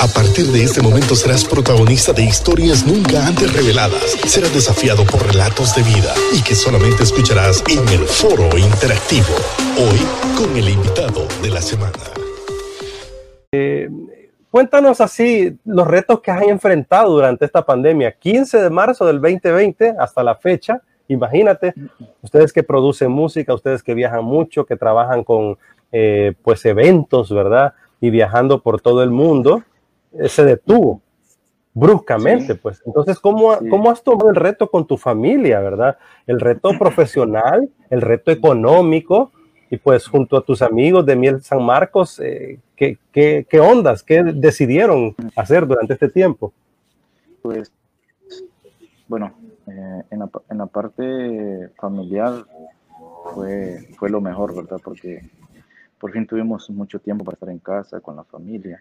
A 0.00 0.08
partir 0.08 0.46
de 0.46 0.64
este 0.64 0.82
momento 0.82 1.14
serás 1.14 1.44
protagonista 1.44 2.12
de 2.12 2.24
historias 2.24 2.84
nunca 2.84 3.26
antes 3.26 3.52
reveladas. 3.54 4.18
Serás 4.26 4.52
desafiado 4.52 5.04
por 5.04 5.24
relatos 5.24 5.74
de 5.76 5.82
vida 5.82 6.12
y 6.36 6.42
que 6.42 6.54
solamente 6.54 7.04
escucharás 7.04 7.62
en 7.70 7.88
el 7.88 8.04
foro 8.06 8.58
interactivo. 8.58 9.34
Hoy 9.78 10.00
con 10.36 10.56
el 10.56 10.68
invitado 10.68 11.26
de 11.42 11.50
la 11.50 11.62
semana. 11.62 11.92
Eh, 13.52 13.88
cuéntanos 14.50 15.00
así 15.00 15.56
los 15.64 15.86
retos 15.86 16.20
que 16.20 16.32
has 16.32 16.42
enfrentado 16.42 17.12
durante 17.12 17.44
esta 17.44 17.64
pandemia. 17.64 18.12
15 18.12 18.62
de 18.62 18.70
marzo 18.70 19.06
del 19.06 19.20
2020 19.20 19.94
hasta 19.98 20.24
la 20.24 20.34
fecha. 20.34 20.82
Imagínate, 21.06 21.72
ustedes 22.20 22.52
que 22.52 22.64
producen 22.64 23.12
música, 23.12 23.54
ustedes 23.54 23.82
que 23.82 23.94
viajan 23.94 24.24
mucho, 24.24 24.66
que 24.66 24.76
trabajan 24.76 25.22
con 25.22 25.56
eh, 25.92 26.34
pues 26.42 26.64
eventos, 26.64 27.32
¿verdad? 27.32 27.74
Y 28.00 28.10
viajando 28.10 28.60
por 28.60 28.80
todo 28.80 29.02
el 29.04 29.10
mundo 29.10 29.62
se 30.28 30.44
detuvo 30.44 31.02
bruscamente, 31.74 32.54
pues. 32.54 32.80
Entonces, 32.86 33.18
¿cómo, 33.18 33.58
¿cómo 33.68 33.90
has 33.90 34.02
tomado 34.02 34.30
el 34.30 34.36
reto 34.36 34.70
con 34.70 34.86
tu 34.86 34.96
familia, 34.96 35.60
verdad? 35.60 35.98
El 36.26 36.40
reto 36.40 36.70
profesional, 36.78 37.68
el 37.90 38.00
reto 38.00 38.30
económico, 38.30 39.32
y 39.70 39.76
pues 39.76 40.06
junto 40.06 40.36
a 40.36 40.44
tus 40.44 40.62
amigos 40.62 41.04
de 41.04 41.16
Miel 41.16 41.42
San 41.42 41.64
Marcos, 41.64 42.20
eh, 42.20 42.60
¿qué, 42.76 42.98
qué, 43.12 43.44
qué, 43.48 43.60
ondas, 43.60 44.04
qué 44.04 44.22
decidieron 44.22 45.16
hacer 45.34 45.66
durante 45.66 45.94
este 45.94 46.08
tiempo? 46.08 46.52
Pues, 47.42 47.72
bueno, 49.08 49.34
eh, 49.66 50.02
en, 50.10 50.18
la, 50.20 50.30
en, 50.48 50.58
la, 50.58 50.66
parte 50.66 51.70
familiar 51.76 52.44
fue, 53.34 53.88
fue 53.98 54.10
lo 54.10 54.20
mejor, 54.20 54.54
¿verdad? 54.54 54.78
Porque 54.82 55.28
por 55.98 56.12
fin 56.12 56.26
tuvimos 56.26 56.70
mucho 56.70 57.00
tiempo 57.00 57.24
para 57.24 57.34
estar 57.34 57.48
en 57.48 57.58
casa 57.58 58.00
con 58.00 58.14
la 58.14 58.24
familia 58.24 58.80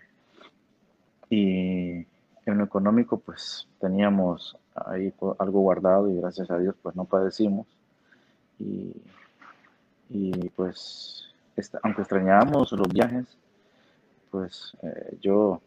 y 1.34 2.06
en 2.46 2.58
lo 2.58 2.64
económico, 2.64 3.18
pues 3.18 3.68
teníamos 3.80 4.56
ahí 4.76 5.12
algo 5.40 5.62
guardado 5.62 6.08
y 6.10 6.18
gracias 6.18 6.52
a 6.52 6.60
Dios, 6.60 6.76
pues 6.82 6.96
no 6.96 7.06
padecimos. 7.06 7.66
Y, 8.60 8.94
y 10.10 10.50
pues, 10.50 11.34
aunque 11.82 12.02
extrañábamos 12.02 12.72
los 12.74 12.88
viajes, 12.88 13.26
pues 14.30 14.78
eh, 14.84 15.18
yo 15.22 15.60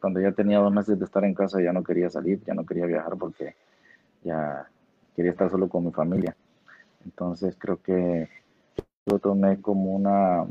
cuando 0.00 0.20
ya 0.20 0.32
tenía 0.32 0.58
dos 0.58 0.72
meses 0.72 0.98
de 0.98 1.04
estar 1.04 1.22
en 1.24 1.34
casa 1.34 1.60
ya 1.60 1.72
no 1.72 1.84
quería 1.84 2.08
salir, 2.08 2.42
ya 2.46 2.54
no 2.54 2.64
quería 2.64 2.86
viajar 2.86 3.16
porque 3.18 3.54
ya 4.24 4.66
quería 5.14 5.32
estar 5.32 5.50
solo 5.50 5.68
con 5.68 5.84
mi 5.84 5.92
familia. 5.92 6.34
Entonces 7.04 7.56
creo 7.58 7.82
que 7.82 8.26
lo 9.04 9.18
tomé 9.18 9.60
como 9.60 9.90
una, 9.90 10.46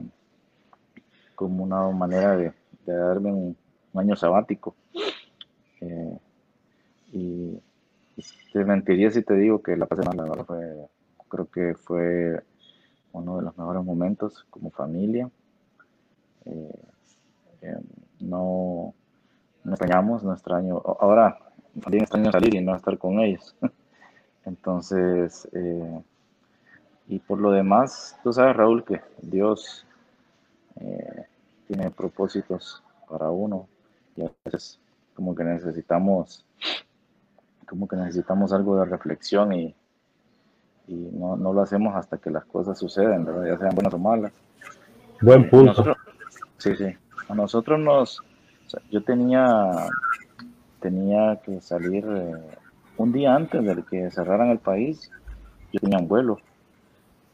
como 1.34 1.64
una 1.64 1.90
manera 1.90 2.38
de, 2.38 2.54
de 2.86 2.94
darme 2.94 3.32
un, 3.32 3.58
un 3.94 4.02
año 4.02 4.16
sabático. 4.16 4.76
Eh, 5.82 6.18
y, 7.14 7.60
te 8.52 8.66
mentiría 8.66 9.12
si 9.12 9.22
te 9.22 9.36
digo 9.36 9.62
que 9.62 9.78
la 9.78 9.86
pasé 9.86 10.02
mal, 10.06 10.18
la 10.18 10.24
verdad 10.24 10.46
fue, 10.46 10.88
creo 11.30 11.46
que 11.50 11.76
fue 11.76 12.44
uno 13.14 13.38
de 13.38 13.44
los 13.44 13.58
mejores 13.58 13.84
momentos 13.84 14.46
como 14.50 14.72
familia. 14.72 15.30
Eh, 16.46 16.82
eh, 17.62 17.78
no, 18.20 18.94
no 19.64 19.72
extrañamos, 19.72 20.24
no 20.24 20.34
extraño, 20.34 20.82
ahora 21.00 21.38
también 21.82 22.04
extraño 22.04 22.32
salir 22.32 22.56
y 22.56 22.62
no 22.62 22.76
estar 22.76 22.98
con 22.98 23.20
ellos. 23.20 23.56
Entonces, 24.46 25.48
y 27.08 27.20
por 27.20 27.40
lo 27.40 27.52
demás, 27.52 28.18
tú 28.24 28.34
sabes, 28.34 28.56
Raúl, 28.56 28.84
que 28.84 29.00
Dios 29.22 29.86
tiene 31.68 31.92
propósitos 31.92 32.84
para 33.08 33.30
uno 33.30 33.68
y 34.20 34.26
a 34.26 34.32
veces 34.46 34.80
como 35.14 35.36
que 35.36 35.44
necesitamos 35.44 36.46
como 37.68 37.88
que 37.88 37.96
necesitamos 37.96 38.52
algo 38.52 38.78
de 38.78 38.86
reflexión 38.86 39.54
y, 39.54 39.76
y 40.88 40.96
no, 41.14 41.38
no, 41.38 41.54
lo 41.54 41.62
hacemos 41.62 41.96
hasta 41.96 42.18
que 42.18 42.32
las 42.32 42.46
cosas 42.46 42.80
suceden, 42.80 43.26
¿verdad? 43.26 43.46
ya 43.46 43.58
sean 43.60 43.76
buenas 43.76 43.94
o 43.94 44.00
malas. 44.00 44.32
Buen 45.22 45.48
punto. 45.50 45.96
sí, 46.58 46.76
sí. 46.76 46.86
A 47.28 47.36
nosotros 47.36 47.80
nos... 47.80 48.20
yo 48.90 49.04
tenía, 49.04 49.72
tenía 50.80 51.40
que 51.46 51.62
salir 51.62 52.06
eh, 52.10 52.58
un 52.98 53.12
día 53.12 53.36
antes 53.36 53.64
de 53.64 53.84
que 53.84 54.10
cerraran 54.10 54.50
el 54.50 54.60
país. 54.60 55.12
Yo 55.72 55.80
tenía 55.80 56.00
un 56.00 56.08
vuelo 56.08 56.40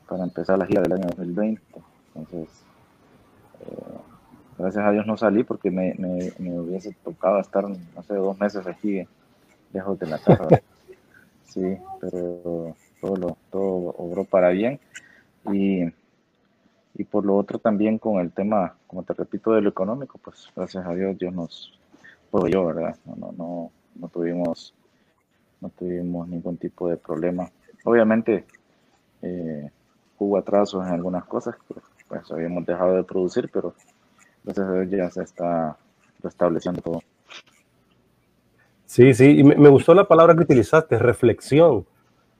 para 0.09 0.25
empezar 0.25 0.59
la 0.59 0.65
gira 0.65 0.81
del 0.81 0.93
año 0.93 1.07
2020. 1.07 1.61
Entonces, 2.13 2.49
eh, 3.61 3.94
Gracias 4.57 4.85
a 4.85 4.91
Dios 4.91 5.05
no 5.05 5.17
salí 5.17 5.43
porque 5.43 5.69
me, 5.69 5.93
me, 5.97 6.59
hubiese 6.59 6.93
tocado 7.03 7.39
estar, 7.39 7.67
no 7.67 8.03
sé, 8.03 8.13
dos 8.13 8.39
meses 8.39 8.65
aquí, 8.65 9.05
lejos 9.73 9.99
de 9.99 10.07
la 10.07 10.17
casa. 10.19 10.47
sí, 11.45 11.77
pero 11.99 12.75
todo, 13.01 13.15
lo, 13.17 13.37
todo 13.51 13.95
obró 13.97 14.23
para 14.23 14.49
bien. 14.49 14.79
Y, 15.51 15.83
y 16.95 17.03
por 17.03 17.25
lo 17.25 17.35
otro 17.35 17.59
también 17.59 17.97
con 17.97 18.19
el 18.19 18.31
tema, 18.31 18.75
como 18.87 19.03
te 19.03 19.13
repito, 19.13 19.51
de 19.51 19.61
lo 19.61 19.69
económico, 19.69 20.17
pues 20.23 20.49
gracias 20.55 20.85
a 20.85 20.93
Dios 20.93 21.17
Dios 21.17 21.33
nos 21.33 21.79
yo, 22.43 22.65
¿verdad? 22.65 22.95
No, 23.05 23.15
no, 23.15 23.31
no, 23.31 23.71
no 23.95 24.07
tuvimos 24.09 24.73
no 25.61 25.69
tuvimos 25.69 26.27
ningún 26.27 26.57
tipo 26.57 26.89
de 26.89 26.97
problema. 26.97 27.49
Obviamente 27.85 28.45
eh, 29.21 29.69
hubo 30.19 30.37
atrasos 30.37 30.85
en 30.85 30.93
algunas 30.93 31.23
cosas, 31.25 31.55
pues, 31.67 31.83
pues 32.07 32.31
habíamos 32.31 32.65
dejado 32.65 32.95
de 32.95 33.03
producir, 33.03 33.49
pero 33.51 33.73
entonces 34.45 34.89
ya 34.91 35.09
se 35.09 35.23
está 35.23 35.77
restableciendo 36.21 36.81
todo. 36.81 37.01
Sí, 38.85 39.13
sí, 39.13 39.39
y 39.39 39.43
me, 39.43 39.69
gustó 39.69 39.93
la 39.93 40.07
palabra 40.07 40.35
que 40.35 40.43
utilizaste, 40.43 40.99
reflexión. 40.99 41.85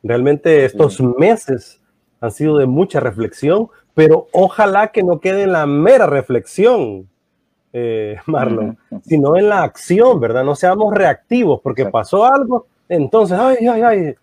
Realmente 0.04 0.64
estos 0.66 1.02
meses 1.02 1.82
han 2.22 2.32
sido 2.32 2.58
de 2.58 2.68
mucha 2.68 3.00
reflexión, 3.00 3.70
pero 3.94 4.28
ojalá 4.32 4.90
que 4.90 5.04
no 5.04 5.20
quede 5.20 5.44
en 5.44 5.52
la 5.52 5.66
mera 5.66 6.06
reflexión, 6.06 7.10
eh, 7.74 8.18
Marlon, 8.28 8.78
sino 9.04 9.36
en 9.36 9.50
la 9.50 9.64
acción, 9.64 10.20
¿verdad? 10.20 10.44
No 10.44 10.56
seamos 10.56 10.94
reactivos 10.94 11.60
porque 11.62 11.88
pasó 11.88 12.26
algo, 12.26 12.68
entonces, 12.88 13.38
ay, 13.38 13.68
ay, 13.68 13.82
ay, 13.82 14.16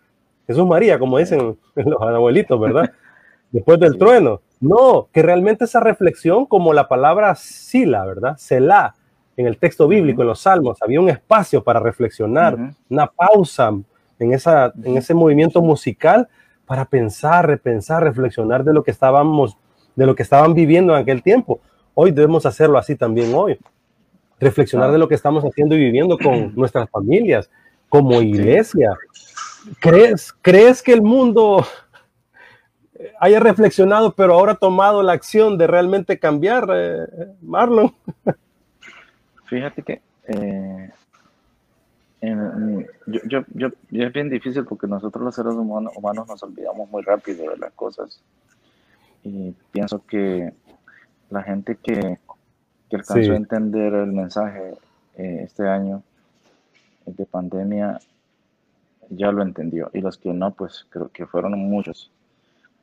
Jesús 0.47 0.66
María, 0.66 0.99
como 0.99 1.19
dicen 1.19 1.59
los 1.75 2.00
abuelitos, 2.00 2.59
¿verdad? 2.60 2.93
Después 3.50 3.81
del 3.81 3.99
trueno. 3.99 4.41
No, 4.62 5.08
que 5.12 5.22
realmente 5.22 5.64
esa 5.64 5.80
reflexión, 5.80 6.46
como 6.46 6.72
la 6.72 6.86
palabra 6.86 7.34
sila, 7.34 8.06
¿verdad? 8.06 8.36
Selah, 8.36 8.94
en 9.36 9.48
el 9.48 9.58
texto 9.58 9.88
bíblico, 9.88 10.22
en 10.22 10.28
los 10.28 10.38
salmos, 10.38 10.78
había 10.80 11.00
un 11.00 11.08
espacio 11.08 11.64
para 11.64 11.80
reflexionar, 11.80 12.56
una 12.88 13.08
pausa 13.08 13.72
en, 14.20 14.32
esa, 14.32 14.72
en 14.84 14.96
ese 14.96 15.14
movimiento 15.14 15.60
musical 15.60 16.28
para 16.64 16.84
pensar, 16.84 17.48
repensar, 17.48 18.04
reflexionar 18.04 18.62
de 18.62 18.72
lo 18.72 18.84
que 18.84 18.92
estábamos, 18.92 19.58
de 19.96 20.06
lo 20.06 20.14
que 20.14 20.22
estaban 20.22 20.54
viviendo 20.54 20.94
en 20.94 21.02
aquel 21.02 21.24
tiempo. 21.24 21.60
Hoy 21.94 22.12
debemos 22.12 22.46
hacerlo 22.46 22.78
así 22.78 22.94
también 22.94 23.34
hoy. 23.34 23.58
Reflexionar 24.38 24.92
de 24.92 24.98
lo 24.98 25.08
que 25.08 25.16
estamos 25.16 25.42
haciendo 25.42 25.74
y 25.74 25.78
viviendo 25.78 26.16
con 26.16 26.52
nuestras 26.56 26.88
familias, 26.88 27.50
como 27.88 28.22
iglesia. 28.22 28.92
¿Crees, 29.80 30.32
¿Crees 30.40 30.80
que 30.84 30.92
el 30.92 31.02
mundo 31.02 31.66
haya 33.20 33.40
reflexionado, 33.40 34.14
pero 34.14 34.34
ahora 34.34 34.54
tomado 34.54 35.02
la 35.02 35.12
acción 35.12 35.58
de 35.58 35.66
realmente 35.66 36.18
cambiar, 36.18 36.68
eh, 36.72 37.06
Marlon. 37.40 37.94
Fíjate 39.46 39.82
que 39.82 40.00
eh, 40.28 40.90
yo, 42.22 43.44
yo, 43.54 43.68
es 43.90 44.12
bien 44.12 44.30
difícil 44.30 44.64
porque 44.64 44.86
nosotros 44.86 45.24
los 45.24 45.34
seres 45.34 45.54
humanos, 45.54 45.92
nos 46.28 46.42
olvidamos 46.42 46.88
muy 46.88 47.02
rápido 47.02 47.50
de 47.50 47.58
las 47.58 47.72
cosas. 47.72 48.22
Y 49.24 49.52
pienso 49.72 50.04
que 50.06 50.52
la 51.30 51.42
gente 51.42 51.76
que, 51.76 52.19
que 52.88 52.96
alcanzó 52.96 53.32
a 53.32 53.36
entender 53.36 53.94
el 53.94 54.12
mensaje 54.12 54.74
eh, 55.16 55.40
este 55.44 55.69
año 55.69 56.02
de 57.06 57.26
pandemia 57.26 57.99
ya 59.10 59.32
lo 59.32 59.43
entendió. 59.43 59.90
Y 59.93 60.00
los 60.00 60.19
que 60.19 60.32
no, 60.32 60.52
pues 60.52 60.87
creo 60.90 61.08
que 61.08 61.26
fueron 61.26 61.58
muchos 61.58 62.10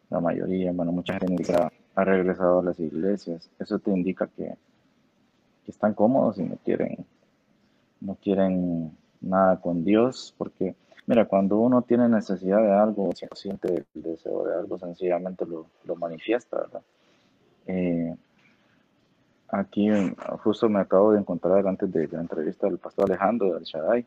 la 0.10 0.20
mayoría, 0.20 0.72
bueno, 0.72 0.92
mucha 0.92 1.20
gente 1.20 1.54
ha 1.96 2.04
regresado 2.04 2.60
a 2.60 2.64
las 2.64 2.80
iglesias. 2.80 3.50
Eso 3.60 3.80
te 3.80 3.92
indica 3.92 4.28
que, 4.28 4.56
están 5.68 5.94
cómodos 5.94 6.40
y 6.40 6.44
no 6.44 6.58
quieren, 6.66 7.06
no 8.02 8.16
quieren 8.16 8.92
nada 9.22 9.62
con 9.62 9.86
Dios, 9.86 10.34
porque 10.36 10.74
mira, 11.06 11.26
cuando 11.26 11.58
uno 11.60 11.84
tiene 11.84 12.10
necesidad 12.10 12.60
de 12.60 12.74
algo, 12.74 13.12
siente 13.36 13.86
el 13.94 14.02
deseo 14.02 14.46
de 14.46 14.56
algo, 14.56 14.80
sencillamente 14.80 15.46
lo, 15.46 15.96
manifiesta, 15.96 16.58
¿verdad? 16.58 16.82
Eh, 17.68 18.16
aquí 19.50 19.90
justo 20.42 20.68
me 20.70 20.80
acabo 20.80 21.12
de 21.12 21.20
encontrar 21.20 21.68
antes 21.68 21.92
de 21.92 22.08
la 22.08 22.22
entrevista 22.22 22.66
del 22.66 22.80
pastor 22.80 23.06
Alejandro 23.06 23.54
del 23.54 23.64
Shaddai, 23.64 24.04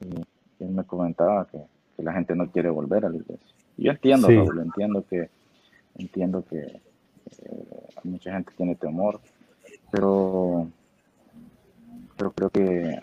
y 0.00 0.14
él 0.62 0.70
me 0.72 0.84
comentaba 0.84 1.46
que 1.46 2.02
la 2.02 2.12
gente 2.12 2.36
no 2.36 2.50
quiere 2.50 2.68
volver 2.68 3.06
a 3.06 3.08
la 3.08 3.16
iglesia. 3.16 3.59
Yo 3.80 3.92
entiendo, 3.92 4.28
entiendo 4.28 5.04
que, 5.08 5.30
entiendo 5.96 6.44
que 6.44 6.58
eh, 6.58 6.80
mucha 8.04 8.32
gente 8.34 8.52
tiene 8.54 8.74
temor, 8.74 9.20
pero, 9.90 10.68
pero 12.14 12.30
creo 12.32 12.50
que 12.50 13.00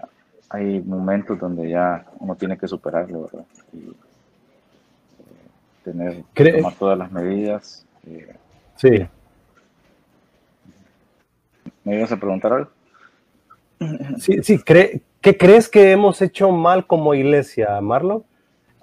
hay 0.50 0.80
momentos 0.82 1.40
donde 1.40 1.72
ya 1.72 2.06
uno 2.20 2.36
tiene 2.36 2.60
que 2.60 2.68
superarlo, 2.68 3.24
¿verdad? 3.24 3.46
Y 3.74 3.90
eh, 3.90 3.94
tener, 5.84 6.24
tomar 6.58 6.76
todas 6.76 6.96
las 6.96 7.12
medidas. 7.12 7.84
Eh, 8.06 8.36
sí. 8.76 9.08
¿Me 11.84 11.98
ibas 11.98 12.12
a 12.12 12.18
preguntar 12.18 12.54
algo? 12.54 12.70
Sí, 14.20 14.44
sí, 14.44 14.60
¿qué 14.64 15.02
crees 15.38 15.70
que 15.70 15.92
hemos 15.92 16.22
hecho 16.22 16.52
mal 16.52 16.86
como 16.86 17.16
iglesia, 17.16 17.82
Marlon? 17.82 18.24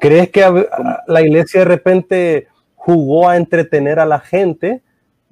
¿Crees 0.04 0.28
que 0.28 0.68
la 1.06 1.22
iglesia 1.22 1.60
de 1.60 1.64
repente 1.64 2.48
jugó 2.74 3.26
a 3.26 3.38
entretener 3.38 3.98
a 3.98 4.04
la 4.04 4.20
gente? 4.20 4.82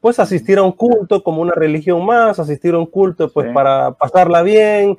Pues 0.01 0.19
asistir 0.19 0.57
a 0.57 0.63
un 0.63 0.73
culto 0.73 1.23
como 1.23 1.43
una 1.43 1.53
religión 1.53 2.07
más, 2.07 2.39
asistir 2.39 2.73
a 2.73 2.79
un 2.79 2.87
culto 2.87 3.31
pues 3.31 3.53
para 3.53 3.93
pasarla 3.93 4.41
bien, 4.41 4.97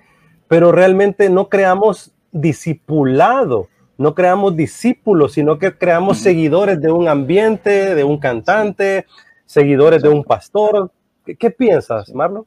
pero 0.48 0.72
realmente 0.72 1.28
no 1.28 1.50
creamos 1.50 2.14
discipulado, 2.32 3.68
no 3.98 4.14
creamos 4.14 4.56
discípulos, 4.56 5.34
sino 5.34 5.58
que 5.58 5.76
creamos 5.76 6.20
seguidores 6.20 6.80
de 6.80 6.92
un 6.92 7.08
ambiente, 7.08 7.96
de 7.96 8.04
un 8.04 8.20
cantante, 8.20 9.08
seguidores 9.48 10.04
de 10.04 10.10
un 10.10 10.24
pastor. 10.24 10.92
¿Qué, 11.26 11.50
piensas, 11.50 12.14
Marlon? 12.14 12.46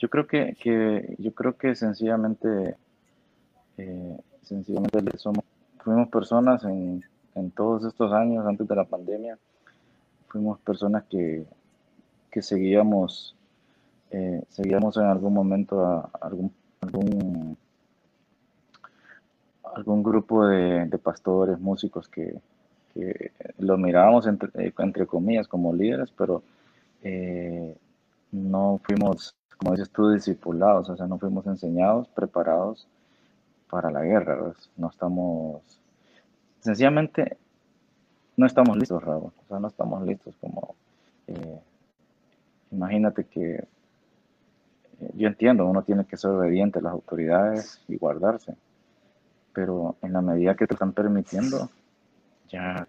Yo 0.00 0.08
creo 0.10 0.26
que, 0.26 0.56
yo 1.18 1.32
creo 1.34 1.56
que 1.56 1.76
sencillamente, 1.76 2.74
eh, 3.78 4.16
sencillamente 4.42 5.16
somos, 5.18 5.44
fuimos 5.84 6.08
personas 6.08 6.64
en, 6.64 7.04
todos 7.54 7.84
estos 7.84 8.12
años 8.12 8.46
antes 8.46 8.66
de 8.66 8.74
la 8.74 8.84
pandemia, 8.84 9.38
fuimos 10.28 10.58
personas 10.60 11.04
que, 11.04 11.46
seguíamos, 12.40 13.36
eh, 14.10 14.42
seguíamos 14.48 14.96
en 14.96 15.04
algún 15.04 15.34
momento 15.34 15.84
a, 15.84 16.10
algún, 16.20 16.52
algún, 16.80 17.56
algún 19.74 20.02
grupo 20.02 20.46
de, 20.46 20.98
pastores, 20.98 21.60
músicos 21.60 22.08
que, 22.08 22.40
que 22.94 23.32
lo 23.58 23.76
mirábamos 23.76 24.26
entre, 24.26 24.48
eh, 24.54 24.72
entre, 24.78 25.06
comillas 25.06 25.46
como 25.46 25.74
líderes, 25.74 26.10
pero 26.16 26.42
no 28.32 28.80
fuimos 28.82 29.36
como 29.58 29.72
dices 29.72 29.90
tú, 29.90 30.10
discipulados, 30.10 30.90
o 30.90 30.96
sea, 30.96 31.06
no 31.06 31.18
fuimos 31.18 31.46
enseñados, 31.46 32.08
preparados 32.08 32.88
para 33.74 33.90
la 33.90 34.02
guerra, 34.02 34.52
no 34.76 34.88
estamos, 34.88 35.80
sencillamente, 36.60 37.36
no 38.36 38.46
estamos 38.46 38.76
listos, 38.76 39.02
Raúl, 39.02 39.32
o 39.36 39.48
sea, 39.48 39.58
no 39.58 39.66
estamos 39.66 40.06
listos 40.06 40.32
como, 40.40 40.76
eh, 41.26 41.58
imagínate 42.70 43.24
que, 43.24 43.54
eh, 43.56 43.66
yo 45.14 45.26
entiendo, 45.26 45.66
uno 45.66 45.82
tiene 45.82 46.04
que 46.04 46.16
ser 46.16 46.30
obediente 46.30 46.78
a 46.78 46.82
las 46.82 46.92
autoridades 46.92 47.82
y 47.88 47.96
guardarse, 47.96 48.54
pero 49.52 49.96
en 50.02 50.12
la 50.12 50.20
medida 50.20 50.54
que 50.54 50.68
te 50.68 50.74
están 50.74 50.92
permitiendo, 50.92 51.68
ya 52.50 52.86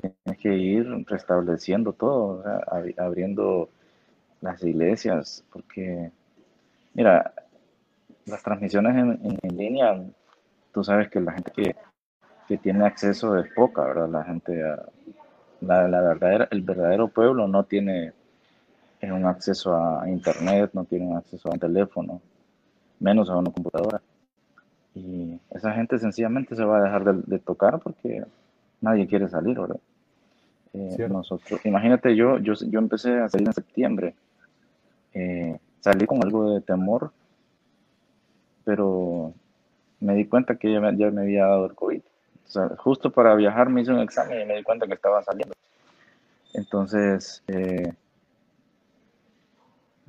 tienes 0.00 0.40
que 0.40 0.54
ir 0.56 1.04
restableciendo 1.08 1.92
todo, 1.92 2.44
abriendo 2.96 3.70
las 4.40 4.62
iglesias, 4.62 5.42
porque, 5.50 6.12
mira, 6.94 7.34
las 8.28 8.42
transmisiones 8.42 8.94
en, 9.42 9.56
línea, 9.56 10.00
tú 10.78 10.84
sabes 10.84 11.10
que 11.10 11.18
la 11.20 11.32
gente 11.32 11.50
que, 12.46 12.56
tiene 12.58 12.86
acceso 12.86 13.36
es 13.36 13.52
poca, 13.52 13.82
¿verdad? 13.82 14.08
La 14.08 14.22
gente, 14.22 14.62
ah, 14.62 14.86
la, 15.60 15.88
la 15.88 16.00
verdadera, 16.00 16.46
el 16.52 16.62
verdadero 16.62 17.08
pueblo 17.08 17.48
no 17.48 17.64
tiene 17.64 18.12
un 19.02 19.26
acceso 19.26 19.74
a 19.74 20.08
internet, 20.08 20.70
no 20.74 20.84
tiene 20.84 21.06
un 21.06 21.16
acceso 21.16 21.48
a 21.48 21.54
un 21.54 21.58
teléfono, 21.58 22.22
menos 23.00 23.28
a 23.28 23.36
una 23.36 23.50
computadora. 23.50 24.00
Y 24.94 25.40
esa 25.50 25.72
gente 25.72 25.98
sencillamente 25.98 26.54
se 26.54 26.64
va 26.64 26.78
a 26.78 26.84
dejar 26.84 27.16
de 27.16 27.38
tocar 27.40 27.80
porque 27.80 28.24
nadie 28.80 29.08
quiere 29.08 29.28
salir, 29.28 29.58
¿verdad? 29.58 29.80
Eh, 30.74 31.08
nosotros, 31.08 31.60
imagínate, 31.66 32.14
yo, 32.14 32.38
yo, 32.38 32.54
yo 32.54 32.78
empecé 32.78 33.18
a 33.18 33.28
salir 33.28 33.48
en 33.48 33.52
septiembre 33.52 34.14
eh, 35.12 35.58
salí 35.80 36.06
con 36.06 36.22
algo 36.22 36.54
de 36.54 36.60
temor, 36.60 37.10
pero 38.64 39.34
me 40.00 40.14
di 40.14 40.26
cuenta 40.26 40.56
que 40.56 40.72
ya 40.72 40.80
me, 40.80 40.88
había 40.88 41.46
dado 41.46 41.66
el 41.66 41.74
COVID. 41.74 42.02
justo 42.78 43.10
para 43.10 43.34
viajar 43.34 43.68
me 43.68 43.82
hice 43.82 43.92
un 43.92 44.00
examen 44.00 44.42
y 44.42 44.44
me 44.44 44.56
di 44.56 44.62
cuenta 44.62 44.86
que 44.86 44.94
estaba 44.94 45.22
saliendo. 45.22 45.54
Entonces, 46.54 47.42
eh, 47.48 47.92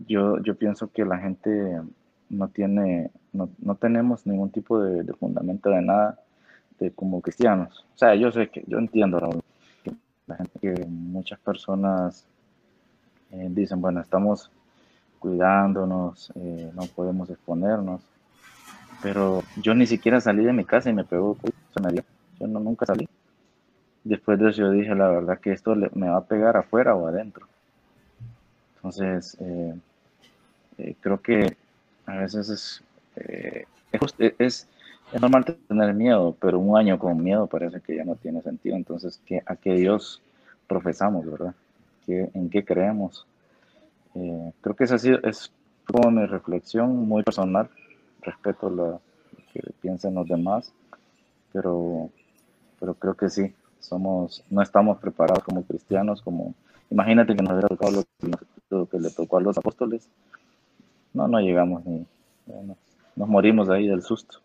yo, 0.08 0.40
yo 0.40 0.56
pienso 0.56 0.92
que 0.92 1.06
la 1.06 1.18
gente 1.18 1.82
no 2.30 2.48
tiene, 2.48 3.12
no, 3.34 3.50
no 3.60 3.76
tenemos 3.76 4.26
ningún 4.26 4.52
tipo 4.52 4.82
de, 4.82 5.12
fundamento 5.14 5.70
de 5.70 5.82
nada 5.82 6.20
de 6.80 6.92
como 6.92 7.22
cristianos. 7.22 7.86
O 7.96 7.98
sea, 7.98 8.16
yo 8.16 8.32
sé 8.32 8.50
que, 8.50 8.64
yo 8.68 8.78
entiendo, 8.78 9.20
la 10.28 10.36
gente 10.36 10.60
que 10.60 10.86
muchas 10.86 11.40
personas 11.40 12.26
eh, 13.32 13.48
dicen, 13.50 13.82
bueno, 13.82 14.00
estamos 14.00 14.52
cuidándonos, 15.20 16.32
eh, 16.36 16.72
no 16.74 16.84
podemos 16.96 17.30
exponernos. 17.30 18.02
Pero 19.02 19.44
yo 19.56 19.74
ni 19.74 19.88
siquiera 19.88 20.20
salí 20.20 20.44
de 20.44 20.54
mi 20.54 20.66
casa 20.66 20.90
y 20.90 20.94
me 20.94 21.04
pegó, 21.04 21.38
se 21.74 21.82
me 21.82 21.92
dio. 21.92 22.04
Yo 22.40 22.48
no, 22.48 22.60
nunca 22.60 22.86
salí. 22.86 23.08
Después 24.04 24.40
de 24.40 24.50
eso 24.50 24.62
yo 24.62 24.72
dije, 24.72 24.94
la 24.96 25.10
verdad 25.10 25.40
que 25.40 25.52
esto 25.52 25.76
me 25.76 26.10
va 26.10 26.18
a 26.18 26.26
pegar 26.26 26.58
afuera 26.58 26.96
o 26.96 27.08
adentro. 27.08 27.48
Entonces, 28.76 29.38
eh, 29.42 29.76
eh, 30.78 30.96
creo 31.02 31.22
que 31.22 31.58
a 32.06 32.18
veces 32.18 32.50
es, 32.50 32.84
es, 33.92 34.36
es, 34.40 34.68
normal 35.20 35.46
tener 35.68 35.94
miedo, 35.94 36.36
pero 36.40 36.60
un 36.60 36.78
año 36.78 36.98
con 36.98 37.22
miedo 37.22 37.48
parece 37.48 37.82
que 37.82 37.98
ya 37.98 38.06
no 38.06 38.16
tiene 38.16 38.42
sentido. 38.42 38.76
Entonces, 38.76 39.22
¿qué, 39.26 39.44
¿a 39.46 39.56
qué 39.56 39.74
Dios 39.74 40.22
profesamos, 40.68 41.26
verdad? 41.26 41.54
¿Qué, 42.06 42.30
¿En 42.34 42.50
qué 42.50 42.64
creemos? 42.64 43.26
Eh, 44.16 44.52
creo 44.62 44.76
que 44.76 44.86
esa 44.86 44.96
ha 44.96 45.00
sido, 45.00 45.20
es 45.24 45.52
como 45.86 46.12
mi 46.12 46.26
reflexión 46.26 46.96
muy 47.08 47.24
personal. 47.24 47.70
Respeto 48.22 48.70
lo 48.70 49.02
que 49.54 49.62
piensen 49.82 50.16
los 50.16 50.28
demás, 50.28 50.74
pero, 51.52 52.10
pero 52.80 52.94
creo 52.94 53.16
que 53.16 53.30
sí, 53.30 53.54
somos, 53.80 54.44
no 54.50 54.62
estamos 54.62 54.98
preparados 55.00 55.44
como 55.44 55.64
cristianos, 55.64 56.22
como 56.22 56.54
imagínate 56.90 57.36
que 57.36 57.42
nos 57.42 57.54
hubiera 57.54 57.68
tocado 57.70 58.04
lo, 58.70 58.86
que 58.88 59.00
le 59.00 59.10
tocó 59.10 59.38
a 59.38 59.42
los 59.42 59.58
apóstoles. 59.58 60.10
No, 61.14 61.28
no 61.28 61.40
llegamos 61.40 61.86
ni, 61.86 62.06
nos 63.16 63.28
morimos 63.28 63.70
ahí 63.70 63.88
del 63.88 64.02
susto. 64.02 64.40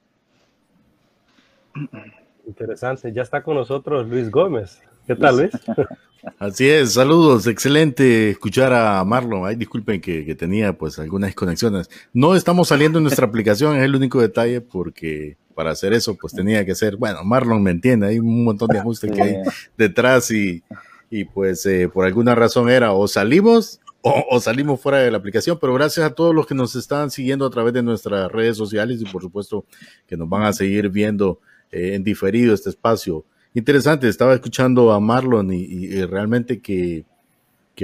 Interesante, 2.46 3.13
ya 3.13 3.22
está 3.22 3.43
con 3.43 3.56
nosotros 3.56 4.06
Luis 4.08 4.31
Gómez. 4.31 4.82
¿Qué 5.06 5.15
tal, 5.15 5.37
Luis? 5.37 5.51
Así 6.39 6.67
es, 6.67 6.94
saludos, 6.94 7.46
excelente 7.46 8.31
escuchar 8.31 8.73
a 8.73 9.05
Marlon. 9.05 9.46
Ay, 9.46 9.56
disculpen 9.56 10.01
que, 10.01 10.34
tenía 10.34 10.73
pues 10.73 10.99
algunas 10.99 11.29
desconexiones. 11.29 11.91
No 12.15 12.34
estamos 12.34 12.69
saliendo 12.69 12.99
en 12.99 13.05
nuestra 13.05 13.27
aplicación, 13.29 13.77
es 13.77 13.82
el 13.82 13.94
único 13.94 14.20
detalle 14.20 14.63
porque 14.63 15.37
para 15.55 15.73
hacer 15.73 15.93
eso 15.93 16.17
pues 16.17 16.32
tenía 16.32 16.65
que 16.65 16.75
ser, 16.75 16.96
bueno, 16.96 17.23
Marlon 17.23 17.63
me 17.63 17.70
entiende, 17.70 18.06
hay 18.06 18.19
un 18.19 18.44
montón 18.44 18.69
de 18.69 18.79
ajustes 18.79 19.11
que 19.15 19.23
hay 19.23 19.37
detrás 19.77 20.31
y, 20.31 20.65
y 21.11 21.25
pues 21.25 21.65
eh, 21.67 21.89
por 21.93 22.06
alguna 22.06 22.34
razón 22.34 22.70
era 22.70 22.93
o 22.93 23.06
salimos 23.06 23.81
o, 24.06 24.39
salimos 24.39 24.81
fuera 24.81 24.99
de 24.99 25.11
la 25.11 25.17
aplicación, 25.17 25.58
pero 25.58 25.73
gracias 25.73 26.05
a 26.05 26.15
todos 26.15 26.34
los 26.34 26.46
que 26.46 26.55
nos 26.55 26.77
están 26.77 27.11
siguiendo 27.11 27.46
a 27.46 27.51
través 27.51 27.73
de 27.73 27.82
nuestras 27.82 28.31
redes 28.31 28.55
sociales 28.55 29.01
y 29.01 29.06
por 29.06 29.23
supuesto 29.23 29.65
que 30.06 30.17
nos 30.17 30.29
van 30.29 30.43
a 30.43 30.53
seguir 30.53 30.91
viendo 30.91 31.41
eh, 31.70 31.94
en 31.94 32.05
diferido 32.05 32.53
este 32.53 32.69
espacio 32.69 33.25
interesante. 33.55 34.08
Estaba 34.08 34.34
escuchando 34.34 34.93
a 34.93 35.01
Marlon 35.01 35.53
y, 35.53 36.05
realmente 36.05 36.61
que, 36.61 37.05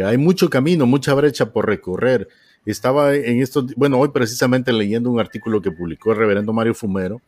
hay 0.05 0.19
mucho 0.19 0.51
camino, 0.51 0.87
mucha 0.87 1.15
brecha 1.15 1.53
por 1.53 1.67
recorrer. 1.67 2.29
Estaba 2.67 3.15
en 3.15 3.41
esto, 3.41 3.67
bueno, 3.77 3.99
hoy 3.99 4.09
precisamente 4.11 4.73
leyendo 4.73 5.11
un 5.11 5.19
artículo 5.19 5.63
que 5.63 5.73
publicó 5.73 6.13
el 6.13 6.19
reverendo 6.19 6.53
Mario 6.53 6.75
Fumero 6.75 7.23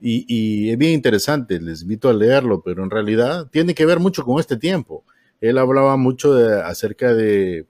y, 0.00 0.70
es 0.70 0.78
bien 0.78 0.92
interesante, 0.92 1.60
les 1.60 1.82
invito 1.82 2.08
a 2.08 2.14
leerlo, 2.14 2.62
pero 2.62 2.84
en 2.84 2.90
realidad 2.90 3.48
tiene 3.50 3.74
que 3.74 3.86
ver 3.86 3.98
mucho 3.98 4.24
con 4.24 4.38
este 4.38 4.56
tiempo. 4.56 5.04
Él 5.40 5.58
hablaba 5.58 5.96
mucho 5.96 6.34
acerca 6.64 7.14
de, 7.14 7.66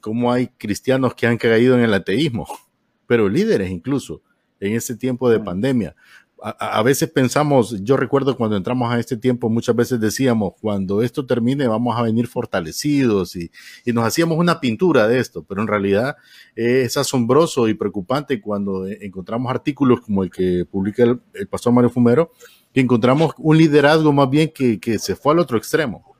cómo 0.00 0.32
hay 0.32 0.48
cristianos 0.48 1.14
que 1.14 1.26
han 1.26 1.36
caído 1.36 1.74
en 1.76 1.82
el 1.82 1.94
ateísmo, 1.94 2.46
pero 3.06 3.28
líderes 3.28 3.70
incluso 3.70 4.22
en 4.58 4.74
este 4.74 4.94
tiempo 4.94 5.30
de 5.30 5.40
pandemia 5.40 5.94
a, 6.42 6.82
veces 6.82 7.10
pensamos, 7.10 7.82
yo 7.82 7.96
recuerdo 7.96 8.36
cuando 8.36 8.56
entramos 8.56 8.92
a 8.92 8.98
este 8.98 9.16
tiempo, 9.16 9.48
muchas 9.48 9.76
veces 9.76 10.00
decíamos, 10.00 10.54
cuando 10.60 11.02
esto 11.02 11.26
termine 11.26 11.66
vamos 11.66 11.98
a 11.98 12.02
venir 12.02 12.26
fortalecidos 12.26 13.36
y, 13.36 13.50
nos 13.92 14.04
hacíamos 14.04 14.38
una 14.38 14.60
pintura 14.60 15.08
de 15.08 15.18
esto, 15.18 15.42
pero 15.42 15.60
en 15.60 15.68
realidad 15.68 16.16
es 16.54 16.96
asombroso 16.96 17.68
y 17.68 17.74
preocupante 17.74 18.40
cuando 18.40 18.86
encontramos 18.86 19.50
artículos 19.50 20.00
como 20.00 20.22
el 20.22 20.30
que 20.30 20.64
publica 20.70 21.02
el, 21.02 21.48
pastor 21.48 21.72
Mario 21.72 21.90
Fumero, 21.90 22.30
que 22.72 22.80
encontramos 22.80 23.32
un 23.38 23.58
liderazgo 23.58 24.12
más 24.12 24.30
bien 24.30 24.52
que, 24.54 24.78
que 24.78 24.98
se 24.98 25.16
fue 25.16 25.32
al 25.32 25.40
otro 25.40 25.58
extremo. 25.58 26.10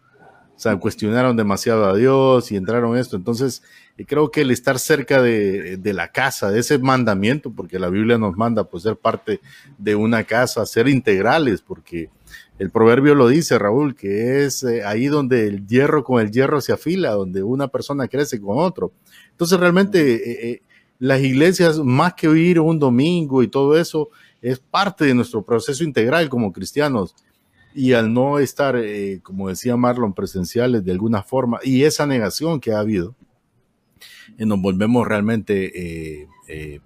O 0.61 0.63
sea, 0.63 0.77
cuestionaron 0.79 1.39
demasiado 1.39 1.87
a 1.87 1.97
Dios 1.97 2.53
y 2.53 2.57
entraron 2.57 2.95
esto. 2.99 3.17
Entonces, 3.17 3.63
Y 4.01 4.07
creo 4.07 4.31
que 4.31 4.41
el 4.41 4.51
estar 4.51 4.79
cerca 4.79 5.21
de, 5.21 5.79
la 5.93 6.09
casa, 6.11 6.51
de 6.51 6.61
ese 6.61 6.79
mandamiento, 6.79 7.53
porque 7.53 7.79
la 7.79 7.91
Biblia 7.91 8.17
nos 8.17 8.35
manda 8.35 8.65
pues 8.65 8.85
ser 8.85 8.97
parte 8.97 9.43
de 9.77 9.95
una 9.95 10.25
casa, 10.25 10.65
ser 10.65 10.89
integrales, 10.89 11.61
porque 11.61 12.09
el 12.59 12.71
proverbio 12.71 13.15
lo 13.15 13.29
dice, 13.29 13.59
Raúl, 13.59 13.95
que 13.95 14.47
es 14.47 14.63
eh, 14.63 14.85
ahí 14.87 15.09
donde 15.09 15.47
el 15.47 15.67
hierro 15.67 16.03
con 16.03 16.19
el 16.19 16.31
hierro 16.31 16.63
se 16.63 16.73
afila, 16.73 17.11
donde 17.11 17.43
una 17.43 17.69
persona 17.69 18.09
crece 18.09 18.41
con 18.41 18.57
otro. 18.57 18.91
Entonces 19.33 19.61
realmente 19.61 20.15
eh, 20.15 20.51
eh, 20.51 20.63
las 20.99 21.21
iglesias, 21.21 21.79
más 21.81 22.15
que 22.15 22.29
oír 22.29 22.59
un 22.59 22.79
domingo 22.79 23.43
y 23.43 23.49
todo 23.49 23.77
eso, 23.77 24.09
es 24.41 24.61
parte 24.61 25.05
de 25.05 25.13
nuestro 25.13 25.43
proceso 25.43 25.85
integral 25.85 26.31
como 26.31 26.55
cristianos 26.55 27.15
y 27.75 27.93
al 27.93 28.15
no 28.15 28.39
estar, 28.39 28.83
como 29.23 29.51
decía 29.51 29.77
Marlon, 29.77 30.15
presenciales 30.15 30.83
de 30.87 30.91
alguna 30.91 31.23
forma, 31.23 31.59
y 31.63 31.85
esa 31.85 32.07
negación 32.07 32.61
que 32.61 32.73
ha 32.73 32.79
habido, 32.79 33.15
y 34.39 34.47
nos 34.47 34.61
volvemos 34.61 35.07
realmente 35.07 36.21
eh, 36.23 36.29
eh, 36.49 36.81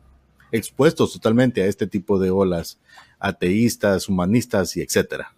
expuestos 0.53 1.13
totalmente 1.13 1.63
a 1.63 1.67
este 1.67 1.87
tipo 1.87 2.19
de 2.19 2.31
olas 2.31 2.81
ateístas, 3.19 4.09
humanistas 4.09 4.77
y 4.77 4.83
etcétera. 4.83 5.35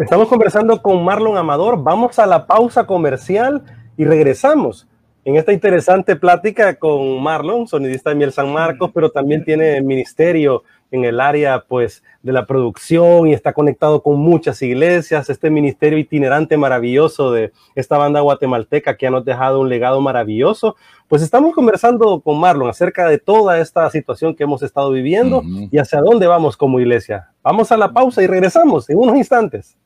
Estamos 0.00 0.28
conversando 0.28 0.80
con 0.80 1.04
Marlon 1.04 1.36
Amador. 1.36 1.82
Vamos 1.82 2.18
a 2.18 2.26
la 2.26 2.46
pausa 2.46 2.86
comercial 2.86 3.62
y 3.96 4.04
regresamos 4.04 4.86
en 5.26 5.36
esta 5.36 5.52
interesante 5.52 6.16
plática 6.16 6.78
con 6.78 7.22
Marlon, 7.22 7.66
sonidista 7.66 8.10
de 8.10 8.16
Miel 8.16 8.32
San 8.32 8.52
Marcos, 8.52 8.92
pero 8.94 9.10
también 9.10 9.44
tiene 9.44 9.82
ministerio 9.82 10.62
en 10.90 11.04
el 11.04 11.20
área 11.20 11.64
pues 11.66 12.02
de 12.22 12.32
la 12.32 12.46
producción 12.46 13.28
y 13.28 13.32
está 13.32 13.52
conectado 13.52 14.02
con 14.02 14.18
muchas 14.18 14.60
iglesias, 14.62 15.30
este 15.30 15.50
ministerio 15.50 15.98
itinerante 15.98 16.56
maravilloso 16.56 17.32
de 17.32 17.52
esta 17.74 17.98
banda 17.98 18.20
guatemalteca 18.20 18.96
que 18.96 19.06
ha 19.06 19.10
nos 19.10 19.24
dejado 19.24 19.60
un 19.60 19.68
legado 19.68 20.00
maravilloso. 20.00 20.76
Pues 21.08 21.22
estamos 21.22 21.54
conversando 21.54 22.20
con 22.20 22.38
Marlon 22.40 22.68
acerca 22.68 23.08
de 23.08 23.18
toda 23.18 23.60
esta 23.60 23.88
situación 23.90 24.34
que 24.34 24.44
hemos 24.44 24.62
estado 24.62 24.90
viviendo 24.90 25.42
y 25.70 25.78
hacia 25.78 26.00
dónde 26.00 26.26
vamos 26.26 26.56
como 26.56 26.80
iglesia. 26.80 27.30
Vamos 27.42 27.70
a 27.70 27.76
la 27.76 27.92
pausa 27.92 28.22
y 28.22 28.26
regresamos 28.26 28.90
en 28.90 28.98
unos 28.98 29.16
instantes. 29.16 29.76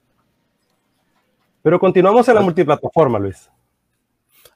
Pero 1.63 1.79
continuamos 1.79 2.27
en 2.29 2.35
la 2.37 2.41
multiplataforma, 2.41 3.19
Luis. 3.19 3.51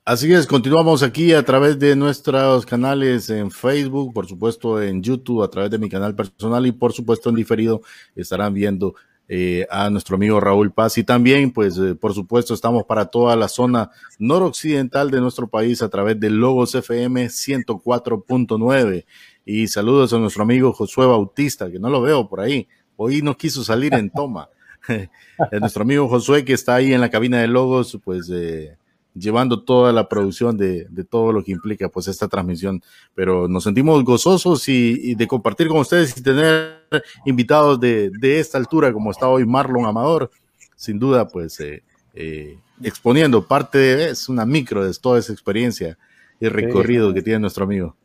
Así 0.07 0.31
es, 0.35 0.47
continuamos 0.47 1.03
aquí 1.03 1.33
a 1.33 1.43
través 1.43 1.79
de 1.79 1.97
nuestros 1.97 2.67
canales 2.67 3.31
en 3.31 3.51
Facebook, 3.51 4.13
por 4.13 4.27
supuesto 4.27 4.83
en 4.83 5.03
YouTube, 5.03 5.43
a 5.43 5.49
través 5.49 5.71
de 5.71 5.79
mi 5.79 5.89
canal 5.89 6.15
personal 6.15 6.67
y 6.67 6.73
por 6.73 6.93
supuesto 6.93 7.31
en 7.31 7.37
diferido 7.37 7.81
estarán 8.15 8.53
viendo 8.53 8.95
eh, 9.29 9.67
a 9.71 9.89
nuestro 9.89 10.17
amigo 10.17 10.41
Raúl 10.41 10.73
Paz. 10.73 10.99
Y 10.99 11.05
también 11.05 11.53
pues 11.53 11.79
eh, 11.79 11.95
por 11.95 12.13
supuesto 12.13 12.53
estamos 12.53 12.85
para 12.85 13.07
toda 13.07 13.35
la 13.35 13.49
zona 13.49 13.93
noroccidental 14.19 15.11
de 15.11 15.23
nuestro 15.23 15.49
país 15.49 15.81
a 15.81 15.89
través 15.89 16.21
de 16.21 16.29
Logos 16.29 16.75
FM 16.75 17.25
104.9 17.25 19.07
y 19.47 19.69
saludos 19.69 20.13
a 20.13 20.19
nuestro 20.19 20.43
amigo 20.43 20.75
Josué 20.75 21.07
Bautista 21.07 21.71
que 21.71 21.79
no 21.79 21.89
lo 21.89 22.03
veo 22.03 22.29
por 22.29 22.41
ahí, 22.41 22.69
hoy 22.97 23.23
no 23.23 23.39
quiso 23.39 23.65
salir 23.65 23.95
en 23.95 24.11
toma. 24.11 24.51
nuestro 25.59 25.85
amigo 25.85 26.11
Josué 26.11 26.45
que 26.45 26.53
está 26.53 26.75
ahí 26.75 26.93
en 26.93 27.01
la 27.01 27.09
cabina 27.09 27.41
de 27.41 27.49
Logos 27.49 27.99
pues 28.05 28.29
eh, 28.31 28.77
llevando 29.15 29.63
toda 29.63 29.93
la 29.93 30.09
producción 30.09 30.57
de, 30.57 30.87
de, 30.91 31.05
todo 31.05 31.33
lo 31.33 31.43
que 31.43 31.53
implica 31.53 31.89
pues 31.89 32.09
esta 32.09 32.29
transmisión. 32.29 32.83
Pero 33.15 33.49
nos 33.49 33.65
sentimos 33.65 34.03
gozosos 34.05 34.69
y, 34.69 35.15
de 35.15 35.27
compartir 35.27 35.69
con 35.69 35.79
ustedes 35.79 36.17
y 36.17 36.23
tener 36.23 36.83
invitados 37.25 37.79
de, 37.81 38.11
de, 38.11 38.41
esta 38.41 38.59
altura 38.59 38.93
como 38.93 39.11
está 39.11 39.29
hoy 39.29 39.47
Marlon 39.47 39.87
Amador, 39.87 40.31
sin 40.77 40.99
duda 40.99 41.29
pues 41.29 41.59
eh, 41.61 41.83
eh, 42.15 42.59
exponiendo 42.83 43.47
parte 43.47 43.79
de, 43.79 44.11
es 44.11 44.29
una 44.29 44.45
micro 44.45 44.85
de 44.85 44.93
toda 45.01 45.19
esa 45.19 45.33
experiencia 45.33 45.97
y 46.41 46.49
recorrido 46.49 47.15
que 47.15 47.23
tiene 47.23 47.41
nuestro 47.41 47.65
amigo. 47.65 47.97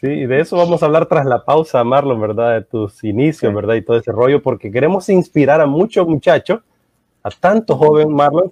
Sí, 0.00 0.08
y 0.08 0.26
de 0.26 0.40
eso 0.40 0.56
vamos 0.56 0.82
a 0.82 0.86
hablar 0.86 1.06
tras 1.06 1.24
la 1.26 1.44
pausa, 1.44 1.84
Marlon, 1.84 2.20
¿verdad? 2.20 2.54
De 2.54 2.62
tus 2.62 3.04
inicios, 3.04 3.54
¿verdad? 3.54 3.76
Y 3.76 3.82
todo 3.82 3.96
ese 3.96 4.10
rollo, 4.10 4.42
porque 4.42 4.70
queremos 4.70 5.08
inspirar 5.08 5.60
a 5.60 5.66
muchos 5.66 6.08
muchachos, 6.08 6.60
a 7.22 7.30
tantos 7.30 7.78
jóvenes, 7.78 8.12
Marlon, 8.12 8.50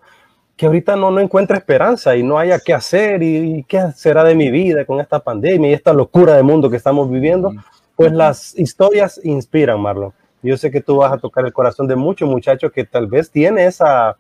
que 0.61 0.67
ahorita 0.67 0.95
no, 0.95 1.11
no 1.11 1.21
encuentra 1.21 1.57
esperanza 1.57 2.14
y 2.17 2.23
no 2.23 2.38
haya 2.38 2.59
qué 2.59 2.75
hacer 2.75 3.23
y, 3.23 3.64
qué 3.67 3.93
será 3.97 4.23
de 4.25 4.35
mi 4.35 4.50
vida 4.50 4.85
con 4.85 5.00
esta 5.00 5.19
pandemia 5.19 5.71
y 5.71 5.73
esta 5.73 5.95
locura 5.95 6.37
de 6.37 6.43
mundo 6.43 6.69
que 6.69 6.76
estamos 6.76 7.11
viviendo, 7.11 7.50
pues 7.97 8.12
las 8.12 8.59
historias 8.59 9.19
inspiran, 9.25 9.81
Marlon. 9.81 10.12
Yo 10.43 10.59
sé 10.59 10.71
que 10.71 10.83
tú 10.83 10.97
vas 10.97 11.14
a 11.14 11.17
tocar 11.17 11.47
el 11.47 11.55
corazón 11.55 11.87
de 11.87 11.97
muchos 11.97 12.29
muchachos 12.29 12.73
que 12.73 12.85
tal 12.85 13.07
vez 13.07 13.31
tienen 13.31 13.67
esa, 13.67 14.19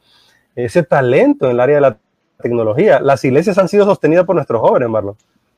ese 0.56 0.82
talento 0.82 1.44
en 1.44 1.50
el 1.50 1.60
área 1.60 1.74
de 1.74 1.82
la 1.82 1.98
tecnología. 2.42 3.00
Las 3.00 3.22
iglesias 3.22 3.58
han 3.58 3.68
sido 3.68 3.84
sostenidas 3.84 4.24
por 4.24 4.34
nuestros 4.34 4.62
jóvenes, 4.62 4.88
Marlon. 4.88 5.16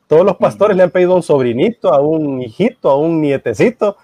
Todos 0.09 0.27
los 0.27 0.37
pastores 0.37 0.77
le 0.77 0.83
han 0.83 0.91
pedido 0.91 1.13
a 1.13 1.15
un 1.15 1.23
sobrinito, 1.23 1.95
a 1.95 2.01
un 2.01 2.43
hijito, 2.43 2.91
a 2.91 2.99
un 2.99 3.21
nietecito, 3.21 3.99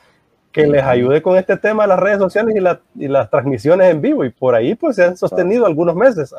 que 0.52 0.67
les 0.67 0.83
ayude 0.83 1.23
con 1.23 1.37
este 1.37 1.57
tema 1.57 1.85
de 1.85 1.88
las 1.88 1.99
redes 1.99 2.19
sociales 2.19 2.55
y, 2.97 3.09
las 3.09 3.31
transmisiones 3.31 3.90
en 3.90 4.00
vivo. 4.00 4.25
Y 4.25 4.31
por 4.31 4.55
ahí 4.55 4.75
pues 4.75 4.97
se 4.97 5.05
han 5.05 5.17
sostenido 5.17 5.67
algunos 5.67 5.95
meses. 5.95 6.35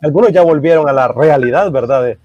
Algunos 0.00 0.32
ya 0.32 0.42
volvieron 0.42 0.88
a 0.88 0.92
la 0.92 1.08
realidad, 1.08 1.70
¿verdad? 1.70 2.16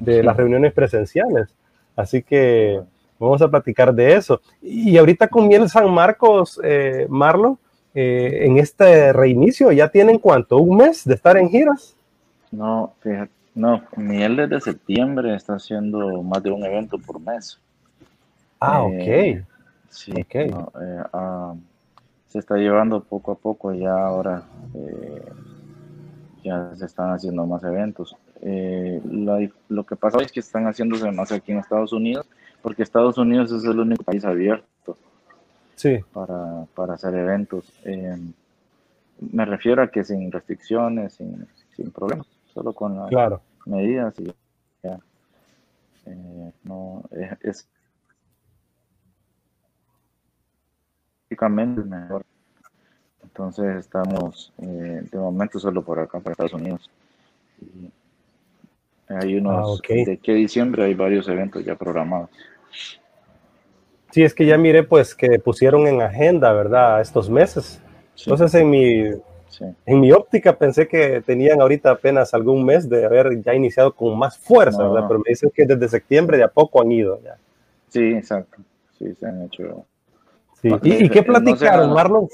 De, 0.00 0.22
las 0.22 0.36
reuniones 0.36 0.72
presenciales. 0.72 1.48
Así 1.96 2.22
que 2.22 2.80
vamos 3.18 3.42
a 3.42 3.48
platicar 3.48 3.92
de 3.92 4.14
eso. 4.14 4.40
Y 4.62 4.96
ahorita 4.96 5.28
con 5.28 5.48
Miel 5.48 5.68
San 5.68 5.90
Marcos, 5.92 6.60
eh, 6.62 7.06
Marlon, 7.08 7.58
eh, 7.94 8.46
en 8.46 8.58
este 8.58 9.12
reinicio, 9.12 9.72
¿ya 9.72 9.88
tienen 9.88 10.18
cuánto? 10.18 10.58
¿Un 10.58 10.76
mes 10.76 11.04
de 11.04 11.14
estar 11.14 11.36
en 11.36 11.48
giras? 11.48 11.96
No, 12.52 12.94
fíjate, 13.00 13.32
no, 13.54 13.82
Miel 13.96 14.36
desde 14.36 14.60
septiembre 14.60 15.34
está 15.34 15.54
haciendo 15.54 16.22
más 16.22 16.40
de 16.44 16.52
un 16.52 16.64
evento 16.64 16.96
por 16.98 17.20
mes. 17.20 17.58
Ah, 18.60 18.86
eh, 18.88 19.42
ok. 19.42 19.57
Sí, 19.90 20.12
eh, 20.16 20.50
ah, 21.12 21.54
se 22.28 22.38
está 22.38 22.56
llevando 22.56 23.02
poco 23.02 23.32
a 23.32 23.34
poco 23.36 23.72
ya 23.72 23.92
ahora. 23.92 24.42
Eh, 24.74 25.22
ya 26.44 26.74
se 26.76 26.86
están 26.86 27.12
haciendo 27.12 27.46
más 27.46 27.62
eventos. 27.64 28.16
Eh, 28.40 29.00
lo, 29.68 29.84
que 29.84 29.96
pasa 29.96 30.18
es 30.22 30.30
que 30.30 30.40
están 30.40 30.64
haciéndose 30.66 31.10
más 31.10 31.32
aquí 31.32 31.52
en 31.52 31.58
Estados 31.58 31.92
Unidos, 31.92 32.28
porque 32.62 32.82
Estados 32.82 33.18
Unidos 33.18 33.50
es 33.50 33.64
el 33.64 33.80
único 33.80 34.04
país 34.04 34.24
abierto 34.24 34.96
sí. 35.74 35.98
para, 36.12 36.64
para 36.74 36.94
hacer 36.94 37.14
eventos. 37.14 37.72
me 39.20 39.44
refiero 39.44 39.82
a 39.82 39.88
que 39.88 40.04
sin 40.04 40.30
restricciones, 40.30 41.14
sin, 41.14 41.44
sin 41.74 41.90
problemas, 41.90 42.28
solo 42.54 42.72
con 42.72 42.96
las 42.96 43.40
medidas 43.66 44.14
y 44.20 44.32
ya. 44.84 44.98
no, 46.62 47.02
es, 47.40 47.66
mejor. 51.48 52.24
Entonces 53.22 53.76
estamos 53.76 54.52
eh, 54.58 55.02
de 55.10 55.18
momento 55.18 55.58
solo 55.58 55.82
por 55.82 56.00
acá, 56.00 56.18
para 56.18 56.32
Estados 56.32 56.54
Unidos. 56.54 56.90
hay 59.08 59.36
unos, 59.36 59.80
ah, 59.80 59.94
de 59.94 60.18
que 60.18 60.34
diciembre 60.34 60.84
hay 60.84 60.94
varios 60.94 61.28
eventos 61.28 61.64
ya 61.64 61.76
programados. 61.76 62.30
Sí, 64.10 64.22
es 64.22 64.34
que 64.34 64.46
ya 64.46 64.58
miré 64.58 64.82
pues 64.82 65.14
que 65.14 65.38
pusieron 65.38 65.86
en 65.86 66.02
agenda, 66.02 66.52
¿verdad? 66.52 67.00
Estos 67.00 67.28
meses. 67.30 67.80
Entonces 68.16 68.54
en 68.54 68.70
mi, 68.70 69.04
en 69.86 70.00
mi 70.00 70.12
óptica 70.12 70.56
pensé 70.56 70.88
que 70.88 71.20
tenían 71.20 71.60
ahorita 71.60 71.90
apenas 71.90 72.34
algún 72.34 72.64
mes 72.64 72.88
de 72.88 73.04
haber 73.04 73.40
ya 73.42 73.54
iniciado 73.54 73.94
con 73.94 74.18
más 74.18 74.36
fuerza, 74.38 74.82
¿verdad? 74.82 75.06
Pero 75.06 75.20
me 75.20 75.28
dicen 75.30 75.50
que 75.54 75.66
desde 75.66 75.88
septiembre 75.88 76.38
de 76.38 76.44
a 76.44 76.48
poco 76.48 76.80
han 76.80 76.90
ido 76.90 77.20
ya. 77.22 77.36
Sí, 77.88 78.02
exacto. 78.14 78.58
Sí, 78.98 79.14
se 79.14 79.26
han 79.26 79.42
hecho 79.42 79.86
¿Y, 80.62 81.08
qué 81.08 81.22
platicaron, 81.22 81.92
Marlon? 81.92 82.28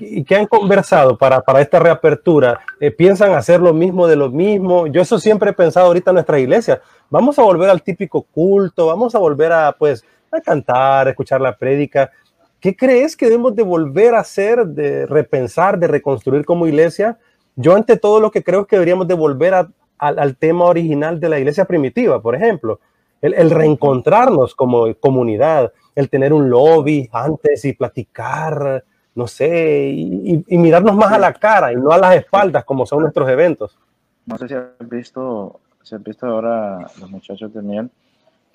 ¿Y, 0.00 0.24
qué 0.24 0.36
han 0.36 0.46
conversado 0.46 1.16
para, 1.16 1.40
para 1.40 1.60
esta 1.60 1.78
reapertura? 1.78 2.60
Eh, 2.80 2.90
¿Piensan 2.90 3.32
hacer 3.34 3.60
lo 3.60 3.72
mismo 3.72 4.06
de 4.06 4.16
lo 4.16 4.30
mismo? 4.30 4.86
Yo 4.86 5.02
eso 5.02 5.18
siempre 5.18 5.50
he 5.50 5.52
pensado 5.52 5.86
ahorita 5.86 6.10
en 6.10 6.14
nuestra 6.14 6.38
iglesia. 6.38 6.80
Vamos 7.10 7.38
a 7.38 7.42
volver 7.42 7.70
al 7.70 7.82
típico 7.82 8.22
culto, 8.22 8.86
vamos 8.86 9.14
a 9.14 9.18
volver 9.18 9.52
a, 9.52 9.72
pues, 9.72 10.04
a 10.32 10.40
cantar, 10.40 11.06
a 11.06 11.10
escuchar 11.10 11.40
la 11.40 11.56
prédica. 11.56 12.10
¿Qué 12.58 12.76
crees 12.76 13.16
que 13.16 13.26
debemos 13.26 13.54
de 13.54 13.62
volver 13.62 14.14
a 14.14 14.20
hacer, 14.20 14.66
de 14.66 15.06
repensar, 15.06 15.78
de 15.78 15.86
reconstruir 15.86 16.44
como 16.44 16.66
iglesia? 16.66 17.18
Yo 17.56 17.74
ante 17.74 17.96
todo 17.96 18.20
lo 18.20 18.30
que 18.30 18.42
creo 18.42 18.62
es 18.62 18.66
que 18.66 18.76
deberíamos 18.76 19.08
de 19.08 19.14
volver 19.14 19.54
al 19.98 20.36
tema 20.36 20.64
original 20.64 21.20
de 21.20 21.28
la 21.28 21.38
iglesia 21.38 21.66
primitiva, 21.66 22.22
por 22.22 22.34
ejemplo, 22.34 22.80
el, 23.20 23.34
el 23.34 23.50
reencontrarnos 23.50 24.54
como 24.54 24.94
comunidad, 24.96 25.72
el 25.94 26.08
tener 26.08 26.32
un 26.32 26.48
lobby 26.50 27.08
antes 27.12 27.64
y 27.64 27.72
platicar, 27.72 28.84
no 29.14 29.26
sé, 29.26 29.90
y, 29.90 30.44
mirarnos 30.56 30.96
más 30.96 31.12
a 31.12 31.18
la 31.18 31.32
cara 31.32 31.72
y 31.72 31.76
no 31.76 31.90
a 31.90 31.98
las 31.98 32.16
espaldas 32.16 32.64
como 32.64 32.86
son 32.86 33.00
nuestros 33.02 33.28
eventos. 33.28 33.78
No 34.26 34.38
sé 34.38 34.48
si 34.48 34.54
has 34.54 34.88
visto, 34.88 35.60
si 35.82 35.94
has 35.94 36.02
visto 36.02 36.26
ahora 36.26 36.86
los 36.98 37.10
muchachos 37.10 37.52
de 37.52 37.62
Miel 37.62 37.90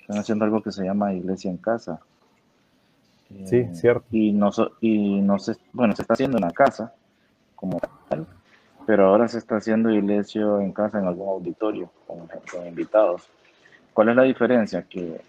están 0.00 0.18
haciendo 0.18 0.44
algo 0.44 0.62
que 0.62 0.72
se 0.72 0.84
llama 0.84 1.12
Iglesia 1.12 1.50
en 1.50 1.56
Casa. 1.56 2.00
Sí, 3.44 3.56
eh, 3.56 3.70
cierto. 3.74 4.06
Y 4.12 4.32
no, 4.32 4.50
y 4.80 5.20
no 5.20 5.38
se, 5.38 5.56
bueno, 5.72 5.96
se 5.96 6.02
está 6.02 6.14
haciendo 6.14 6.38
en 6.38 6.44
la 6.44 6.52
casa 6.52 6.94
como 7.56 7.80
tal, 8.08 8.24
pero 8.86 9.06
ahora 9.06 9.26
se 9.26 9.38
está 9.38 9.56
haciendo 9.56 9.90
iglesia 9.90 10.42
en 10.60 10.72
casa 10.72 11.00
en 11.00 11.06
algún 11.06 11.28
auditorio 11.28 11.90
con, 12.06 12.28
con 12.28 12.66
invitados. 12.66 13.28
¿Cuál 13.96 14.10
es 14.10 14.16
la 14.16 14.24
diferencia? 14.24 14.82
Que 14.82 15.22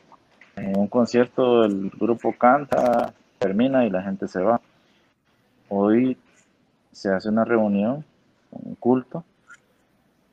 en 0.57 0.77
un 0.77 0.87
concierto 0.87 1.63
el 1.63 1.89
grupo 1.89 2.33
canta, 2.37 3.13
termina 3.39 3.85
y 3.85 3.89
la 3.89 4.03
gente 4.03 4.27
se 4.27 4.41
va. 4.41 4.59
Hoy 5.69 6.17
se 6.91 7.09
hace 7.09 7.29
una 7.29 7.45
reunión, 7.45 8.03
un 8.51 8.75
culto, 8.75 9.23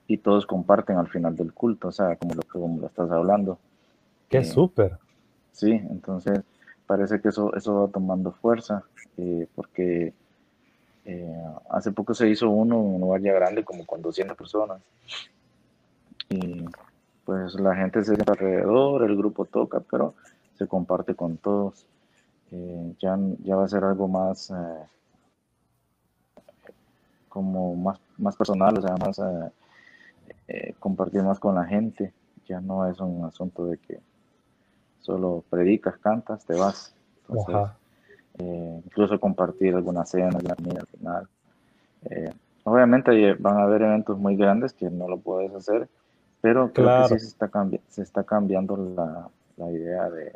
y 0.09 0.17
todos 0.17 0.47
comparten 0.47 0.99
al 0.99 1.07
final 1.07 1.37
del 1.37 1.53
culto, 1.53 1.87
o 1.87 1.93
sea, 1.93 2.17
como 2.17 2.35
lo, 2.35 2.43
como 2.43 2.81
lo 2.81 2.89
estás 2.89 3.09
hablando. 3.13 3.57
Qué 4.29 4.39
eh, 4.39 4.45
súper. 4.45 4.99
Sí, 5.53 5.71
entonces 5.71 6.41
parece 6.89 7.21
que 7.21 7.29
eso, 7.29 7.55
eso 7.55 7.83
va 7.83 7.87
tomando 7.87 8.33
fuerza, 8.33 8.83
eh, 9.17 9.47
porque 9.55 10.13
eh, 11.05 11.45
hace 11.71 11.93
poco 11.93 12.15
se 12.15 12.29
hizo 12.29 12.51
uno 12.51 12.81
en 12.81 12.95
un 12.97 13.01
lugar 13.01 13.21
ya 13.21 13.33
grande, 13.33 13.63
como 13.63 13.87
con 13.87 14.03
200 14.03 14.37
personas, 14.37 14.83
y 16.29 16.65
pues 17.25 17.55
la 17.55 17.75
gente 17.75 18.01
se 18.05 18.15
sienta 18.15 18.33
alrededor, 18.33 19.03
el 19.03 19.17
grupo 19.17 19.45
toca, 19.45 19.81
pero 19.81 20.15
se 20.59 20.67
comparte 20.67 21.15
con 21.15 21.37
todos. 21.39 21.87
ya, 23.01 23.19
ya 23.43 23.57
va 23.57 23.65
a 23.65 23.69
ser 23.69 23.85
algo 23.85 24.07
más 24.09 24.53
como 27.35 27.75
más, 27.75 27.99
más 28.17 28.37
personal, 28.37 28.79
o 28.79 28.81
sea, 28.81 28.97
más 28.97 29.21
eh, 30.47 30.75
compartir 30.79 31.23
más 31.25 31.41
con 31.41 31.57
la 31.57 31.65
gente. 31.65 32.13
Ya 32.47 32.61
no 32.61 32.89
es 32.89 33.01
un 33.01 33.25
asunto 33.25 33.67
de 33.67 33.79
que 33.79 33.99
solo 35.01 35.43
predicas, 35.51 35.99
cantas, 35.99 36.45
te 36.45 36.55
vas. 36.55 36.95
Eh, 38.39 38.83
incluso 38.85 39.19
compartir 39.19 39.75
alguna 39.75 40.05
cena, 40.05 40.39
la 40.43 40.55
comida 40.55 40.81
al 40.81 40.87
final. 40.87 41.29
Eh, 42.11 42.33
obviamente 42.63 43.35
van 43.35 43.59
a 43.59 43.63
haber 43.65 43.83
eventos 43.83 44.17
muy 44.17 44.37
grandes 44.37 44.73
que 44.73 44.89
no 44.89 45.09
lo 45.09 45.19
puedes 45.19 45.53
hacer, 45.55 45.89
pero 46.45 46.71
creo 46.75 47.09
que 47.09 47.19
sí 47.19 47.21
se 47.21 47.29
está, 47.29 47.51
se 47.89 48.03
está 48.03 48.23
cambiando 48.23 48.77
la, 48.77 49.31
la, 49.57 49.73
idea 49.73 50.11
de, 50.11 50.31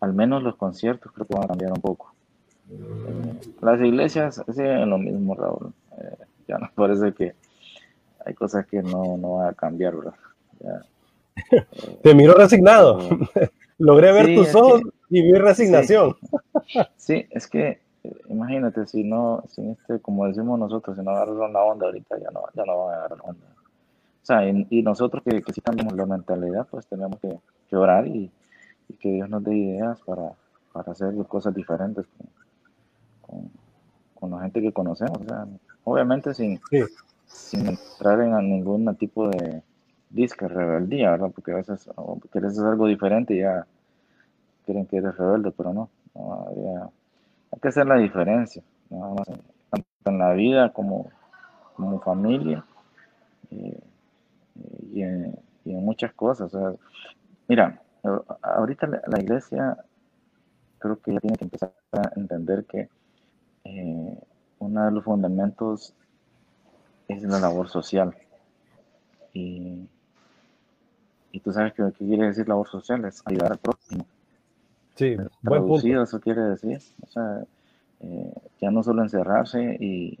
al 0.00 0.12
menos 0.12 0.42
los 0.42 0.56
conciertos 0.56 1.12
creo 1.12 1.24
que 1.24 1.34
van 1.34 1.44
a 1.44 1.46
cambiar 1.46 1.70
un 1.70 1.80
poco. 1.80 2.12
las 3.60 3.80
iglesias 3.80 4.42
siguen 4.52 4.90
lo 4.90 4.98
mismo, 4.98 5.36
Raúl. 5.36 5.72
ya 6.48 6.58
nos 6.58 6.72
parece 6.74 7.14
que 7.14 7.36
hay 8.26 8.34
cosas 8.34 8.66
que 8.66 8.82
no, 8.82 9.16
no 9.18 9.36
van 9.36 9.50
a 9.50 9.52
cambiar, 9.52 9.94
¿verdad? 9.94 10.14
Te 12.02 12.12
miro 12.12 12.34
resignado. 12.34 12.98
Logré 13.78 14.12
ver 14.12 14.34
tus 14.34 14.52
ojos 14.56 14.82
y 15.10 15.22
vi 15.22 15.32
resignación. 15.34 16.16
Sí. 16.96 17.24
es 17.30 17.46
que 17.46 17.80
eh, 18.02 18.16
imagínate, 18.28 18.84
si 18.88 19.04
no, 19.04 19.44
si 19.46 19.62
este, 19.70 20.00
como 20.00 20.26
decimos 20.26 20.58
nosotros, 20.58 20.96
si 20.96 21.04
no 21.04 21.12
agarran 21.12 21.52
la 21.52 21.62
onda 21.62 21.86
ahorita, 21.86 22.18
ya 22.18 22.32
no, 22.32 22.42
ya 22.52 22.64
no 22.64 22.86
van 22.86 22.94
a 22.94 22.96
agarrar 22.98 23.18
la 23.18 23.24
onda. 23.24 23.46
O 24.22 24.26
sea, 24.26 24.46
y, 24.48 24.82
nosotros 24.82 25.22
que, 25.24 25.42
que 25.42 25.52
sí 25.52 25.60
cambiamos 25.60 25.94
la 25.94 26.06
mentalidad, 26.06 26.66
pues 26.70 26.86
tenemos 26.86 27.18
que, 27.20 27.38
que 27.68 27.76
orar 27.76 28.06
y, 28.06 28.30
que 28.98 29.08
Dios 29.08 29.30
nos 29.30 29.44
dé 29.44 29.56
ideas 29.56 30.00
para, 30.00 30.32
para 30.72 30.92
hacer 30.92 31.14
cosas 31.28 31.54
diferentes 31.54 32.04
con, 33.22 33.50
con, 34.14 34.30
la 34.32 34.40
gente 34.40 34.60
que 34.60 34.72
conocemos. 34.72 35.18
O 35.20 35.24
sea, 35.24 35.46
obviamente 35.84 36.34
sin, 36.34 36.60
sin 37.26 37.68
entrar 37.68 38.20
en 38.20 38.36
ningún 38.50 38.94
tipo 38.96 39.28
de 39.28 39.62
disque 40.10 40.48
rebeldía, 40.48 41.12
¿verdad? 41.12 41.30
Porque 41.32 41.52
a 41.52 41.56
veces 41.56 41.88
quieres 42.30 42.52
hacer 42.52 42.66
algo 42.66 42.86
diferente 42.86 43.34
y 43.34 43.40
ya 43.40 43.64
quieren 44.64 44.86
que 44.86 44.96
eres 44.96 45.16
rebelde, 45.16 45.52
pero 45.52 45.72
no, 45.72 45.88
hay 47.52 47.60
que 47.60 47.68
hacer 47.68 47.86
la 47.86 47.96
diferencia, 47.96 48.62
tanto 48.88 49.88
en 50.04 50.18
la 50.18 50.32
vida 50.32 50.72
como, 50.72 51.10
como 51.74 52.00
familia 52.00 52.64
y, 54.92 55.02
en, 55.02 55.36
muchas 55.64 56.12
cosas. 56.14 56.52
mira, 57.48 57.80
ahorita 58.42 58.86
la, 58.86 59.20
iglesia 59.20 59.76
creo 60.78 61.00
que 61.00 61.12
ya 61.12 61.20
tiene 61.20 61.36
que 61.36 61.44
empezar 61.44 61.72
a 61.92 62.10
entender 62.16 62.64
que 62.64 62.88
eh, 63.64 64.18
uno 64.58 64.84
de 64.84 64.90
los 64.90 65.04
fundamentos 65.04 65.94
es 67.08 67.22
la 67.22 67.40
labor 67.40 67.68
social. 67.68 68.14
Y, 69.32 69.88
y 71.32 71.40
tú 71.40 71.52
sabes 71.52 71.72
que 71.74 71.84
qué 71.98 72.04
quiere 72.04 72.26
decir 72.26 72.48
labor 72.48 72.68
social, 72.68 73.04
es 73.04 73.22
ayudar 73.26 73.52
al 73.52 73.58
próximo. 73.58 74.06
Sí, 74.94 75.16
buen 75.42 75.66
punto. 75.66 76.02
eso 76.02 76.20
quiere 76.20 76.42
decir. 76.42 76.78
O 77.02 77.06
sea, 77.06 77.44
eh, 78.00 78.34
ya 78.60 78.70
no 78.70 78.82
solo 78.82 79.02
encerrarse 79.02 79.76
y 79.80 80.18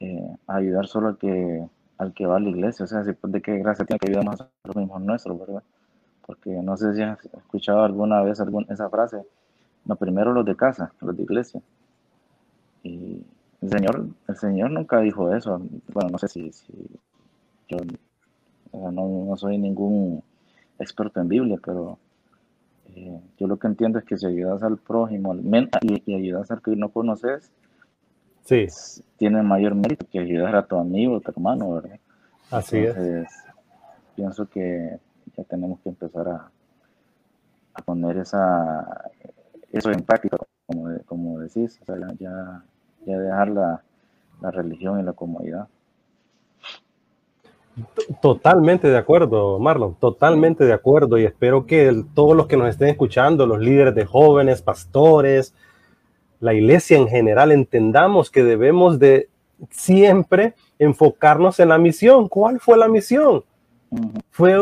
eh, 0.00 0.36
ayudar 0.46 0.86
solo 0.86 1.08
al 1.08 1.18
que, 1.18 1.68
al 2.02 2.12
que 2.12 2.26
va 2.26 2.36
a 2.36 2.40
la 2.40 2.50
iglesia. 2.50 2.84
O 2.84 2.88
sea, 2.88 3.02
de 3.02 3.42
qué 3.42 3.58
gracia 3.58 3.84
tiene 3.84 3.98
que 3.98 4.24
más 4.24 4.40
a 4.40 4.48
los 4.64 4.76
mismos 4.76 5.00
nuestros, 5.02 5.38
¿verdad? 5.38 5.62
Porque 6.26 6.50
no 6.50 6.76
sé 6.76 6.94
si 6.94 7.02
has 7.02 7.24
escuchado 7.24 7.82
alguna 7.82 8.22
vez 8.22 8.40
esa 8.68 8.90
frase. 8.90 9.22
No, 9.84 9.96
primero 9.96 10.32
los 10.32 10.44
de 10.44 10.54
casa, 10.56 10.92
los 11.00 11.16
de 11.16 11.22
iglesia. 11.22 11.60
Y, 12.82 13.22
el 13.60 13.70
Señor, 13.70 14.06
el 14.28 14.36
Señor 14.36 14.70
nunca 14.70 15.00
dijo 15.00 15.34
eso. 15.34 15.60
Bueno, 15.92 16.10
no 16.10 16.18
sé 16.18 16.28
si, 16.28 16.50
yo 17.68 17.78
no, 18.72 19.36
soy 19.36 19.58
ningún 19.58 20.22
experto 20.78 21.20
en 21.20 21.28
Biblia, 21.28 21.58
pero 21.64 21.98
eh, 22.94 23.20
yo 23.38 23.46
lo 23.46 23.56
que 23.58 23.68
entiendo 23.68 24.00
es 24.00 24.04
que 24.04 24.16
si 24.16 24.26
ayudas 24.26 24.64
al 24.64 24.78
prójimo 24.78 25.34
y, 25.34 26.02
y 26.06 26.14
ayudas 26.14 26.50
al 26.50 26.60
que 26.60 26.74
no 26.74 26.88
conoces, 26.88 27.52
sí. 28.44 28.66
tiene 29.16 29.42
mayor 29.42 29.74
mérito 29.74 30.06
que 30.10 30.18
ayudar 30.18 30.56
a 30.56 30.66
tu 30.66 30.76
amigo, 30.76 31.20
tu 31.20 31.30
hermano, 31.30 31.74
¿verdad? 31.74 31.98
Así 32.50 32.78
es. 32.78 32.96
Pienso 34.14 34.46
que 34.46 34.98
ya 35.36 35.44
tenemos 35.44 35.80
que 35.80 35.88
empezar 35.88 36.28
a, 36.28 36.50
a 37.74 37.82
poner 37.82 38.18
esa, 38.18 39.10
eso 39.72 39.90
en 39.90 40.02
práctica, 40.02 40.36
como, 40.66 40.88
como 41.06 41.38
decís, 41.38 41.78
o 41.80 41.84
sea, 41.84 41.96
ya 42.18 42.62
y 43.06 43.12
a 43.12 43.18
dejar 43.18 43.48
la, 43.48 43.82
religión 44.50 44.98
y 44.98 45.04
la 45.04 45.12
comodidad. 45.12 45.68
Totalmente 48.20 48.88
de 48.88 48.98
acuerdo, 48.98 49.58
Marlon, 49.58 49.94
totalmente 49.94 50.64
de 50.64 50.72
acuerdo 50.72 51.16
y 51.16 51.24
espero 51.24 51.64
que 51.64 52.04
todos 52.12 52.36
los 52.36 52.48
que 52.48 52.56
nos 52.56 52.68
estén 52.68 52.88
escuchando, 52.88 53.46
los 53.46 53.60
líderes 53.60 53.94
de 53.94 54.04
jóvenes, 54.04 54.60
pastores, 54.60 55.54
la 56.42 56.52
iglesia 56.54 56.96
en 56.98 57.06
general, 57.06 57.52
entendamos 57.52 58.28
que 58.28 58.42
debemos 58.42 58.98
de 58.98 59.28
siempre 59.70 60.54
enfocarnos 60.76 61.60
en 61.60 61.68
la 61.68 61.78
misión. 61.78 62.28
¿Cuál 62.28 62.58
fue 62.58 62.76
la 62.76 62.88
misión? 62.88 63.44
Fue, 64.32 64.60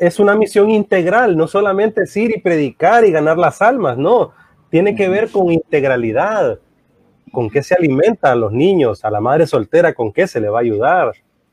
es 0.00 0.18
una 0.18 0.34
misión 0.34 0.70
integral, 0.70 1.36
no 1.36 1.46
solamente 1.46 2.00
decir 2.00 2.32
y 2.36 2.40
predicar 2.40 3.04
y 3.04 3.12
ganar 3.12 3.38
las 3.38 3.62
almas, 3.62 3.96
no, 3.96 4.32
tiene 4.70 4.96
que 4.96 5.08
ver 5.08 5.30
con 5.30 5.52
integralidad, 5.52 6.58
con 7.30 7.48
qué 7.48 7.62
se 7.62 7.76
alimentan 7.76 8.40
los 8.40 8.50
niños, 8.50 9.04
a 9.04 9.10
la 9.10 9.20
madre 9.20 9.46
soltera, 9.46 9.94
con 9.94 10.12
qué 10.12 10.26
se 10.26 10.40
le 10.40 10.48
va 10.48 10.58
a 10.58 10.62
ayudar, 10.62 11.12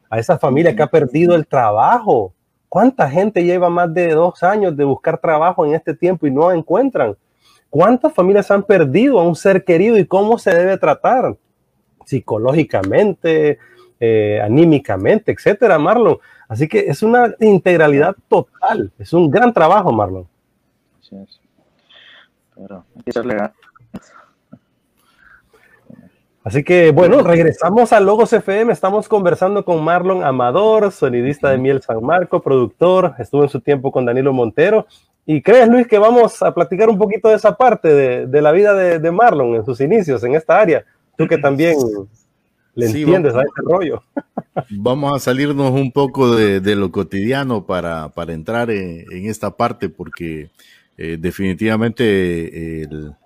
a 0.09 0.17
esa 0.17 0.39
familia 0.39 0.75
que 0.75 0.81
ha 0.81 0.87
perdido 0.87 1.35
el 1.35 1.45
trabajo. 1.45 2.33
¿Cuánta 2.67 3.07
gente 3.07 3.43
lleva 3.43 3.69
más 3.69 3.93
de 3.93 4.07
dos 4.09 4.41
años 4.41 4.75
de 4.75 4.85
buscar 4.85 5.19
trabajo 5.19 5.67
en 5.67 5.75
este 5.75 5.93
tiempo 5.93 6.25
y 6.25 6.31
no 6.31 6.51
encuentran? 6.51 7.15
¿Cuántas 7.69 8.13
familias 8.13 8.49
han 8.51 8.63
perdido 8.63 9.19
a 9.19 9.27
un 9.27 9.35
ser 9.35 9.63
querido 9.63 9.97
y 9.97 10.05
cómo 10.05 10.37
se 10.39 10.55
debe 10.55 10.77
tratar? 10.77 11.35
Psicológicamente, 12.05 13.59
eh, 13.99 14.39
anímicamente, 14.43 15.31
etcétera, 15.31 15.77
Marlon. 15.77 16.17
Así 16.47 16.67
que 16.67 16.79
es 16.79 17.03
una 17.03 17.33
integralidad 17.39 18.15
total. 18.27 18.91
Es 18.97 19.11
un 19.11 19.29
gran 19.29 19.53
trabajo, 19.53 19.91
Marlon. 19.91 20.27
Sí, 21.01 21.17
Pero 22.55 22.85
hay 22.95 23.03
que 23.03 23.11
Así 26.47 26.63
que 26.63 26.91
bueno, 26.91 27.23
regresamos 27.23 27.91
a 27.91 27.99
Logos 27.99 28.31
FM. 28.31 28.71
Estamos 28.71 29.09
conversando 29.09 29.65
con 29.65 29.83
Marlon 29.83 30.23
Amador, 30.23 30.93
sonidista 30.93 31.49
de 31.49 31.57
Miel 31.57 31.81
San 31.81 32.01
Marco, 32.01 32.41
productor. 32.41 33.15
Estuvo 33.19 33.43
en 33.43 33.49
su 33.49 33.59
tiempo 33.59 33.91
con 33.91 34.05
Danilo 34.05 34.31
Montero. 34.31 34.87
¿Y 35.25 35.41
crees, 35.41 35.67
Luis, 35.67 35.87
que 35.87 35.97
vamos 35.97 36.41
a 36.41 36.53
platicar 36.53 36.87
un 36.87 36.97
poquito 36.97 37.27
de 37.27 37.35
esa 37.35 37.57
parte 37.57 37.93
de, 38.25 38.41
la 38.41 38.53
vida 38.53 38.73
de, 38.75 39.11
Marlon 39.11 39.55
en 39.55 39.65
sus 39.65 39.81
inicios 39.81 40.23
en 40.23 40.35
esta 40.35 40.57
área? 40.57 40.85
Tú 41.17 41.27
que 41.27 41.37
también 41.37 41.75
le 42.75 42.85
entiendes 42.85 43.35
a 43.35 43.41
este 43.41 43.61
rollo. 43.65 44.01
Vamos 44.69 45.17
a 45.17 45.19
salirnos 45.19 45.71
un 45.71 45.91
poco 45.91 46.33
de, 46.33 46.75
lo 46.77 46.93
cotidiano 46.93 47.65
para, 47.65 48.09
entrar 48.29 48.71
en, 48.71 49.25
esta 49.25 49.51
parte, 49.51 49.89
porque 49.89 50.49
eh, 50.97 51.17
definitivamente 51.19 52.83
el 52.83 53.17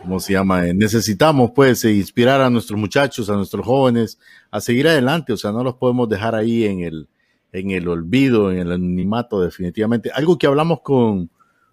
¿cómo 0.00 0.20
se 0.20 0.32
llama? 0.32 0.66
Eh, 0.66 0.74
necesitamos 0.74 1.52
pues 1.54 1.84
eh, 1.84 1.92
inspirar 1.92 2.40
a 2.40 2.50
nuestros 2.50 2.78
muchachos, 2.78 3.30
a 3.30 3.34
nuestros 3.34 3.64
jóvenes 3.64 4.18
a 4.50 4.60
seguir 4.60 4.88
adelante, 4.88 5.32
o 5.32 5.36
sea, 5.36 5.52
no 5.52 5.62
los 5.62 5.74
podemos 5.74 6.08
dejar 6.08 6.34
ahí 6.34 6.64
en 6.64 6.80
el, 6.80 7.08
en 7.52 7.70
el 7.70 7.88
olvido, 7.88 8.50
en 8.50 8.58
el 8.58 8.72
anonimato 8.72 9.40
definitivamente. 9.40 10.10
Algo 10.12 10.38
que 10.38 10.46
hablamos 10.46 10.80
con, 10.82 11.30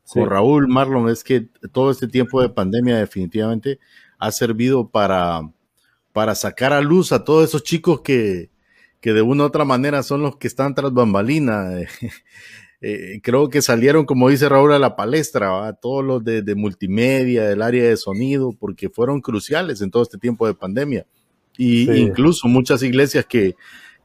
con 0.08 0.30
Raúl 0.30 0.68
Marlon 0.68 1.10
es 1.10 1.24
que 1.24 1.50
todo 1.72 1.92
este 1.92 2.08
tiempo 2.08 2.42
de 2.42 2.50
pandemia 2.50 2.98
definitivamente 2.98 3.80
ha 4.20 4.32
servido 4.32 4.90
para, 4.90 5.42
para 6.14 6.36
sacar 6.36 6.74
a 6.74 6.82
luz 6.82 7.12
a 7.12 7.24
todos 7.24 7.48
esos 7.48 7.64
chicos 7.64 8.02
que, 8.02 8.50
que 9.02 9.14
de 9.14 9.22
una 9.22 9.44
u 9.44 9.48
otra 9.48 9.66
manera 9.66 10.04
son 10.04 10.22
los 10.22 10.38
que 10.38 10.48
están 10.48 10.76
tras 10.76 10.94
bambalina. 10.94 11.70
Eh, 12.80 13.20
creo 13.24 13.50
que 13.50 13.62
salieron, 13.62 14.06
como 14.06 14.30
dice 14.30 14.48
Raúl, 14.50 14.72
a 14.74 14.80
la 14.80 14.96
palestra, 14.96 15.68
a 15.68 15.74
todos 15.74 16.06
los 16.06 16.24
de, 16.24 16.44
de, 16.44 16.56
multimedia, 16.56 17.48
del 17.48 17.62
área 17.62 17.84
de 17.90 17.98
sonido, 17.98 18.54
porque 18.58 18.90
fueron 18.90 19.20
cruciales 19.20 19.82
en 19.82 19.90
todo 19.90 20.04
este 20.04 20.18
tiempo 20.18 20.46
de 20.46 20.54
pandemia. 20.54 21.06
Y 21.58 21.86
sí. 21.86 21.92
incluso 21.96 22.48
muchas 22.48 22.84
iglesias 22.84 23.26
que, 23.26 23.56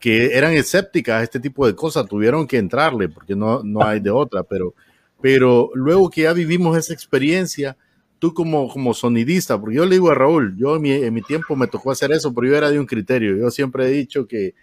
que 0.00 0.36
eran 0.36 0.54
escépticas 0.54 1.20
a 1.20 1.22
este 1.22 1.38
tipo 1.38 1.66
de 1.66 1.74
cosas 1.74 2.08
tuvieron 2.08 2.46
que 2.46 2.56
entrarle, 2.56 3.10
porque 3.10 3.36
no, 3.36 3.62
no 3.62 3.84
hay 3.84 4.00
de 4.00 4.10
otra, 4.10 4.42
pero, 4.42 4.74
pero 5.20 5.70
luego 5.74 6.08
que 6.08 6.22
ya 6.22 6.32
vivimos 6.32 6.76
esa 6.78 6.94
experiencia, 6.94 7.76
tú 8.18 8.32
como, 8.32 8.68
como 8.68 8.94
sonidista, 8.94 9.60
porque 9.60 9.76
yo 9.76 9.84
le 9.84 9.96
digo 9.96 10.10
a 10.10 10.14
Raúl, 10.14 10.56
yo 10.56 10.76
en 10.76 10.82
mi, 10.82 10.92
en 10.92 11.12
mi 11.12 11.20
tiempo 11.20 11.54
me 11.56 11.66
tocó 11.66 11.90
hacer 11.90 12.10
eso, 12.10 12.32
pero 12.32 12.48
yo 12.48 12.56
era 12.56 12.70
de 12.70 12.80
un 12.80 12.86
criterio, 12.86 13.36
yo 13.36 13.50
siempre 13.50 13.86
he 13.86 13.90
dicho 13.90 14.26
que, 14.26 14.54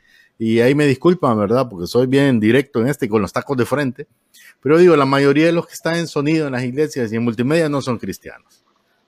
y 0.42 0.62
ahí 0.62 0.74
me 0.74 0.88
disculpan, 0.88 1.38
¿verdad? 1.38 1.68
Porque 1.70 1.86
soy 1.86 2.08
bien 2.08 2.40
directo 2.40 2.80
en 2.80 2.88
este, 2.88 3.10
con 3.10 3.22
los 3.22 3.34
tacos 3.34 3.58
de 3.58 3.66
frente. 3.66 4.08
Pero 4.62 4.78
digo, 4.78 4.96
la 4.96 5.06
mayoría 5.06 5.46
de 5.48 5.52
los 5.52 5.68
que 5.68 5.74
están 5.74 5.98
en 5.98 6.08
sonido 6.08 6.48
en 6.48 6.54
las 6.54 6.64
iglesias 6.64 7.12
y 7.12 7.18
en 7.18 7.26
multimedia 7.26 7.68
no 7.68 7.82
son 7.82 8.00
cristianos. 8.00 8.64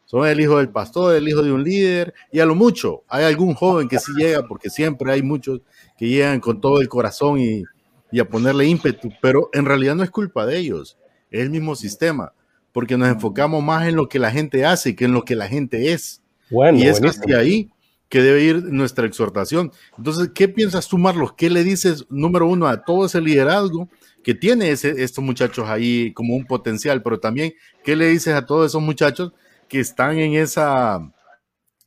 Son 0.05 0.27
el 0.27 0.41
hijo 0.41 0.57
del 0.57 0.67
pastor, 0.67 1.15
el 1.15 1.29
hijo 1.29 1.41
de 1.41 1.53
un 1.53 1.63
líder, 1.63 2.13
y 2.33 2.41
a 2.41 2.45
lo 2.45 2.53
mucho 2.53 3.03
hay 3.07 3.23
algún 3.23 3.53
joven 3.53 3.87
que 3.87 3.97
sí 3.97 4.11
llega, 4.17 4.45
porque 4.45 4.69
siempre 4.69 5.09
hay 5.09 5.23
muchos 5.23 5.61
que 5.97 6.09
llegan 6.09 6.41
con 6.41 6.59
todo 6.59 6.81
el 6.81 6.89
corazón 6.89 7.39
y, 7.39 7.63
y 8.11 8.19
a 8.19 8.27
ponerle 8.27 8.65
ímpetu, 8.65 9.09
pero 9.21 9.49
en 9.53 9.63
realidad 9.63 9.95
no 9.95 10.03
es 10.03 10.11
culpa 10.11 10.45
de 10.45 10.57
ellos, 10.57 10.97
es 11.29 11.39
el 11.39 11.49
mismo 11.49 11.75
sistema, 11.75 12.33
porque 12.73 12.97
nos 12.97 13.07
enfocamos 13.07 13.63
más 13.63 13.87
en 13.87 13.95
lo 13.95 14.09
que 14.09 14.19
la 14.19 14.31
gente 14.31 14.65
hace 14.65 14.97
que 14.97 15.05
en 15.05 15.13
lo 15.13 15.23
que 15.23 15.37
la 15.37 15.47
gente 15.47 15.93
es. 15.93 16.21
Bueno, 16.49 16.77
y 16.77 16.87
es 16.87 16.99
buenísimo. 16.99 17.23
hacia 17.23 17.37
ahí 17.37 17.71
que 18.11 18.21
debe 18.21 18.43
ir 18.43 18.63
nuestra 18.65 19.07
exhortación. 19.07 19.71
Entonces, 19.97 20.31
¿qué 20.35 20.49
piensas 20.49 20.89
tú, 20.89 20.97
Marlos? 20.97 21.31
¿Qué 21.33 21.49
le 21.49 21.63
dices, 21.63 22.05
número 22.09 22.45
uno, 22.45 22.67
a 22.67 22.83
todo 22.83 23.05
ese 23.05 23.21
liderazgo 23.21 23.89
que 24.21 24.35
tiene 24.35 24.69
ese, 24.69 25.01
estos 25.01 25.23
muchachos 25.23 25.69
ahí 25.69 26.11
como 26.11 26.35
un 26.35 26.45
potencial, 26.45 27.01
pero 27.01 27.21
también, 27.21 27.53
¿qué 27.85 27.95
le 27.95 28.09
dices 28.09 28.33
a 28.35 28.45
todos 28.45 28.69
esos 28.69 28.81
muchachos 28.81 29.31
que 29.69 29.79
están 29.79 30.17
en 30.17 30.33
esa, 30.33 30.99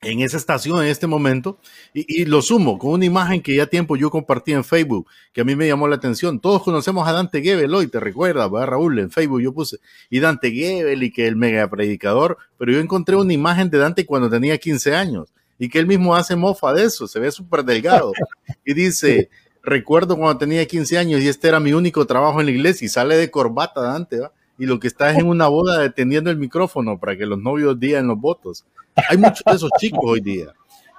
en 0.01 0.21
esa 0.21 0.39
estación 0.39 0.83
en 0.83 0.89
este 0.89 1.07
momento? 1.07 1.59
Y, 1.93 2.25
lo 2.25 2.41
sumo 2.41 2.79
con 2.79 2.93
una 2.93 3.05
imagen 3.05 3.43
que 3.43 3.55
ya 3.55 3.67
tiempo 3.67 3.95
yo 3.95 4.09
compartí 4.09 4.53
en 4.53 4.65
Facebook, 4.65 5.07
que 5.35 5.43
a 5.43 5.45
mí 5.45 5.55
me 5.55 5.69
llamó 5.69 5.89
la 5.89 5.97
atención. 5.97 6.41
Todos 6.41 6.63
conocemos 6.63 7.07
a 7.07 7.13
Dante 7.13 7.43
Gebel 7.43 7.75
hoy, 7.75 7.89
te 7.89 8.01
recuerdas, 8.01 8.51
¿verdad, 8.51 8.69
Raúl? 8.69 8.99
En 8.99 9.11
Facebook 9.11 9.43
yo 9.43 9.53
puse, 9.53 9.77
y 10.09 10.21
Dante 10.21 10.51
Gebel 10.53 11.03
y 11.03 11.13
que 11.13 11.27
el 11.27 11.37
mega 11.37 11.69
predicador, 11.69 12.39
pero 12.57 12.73
yo 12.73 12.81
encontré 12.81 13.15
una 13.15 13.35
imagen 13.35 13.69
de 13.69 13.77
Dante 13.77 14.07
cuando 14.07 14.31
tenía 14.31 14.57
15 14.57 14.95
años 14.97 15.35
y 15.59 15.69
que 15.69 15.79
él 15.79 15.87
mismo 15.87 16.15
hace 16.15 16.37
mofa 16.37 16.73
de 16.73 16.85
eso, 16.85 17.07
se 17.07 17.21
ve 17.21 17.31
súper 17.31 17.65
delgado. 17.65 18.13
Y 18.65 18.75
dice, 18.75 19.31
recuerdo 19.63 20.17
cuando 20.17 20.39
tenía 20.39 20.67
15 20.67 20.99
años 20.99 21.21
y 21.21 21.29
este 21.29 21.49
era 21.49 21.61
mi 21.61 21.73
único 21.73 22.07
trabajo 22.07 22.41
en 22.41 22.47
la 22.47 22.53
iglesia 22.53 22.87
y 22.87 22.89
sale 22.89 23.17
de 23.17 23.31
corbata 23.31 23.81
Dante, 23.81 24.21
¿va? 24.21 24.33
Y 24.59 24.67
lo 24.67 24.79
que 24.79 24.87
está 24.87 25.11
es 25.11 25.19
en 25.19 25.27
una 25.27 25.49
boda 25.49 25.81
deteniendo 25.81 26.31
el 26.31 26.37
micrófono 26.37 26.99
para 26.99 27.17
que 27.17 27.27
los 27.27 27.39
novios 27.39 27.79
digan 27.79 28.07
los 28.07 28.21
votos. 28.21 28.65
Hay 29.09 29.19
muchos 29.19 29.43
de 29.45 29.53
esos 29.53 29.71
chicos 29.79 30.01
hoy 30.05 30.21
día. 30.21 30.53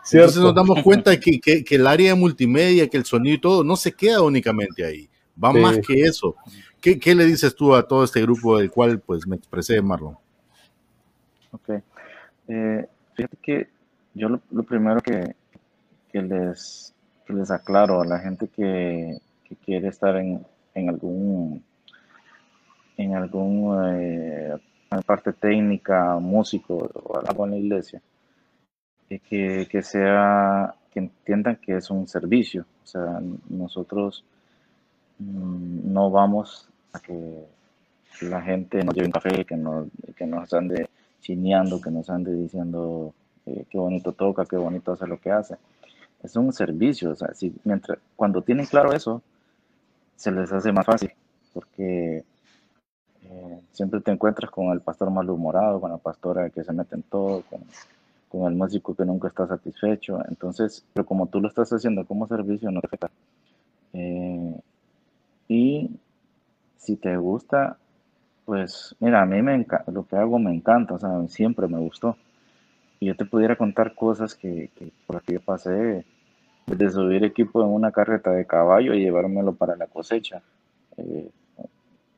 Cierto. 0.04 0.26
Entonces 0.28 0.44
nos 0.44 0.56
damos 0.56 0.84
cuenta 0.84 1.18
que, 1.20 1.40
que, 1.40 1.64
que, 1.64 1.76
el 1.76 1.88
área 1.88 2.14
de 2.14 2.20
multimedia, 2.20 2.88
que 2.90 2.98
el 2.98 3.06
sonido 3.06 3.36
y 3.36 3.42
todo, 3.42 3.64
no 3.64 3.76
se 3.76 3.94
queda 3.94 4.22
únicamente 4.22 4.86
ahí. 4.86 5.10
Va 5.42 5.54
sí. 5.54 5.60
más 5.60 5.80
que 5.80 6.02
eso. 6.02 6.36
¿Qué, 6.82 7.00
¿Qué, 7.00 7.16
le 7.16 7.26
dices 7.26 7.56
tú 7.56 7.74
a 7.74 7.88
todo 7.88 8.04
este 8.04 8.22
grupo 8.22 8.58
del 8.58 8.70
cual 8.70 9.00
pues 9.00 9.26
me 9.26 9.38
expresé, 9.38 9.82
Marlon? 9.82 10.18
Ok. 11.52 11.82
Eh, 12.50 12.86
fíjate 13.16 13.38
que 13.42 13.75
yo 14.16 14.30
lo, 14.30 14.64
primero 14.64 15.02
que, 15.02 15.36
que, 16.12 16.22
les, 16.22 16.94
les, 17.28 17.52
aclaro 17.52 18.02
a 18.02 18.06
la 18.06 18.20
gente 18.20 18.48
que, 18.48 19.18
que 19.44 19.56
quiere 19.58 19.90
estar 19.90 20.16
en, 20.16 20.46
en, 20.74 20.90
algún 20.90 21.64
en 22.98 23.16
algún 23.16 23.78
eh, 23.94 24.56
parte 25.06 25.34
técnica, 25.34 26.18
músico 26.20 26.90
o 26.94 27.20
algo 27.20 27.46
en 27.46 27.52
la 27.52 27.58
iglesia, 27.58 28.02
que, 29.10 29.68
que 29.70 29.82
sea 29.84 30.74
que 30.92 31.00
entiendan 31.00 31.58
que 31.58 31.76
es 31.76 31.90
un 31.90 32.08
servicio. 32.08 32.66
O 32.84 32.88
sea, 32.88 33.22
nosotros 33.50 34.24
mmm, 35.20 35.94
no 35.94 36.10
vamos 36.10 36.70
a 36.94 37.00
que 37.00 37.46
la 38.22 38.42
gente 38.42 38.82
nos 38.82 38.96
lleve 38.96 39.08
un 39.08 39.12
café, 39.12 39.44
que 39.44 39.58
nos, 39.58 39.88
que 40.16 40.26
nos 40.26 40.54
ande 40.54 40.90
chineando, 41.20 41.82
que 41.82 41.92
nos 41.92 42.10
ande 42.10 42.34
diciendo 42.34 43.14
eh, 43.46 43.66
qué 43.70 43.78
bonito 43.78 44.12
toca, 44.14 44.46
qué 44.46 44.58
bonito 44.58 44.92
hace 44.92 45.08
lo 45.08 45.20
que 45.20 45.32
hace. 45.32 45.56
Es 46.24 46.36
un 46.36 46.52
servicio, 46.54 47.12
o 47.12 47.16
sea, 47.16 47.34
si, 47.34 47.54
mientras, 47.64 48.00
cuando 48.16 48.42
tienen 48.42 48.66
claro 48.66 48.94
eso, 48.94 49.22
se 50.16 50.32
les 50.32 50.52
hace 50.52 50.72
más 50.72 50.86
fácil, 50.86 51.12
porque 51.54 52.24
eh, 53.24 53.60
siempre 53.72 54.02
te 54.02 54.12
encuentras 54.12 54.50
con 54.50 54.72
el 54.72 54.82
pastor 54.82 55.12
malhumorado, 55.12 55.80
con 55.80 55.92
la 55.92 55.98
pastora 55.98 56.50
que 56.50 56.64
se 56.64 56.74
mete 56.74 56.96
en 56.96 57.04
todo, 57.04 57.44
con, 57.44 57.62
con, 58.30 58.52
el 58.52 58.58
músico 58.58 58.96
que 58.96 59.06
nunca 59.06 59.28
está 59.28 59.48
satisfecho. 59.48 60.20
Entonces, 60.28 60.84
pero 60.94 61.06
como 61.06 61.28
tú 61.28 61.42
lo 61.42 61.48
estás 61.48 61.72
haciendo 61.72 62.06
como 62.06 62.28
servicio, 62.28 62.72
no 62.72 62.82
te 62.82 62.88
afecta. 62.88 63.12
Eh, 63.94 64.60
y 65.48 65.92
si 66.78 66.96
te 66.96 67.18
gusta, 67.18 67.78
pues 68.46 68.96
mira, 69.00 69.22
a 69.22 69.26
mí 69.26 69.42
me 69.42 69.66
lo 69.88 70.08
que 70.08 70.16
hago 70.16 70.40
me 70.40 70.54
encanta, 70.54 70.96
o 70.96 71.00
sea, 71.00 71.28
siempre 71.28 71.68
me 71.68 71.80
gustó 71.80 72.18
y 73.00 73.08
yo 73.08 73.16
te 73.16 73.26
pudiera 73.26 73.56
contar 73.56 73.96
cosas 73.96 74.36
que, 74.36 74.70
que 74.76 74.92
por 75.06 75.18
aquí 75.18 75.38
pasé, 75.40 76.06
desde 76.66 76.92
subir 76.92 77.24
equipo 77.24 77.62
en 77.62 77.70
una 77.70 77.92
carreta 77.92 78.32
de 78.32 78.46
caballo 78.46 78.94
y 78.94 79.02
llevármelo 79.02 79.54
para 79.54 79.76
la 79.76 79.88
cosecha, 79.88 80.42
eh, 80.98 81.30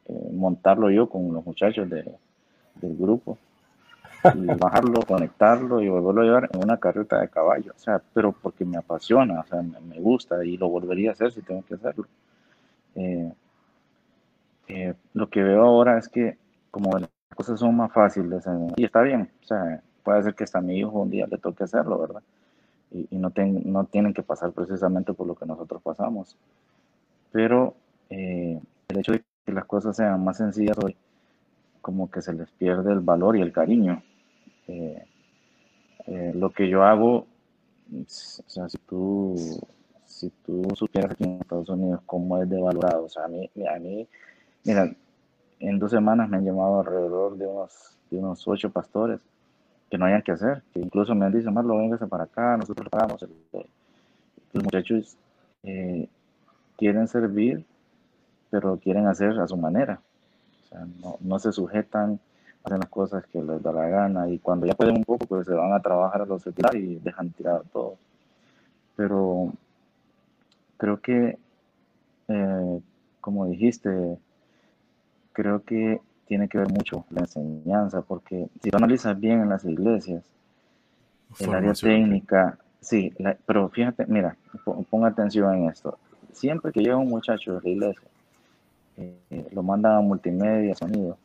eh, 0.07 0.29
montarlo 0.31 0.89
yo 0.89 1.09
con 1.09 1.33
los 1.33 1.45
muchachos 1.45 1.89
de, 1.89 2.03
del 2.75 2.95
grupo, 2.95 3.37
y 4.23 4.45
bajarlo, 4.59 5.01
conectarlo 5.01 5.81
y 5.81 5.89
volverlo 5.89 6.21
a 6.21 6.25
llevar 6.25 6.49
en 6.53 6.63
una 6.63 6.77
carreta 6.77 7.19
de 7.19 7.29
caballo, 7.29 7.73
o 7.75 7.79
sea, 7.79 8.01
pero 8.13 8.31
porque 8.31 8.65
me 8.65 8.77
apasiona, 8.77 9.41
o 9.41 9.45
sea, 9.45 9.61
me, 9.61 9.79
me 9.81 9.99
gusta 9.99 10.43
y 10.45 10.57
lo 10.57 10.69
volvería 10.69 11.09
a 11.09 11.13
hacer 11.13 11.31
si 11.31 11.41
tengo 11.41 11.63
que 11.65 11.75
hacerlo. 11.75 12.05
Eh, 12.95 13.33
lo 15.13 15.29
que 15.29 15.43
veo 15.43 15.63
ahora 15.63 15.97
es 15.97 16.09
que 16.09 16.37
como 16.71 16.97
las 16.97 17.09
cosas 17.35 17.59
son 17.59 17.75
más 17.75 17.91
fáciles, 17.91 18.45
y 18.75 18.85
está 18.85 19.01
bien, 19.01 19.29
o 19.43 19.45
sea, 19.45 19.81
puede 20.07 20.23
ser 20.23 20.35
que 20.35 20.45
hasta 20.45 20.59
a 20.59 20.61
mi 20.61 20.79
hijo 20.79 21.01
un 21.01 21.09
día 21.09 21.27
le 21.27 21.37
toque 21.37 21.65
hacerlo, 21.65 21.99
¿verdad? 21.99 22.23
Y, 22.91 23.09
y 23.11 23.17
no, 23.17 23.29
ten, 23.31 23.61
no, 23.65 23.83
tienen 23.83 24.13
que 24.13 24.23
pasar 24.23 24.53
precisamente 24.53 25.11
por 25.11 25.27
lo 25.27 25.35
que 25.35 25.45
nosotros 25.45 25.81
pasamos. 25.81 26.37
Pero 27.33 27.75
eh, 28.09 28.57
el 28.87 28.97
hecho 28.97 29.11
de 29.11 29.25
que 29.45 29.51
las 29.51 29.65
cosas 29.65 29.97
sean 29.97 30.23
más 30.23 30.37
sencillas 30.37 30.77
hoy, 30.81 30.95
como 31.81 32.09
que 32.09 32.21
se 32.21 32.31
les 32.31 32.49
pierde 32.51 32.93
el 32.93 33.01
valor 33.01 33.35
y 33.35 33.41
el 33.41 33.51
cariño. 33.51 34.01
Eh, 34.69 35.05
eh, 36.05 36.31
lo 36.33 36.51
que 36.51 36.69
yo 36.69 36.83
hago, 36.83 37.17
o 37.17 38.05
sea, 38.07 38.69
si 38.69 38.77
tú, 38.77 39.35
si 40.05 40.29
tú 40.45 40.69
supieras 40.73 41.11
aquí 41.11 41.25
en 41.25 41.41
Estados 41.41 41.67
Unidos 41.67 41.99
cómo 42.05 42.41
es 42.41 42.49
de 42.49 42.61
valorado, 42.61 43.03
o 43.03 43.09
sea, 43.09 43.25
a 43.25 43.27
mí, 43.27 43.49
a 43.69 43.77
mí 43.77 44.07
mira, 44.63 44.89
en 45.59 45.79
dos 45.79 45.91
semanas 45.91 46.29
me 46.29 46.37
han 46.37 46.45
llamado 46.45 46.79
alrededor 46.79 47.37
de 47.37 47.45
unos, 47.45 47.97
de 48.09 48.17
unos 48.19 48.47
ocho 48.47 48.69
pastores 48.69 49.19
que 49.89 49.97
no 49.97 50.05
hayan 50.05 50.21
que 50.21 50.31
hacer, 50.31 50.63
que 50.73 50.79
incluso 50.79 51.15
me 51.15 51.29
dicen, 51.29 51.53
Marlo, 51.53 51.77
véngase 51.77 52.07
para 52.07 52.25
acá, 52.25 52.57
nosotros 52.57 52.89
pagamos. 52.89 53.25
Los 54.53 54.63
muchachos 54.63 55.17
eh, 55.63 56.07
quieren 56.77 57.07
servir, 57.07 57.65
pero 58.49 58.77
quieren 58.77 59.07
hacer 59.07 59.39
a 59.39 59.47
su 59.47 59.57
manera. 59.57 60.01
O 60.63 60.67
sea, 60.67 60.87
no, 61.21 61.39
se 61.39 61.51
sujetan, 61.51 62.19
hacen 62.63 62.79
las 62.79 62.89
cosas 62.89 63.25
que 63.27 63.41
les 63.41 63.61
da 63.63 63.71
la 63.71 63.87
gana 63.87 64.29
y 64.29 64.39
cuando 64.39 64.65
ya 64.65 64.73
pueden 64.73 64.97
un 64.97 65.05
poco, 65.05 65.25
pues 65.25 65.47
se 65.47 65.53
van 65.53 65.73
a 65.73 65.81
trabajar 65.81 66.21
a 66.21 66.25
los 66.25 66.41
secular 66.41 66.75
y 66.75 66.95
dejan 66.95 67.31
tirado 67.31 67.63
todo. 67.71 67.95
Pero 68.95 69.53
creo 70.77 70.99
que, 71.01 71.37
eh, 72.27 72.81
como 73.21 73.45
dijiste, 73.45 74.17
creo 75.31 75.63
que 75.63 76.01
tiene 76.27 76.47
que 76.47 76.57
ver 76.57 76.69
mucho 76.69 77.05
la 77.09 77.21
enseñanza, 77.21 78.01
porque 78.01 78.47
si 78.61 78.69
lo 78.69 78.77
analizas 78.77 79.19
bien 79.19 79.41
en 79.41 79.49
las 79.49 79.65
iglesias, 79.65 80.23
el 81.39 81.53
área 81.53 81.73
técnica, 81.73 82.57
sí, 82.79 83.13
la, 83.17 83.37
pero 83.45 83.69
fíjate, 83.69 84.05
mira, 84.07 84.35
ponga 84.89 85.07
atención 85.07 85.53
en 85.55 85.69
esto. 85.69 85.97
Siempre 86.31 86.71
que 86.71 86.81
llega 86.81 86.97
un 86.97 87.09
muchacho 87.09 87.55
de 87.55 87.61
la 87.61 87.69
iglesia, 87.69 88.07
eh, 88.97 89.47
lo 89.51 89.63
mandan 89.63 89.93
a 89.93 90.01
multimedia, 90.01 90.75
sonido, 90.75 91.17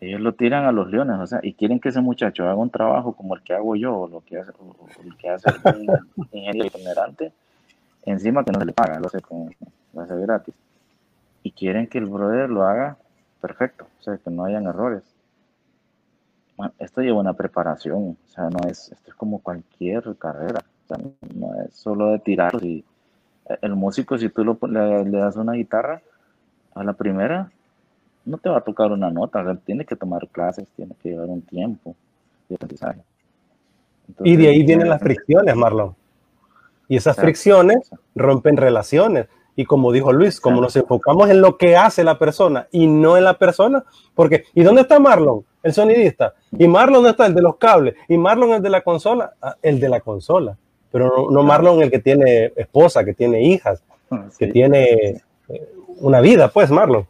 ellos 0.00 0.20
lo 0.20 0.34
tiran 0.34 0.64
a 0.64 0.72
los 0.72 0.90
leones, 0.90 1.16
o 1.18 1.26
sea, 1.26 1.40
y 1.42 1.54
quieren 1.54 1.80
que 1.80 1.88
ese 1.88 2.00
muchacho 2.00 2.44
haga 2.44 2.56
un 2.56 2.70
trabajo 2.70 3.12
como 3.12 3.34
el 3.34 3.42
que 3.42 3.54
hago 3.54 3.74
yo, 3.76 3.96
o 3.96 4.08
lo 4.08 4.20
que 4.20 4.38
hace, 4.38 4.50
o 4.58 4.86
el 5.02 5.16
que 5.16 5.28
hace 5.28 5.48
un 5.64 5.86
ingeniero 6.32 6.66
itinerante, 6.66 7.32
encima 8.04 8.44
que 8.44 8.52
no 8.52 8.60
se 8.60 8.66
le 8.66 8.72
paga, 8.72 8.98
lo 8.98 9.06
hace, 9.06 9.20
con, 9.20 9.54
lo 9.92 10.00
hace 10.00 10.16
gratis. 10.16 10.54
Y 11.42 11.52
quieren 11.52 11.86
que 11.86 11.98
el 11.98 12.06
brother 12.06 12.50
lo 12.50 12.64
haga 12.64 12.96
perfecto, 13.44 13.86
o 14.00 14.02
sea, 14.02 14.16
que 14.16 14.30
no 14.30 14.46
hayan 14.46 14.64
errores. 14.64 15.02
Bueno, 16.56 16.72
esto 16.78 17.02
lleva 17.02 17.20
una 17.20 17.34
preparación, 17.34 18.16
o 18.24 18.28
sea, 18.28 18.48
no 18.48 18.70
es, 18.70 18.90
esto 18.90 19.10
es 19.10 19.14
como 19.14 19.40
cualquier 19.40 20.02
carrera. 20.16 20.64
no 21.34 21.62
es 21.62 21.74
solo 21.74 22.12
de 22.12 22.20
tirarlos. 22.20 22.62
Y 22.62 22.82
el 23.60 23.74
músico, 23.76 24.16
si 24.16 24.30
tú 24.30 24.58
le, 24.66 25.10
das 25.10 25.36
una 25.36 25.52
guitarra 25.52 26.00
a 26.74 26.84
la 26.84 26.94
primera, 26.94 27.50
no 28.24 28.38
te 28.38 28.48
va 28.48 28.58
a 28.58 28.62
tocar 28.62 28.90
una 28.92 29.10
nota, 29.10 29.44
tiene 29.56 29.84
que 29.84 29.94
tomar 29.94 30.26
clases, 30.28 30.66
tiene 30.74 30.94
que 31.02 31.10
llevar 31.10 31.28
un 31.28 31.42
tiempo 31.42 31.94
de 32.48 32.54
aprendizaje. 32.54 33.02
y 34.20 34.36
de 34.36 34.48
ahí 34.48 34.64
vienen 34.64 34.88
las 34.88 35.02
fricciones, 35.02 35.54
Marlon. 35.54 35.94
Y 36.88 36.96
esas 36.96 37.16
fricciones 37.16 37.90
rompen 38.14 38.56
relaciones. 38.56 39.26
Y 39.56 39.64
como 39.64 39.92
dijo 39.92 40.12
Luis, 40.12 40.40
como 40.40 40.60
nos 40.60 40.74
enfocamos 40.74 41.30
en 41.30 41.40
lo 41.40 41.56
que 41.56 41.76
hace 41.76 42.02
la 42.02 42.18
persona 42.18 42.66
y 42.72 42.86
no 42.86 43.16
en 43.16 43.24
la 43.24 43.38
persona, 43.38 43.84
porque 44.14 44.44
¿y 44.54 44.62
dónde 44.62 44.82
está 44.82 44.98
Marlon? 44.98 45.44
El 45.62 45.72
sonidista. 45.72 46.34
¿Y 46.52 46.66
Marlon 46.66 46.94
dónde 46.94 47.10
está? 47.10 47.26
El 47.26 47.34
de 47.34 47.42
los 47.42 47.56
cables. 47.56 47.94
¿Y 48.08 48.18
Marlon 48.18 48.50
el 48.50 48.62
de 48.62 48.70
la 48.70 48.82
consola? 48.82 49.32
Ah, 49.40 49.56
el 49.62 49.78
de 49.78 49.88
la 49.88 50.00
consola. 50.00 50.56
Pero 50.90 51.28
no, 51.30 51.42
Marlon 51.42 51.82
el 51.82 51.90
que 51.90 52.00
tiene 52.00 52.52
esposa, 52.56 53.04
que 53.04 53.14
tiene 53.14 53.42
hijas, 53.42 53.82
ah, 54.10 54.26
que 54.38 54.48
tiene 54.48 55.22
eh, 55.48 55.72
una 55.98 56.20
vida, 56.20 56.48
pues 56.48 56.70
Marlon. 56.70 57.06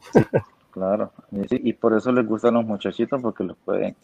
claro. 0.70 1.12
Y, 1.50 1.72
por 1.72 1.94
eso 1.94 2.12
les 2.12 2.26
gustan 2.26 2.54
los 2.54 2.64
muchachitos 2.64 3.20
porque 3.22 3.44
los 3.44 3.56
pueden, 3.64 3.96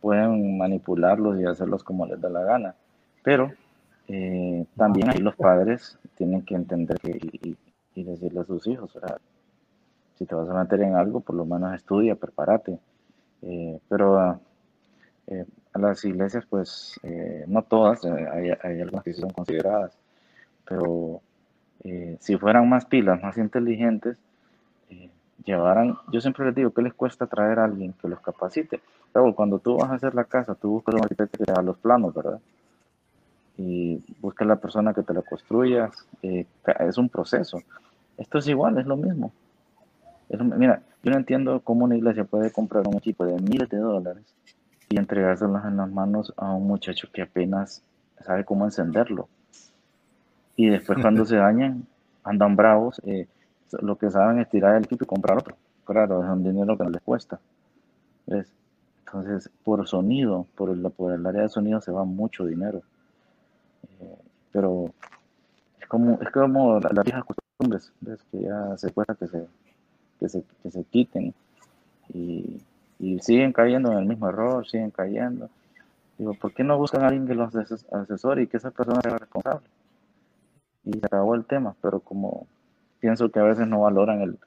pueden 0.00 0.58
manipularlos 0.58 1.40
y 1.40 1.44
hacerlos 1.44 1.84
como 1.84 2.06
les 2.06 2.20
da 2.20 2.28
la 2.28 2.42
gana. 2.42 2.74
Pero 3.22 3.52
eh, 4.08 4.66
también 4.76 5.10
ahí 5.10 5.18
los 5.18 5.36
padres 5.36 5.98
tienen 6.16 6.42
que 6.42 6.54
entender 6.54 6.98
que, 7.00 7.10
y 7.10 7.56
decirle 8.02 8.40
a 8.40 8.44
sus 8.44 8.66
hijos, 8.66 8.96
si 10.16 10.26
te 10.26 10.34
vas 10.34 10.48
a 10.48 10.54
meter 10.54 10.80
en 10.82 10.96
algo, 10.96 11.20
por 11.20 11.36
lo 11.36 11.44
menos 11.44 11.74
estudia, 11.74 12.14
prepárate. 12.14 12.78
Eh, 13.42 13.78
pero 13.88 14.40
eh, 15.26 15.44
a 15.72 15.78
las 15.78 16.04
iglesias, 16.04 16.44
pues 16.48 16.98
eh, 17.02 17.44
no 17.46 17.62
todas, 17.62 18.04
hay, 18.04 18.50
hay, 18.62 18.80
algunas 18.80 19.04
que 19.04 19.12
son 19.12 19.30
consideradas, 19.30 19.96
pero 20.66 21.20
si 22.18 22.38
fueran 22.38 22.66
más 22.66 22.86
pilas, 22.86 23.22
más 23.22 23.36
inteligentes, 23.36 24.16
llevaran, 25.44 25.98
yo 26.10 26.22
siempre 26.22 26.46
les 26.46 26.54
digo, 26.54 26.70
¿qué 26.70 26.80
les 26.80 26.94
cuesta 26.94 27.26
traer 27.26 27.58
a 27.58 27.64
alguien 27.64 27.92
que 28.00 28.08
los 28.08 28.20
capacite? 28.20 28.80
Pero 29.12 29.34
cuando 29.34 29.58
tú 29.58 29.76
vas 29.76 29.90
a 29.90 29.94
hacer 29.94 30.14
la 30.14 30.24
casa, 30.24 30.54
tú 30.54 30.70
buscas 30.70 30.94
un 30.94 31.02
arquitecto 31.02 31.36
que 31.36 31.44
te 31.44 31.52
haga 31.52 31.60
los 31.60 31.76
planos, 31.76 32.14
¿verdad? 32.14 32.40
Y 33.64 34.04
busca 34.20 34.44
la 34.44 34.56
persona 34.56 34.92
que 34.92 35.02
te 35.02 35.14
la 35.14 35.22
construya. 35.22 35.90
es 36.22 36.98
un 36.98 37.08
proceso. 37.08 37.58
Esto 38.18 38.38
es 38.38 38.48
igual, 38.48 38.78
es 38.78 38.86
lo 38.86 38.96
mismo. 38.96 39.32
mira, 40.28 40.82
yo 41.02 41.10
no 41.10 41.16
entiendo 41.16 41.60
cómo 41.60 41.84
una 41.86 41.96
iglesia 41.96 42.24
puede 42.24 42.52
comprar 42.52 42.86
un 42.86 42.96
equipo 42.96 43.24
de 43.24 43.40
miles 43.40 43.68
de 43.70 43.78
dólares 43.78 44.24
y 44.90 44.98
entregárselas 44.98 45.64
en 45.64 45.78
las 45.78 45.90
manos 45.90 46.32
a 46.36 46.52
un 46.52 46.66
muchacho 46.66 47.08
que 47.12 47.22
apenas 47.22 47.82
sabe 48.20 48.44
cómo 48.44 48.66
encenderlo. 48.66 49.28
Y 50.56 50.68
después 50.68 50.98
cuando 51.00 51.24
se 51.26 51.36
dañan, 51.36 51.86
andan 52.22 52.56
bravos. 52.56 53.00
Eh, 53.04 53.26
lo 53.80 53.96
que 53.96 54.10
saben 54.10 54.38
es 54.40 54.48
tirar 54.50 54.76
el 54.76 54.84
equipo 54.84 55.04
y 55.04 55.06
comprar 55.06 55.38
otro. 55.38 55.56
Claro, 55.84 56.22
es 56.22 56.28
un 56.28 56.44
dinero 56.44 56.76
que 56.76 56.84
no 56.84 56.90
les 56.90 57.02
cuesta. 57.02 57.40
Entonces, 58.26 59.50
por 59.64 59.86
sonido, 59.88 60.46
por 60.54 60.70
el, 60.70 60.82
por 60.90 61.12
el 61.12 61.26
área 61.26 61.42
de 61.42 61.48
sonido 61.48 61.80
se 61.80 61.92
va 61.92 62.04
mucho 62.04 62.44
dinero. 62.44 62.82
Pero 64.54 64.94
es 65.80 65.88
como, 65.88 66.20
es 66.22 66.30
como 66.30 66.78
la, 66.78 66.90
la 66.92 67.02
vieja 67.02 67.24
costumbres, 67.24 67.92
que 68.30 68.40
ya 68.40 68.76
se 68.78 68.92
cuesta 68.92 69.16
que 69.16 69.26
se, 69.26 69.46
que 70.20 70.28
se, 70.28 70.44
que 70.62 70.70
se 70.70 70.84
quiten 70.84 71.34
y, 72.12 72.62
y, 73.00 73.18
siguen 73.18 73.52
cayendo 73.52 73.90
en 73.90 73.98
el 73.98 74.06
mismo 74.06 74.28
error, 74.28 74.64
siguen 74.66 74.92
cayendo. 74.92 75.50
Digo, 76.18 76.34
¿por 76.34 76.54
qué 76.54 76.62
no 76.62 76.78
buscan 76.78 77.02
a 77.02 77.08
alguien 77.08 77.26
que 77.26 77.34
los 77.34 77.52
asesore 77.56 78.44
y 78.44 78.46
que 78.46 78.58
esa 78.58 78.70
persona 78.70 79.00
sea 79.02 79.18
responsable? 79.18 79.66
Y 80.84 80.92
se 80.92 81.06
acabó 81.06 81.34
el 81.34 81.44
tema, 81.46 81.74
pero 81.82 81.98
como 81.98 82.46
pienso 83.00 83.30
que 83.30 83.40
a 83.40 83.44
veces 83.44 83.66
no 83.66 83.80
valoran 83.80 84.20
el, 84.20 84.38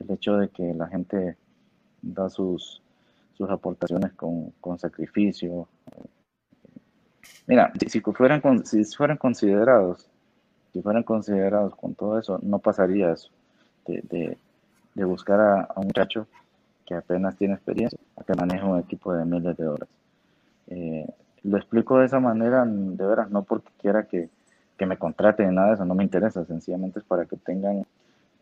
el 0.00 0.10
hecho 0.10 0.36
de 0.36 0.50
que 0.50 0.74
la 0.74 0.88
gente 0.88 1.38
da 2.02 2.28
sus, 2.28 2.82
sus 3.32 3.48
aportaciones 3.48 4.12
con, 4.12 4.50
con 4.60 4.78
sacrificio. 4.78 5.68
Mira, 7.46 7.72
si, 7.86 8.00
fueran, 8.00 8.64
si 8.64 8.84
fueran 8.84 9.16
considerados 9.16 10.08
si 10.72 10.82
fueran 10.82 11.02
considerados 11.02 11.74
con 11.74 11.94
todo 11.94 12.18
eso, 12.18 12.38
no 12.42 12.58
pasaría 12.58 13.12
eso, 13.12 13.30
de, 13.86 14.36
buscar 14.94 15.40
a, 15.40 15.68
un 15.76 15.86
muchacho 15.86 16.26
que 16.86 16.94
apenas 16.94 17.36
tiene 17.36 17.54
experiencia, 17.54 17.98
a 18.16 18.24
que 18.24 18.34
maneja 18.34 18.66
un 18.66 18.78
equipo 18.78 19.12
de 19.12 19.24
miles 19.24 19.56
de 19.56 19.64
dólares. 19.64 19.88
Eh, 20.68 21.06
lo 21.44 21.56
explico 21.56 21.98
de 21.98 22.06
esa 22.06 22.20
manera, 22.20 22.64
de 22.64 23.06
veras, 23.06 23.30
no 23.30 23.42
porque 23.42 23.70
quiera 23.80 24.04
que, 24.04 24.28
me 24.86 24.96
contraten, 24.96 25.54
nada 25.54 25.68
de 25.68 25.74
eso, 25.74 25.84
no 25.84 25.94
me 25.94 26.04
interesa, 26.04 26.44
sencillamente 26.44 27.00
es 27.00 27.04
para 27.04 27.24
que 27.24 27.36
tengan 27.36 27.84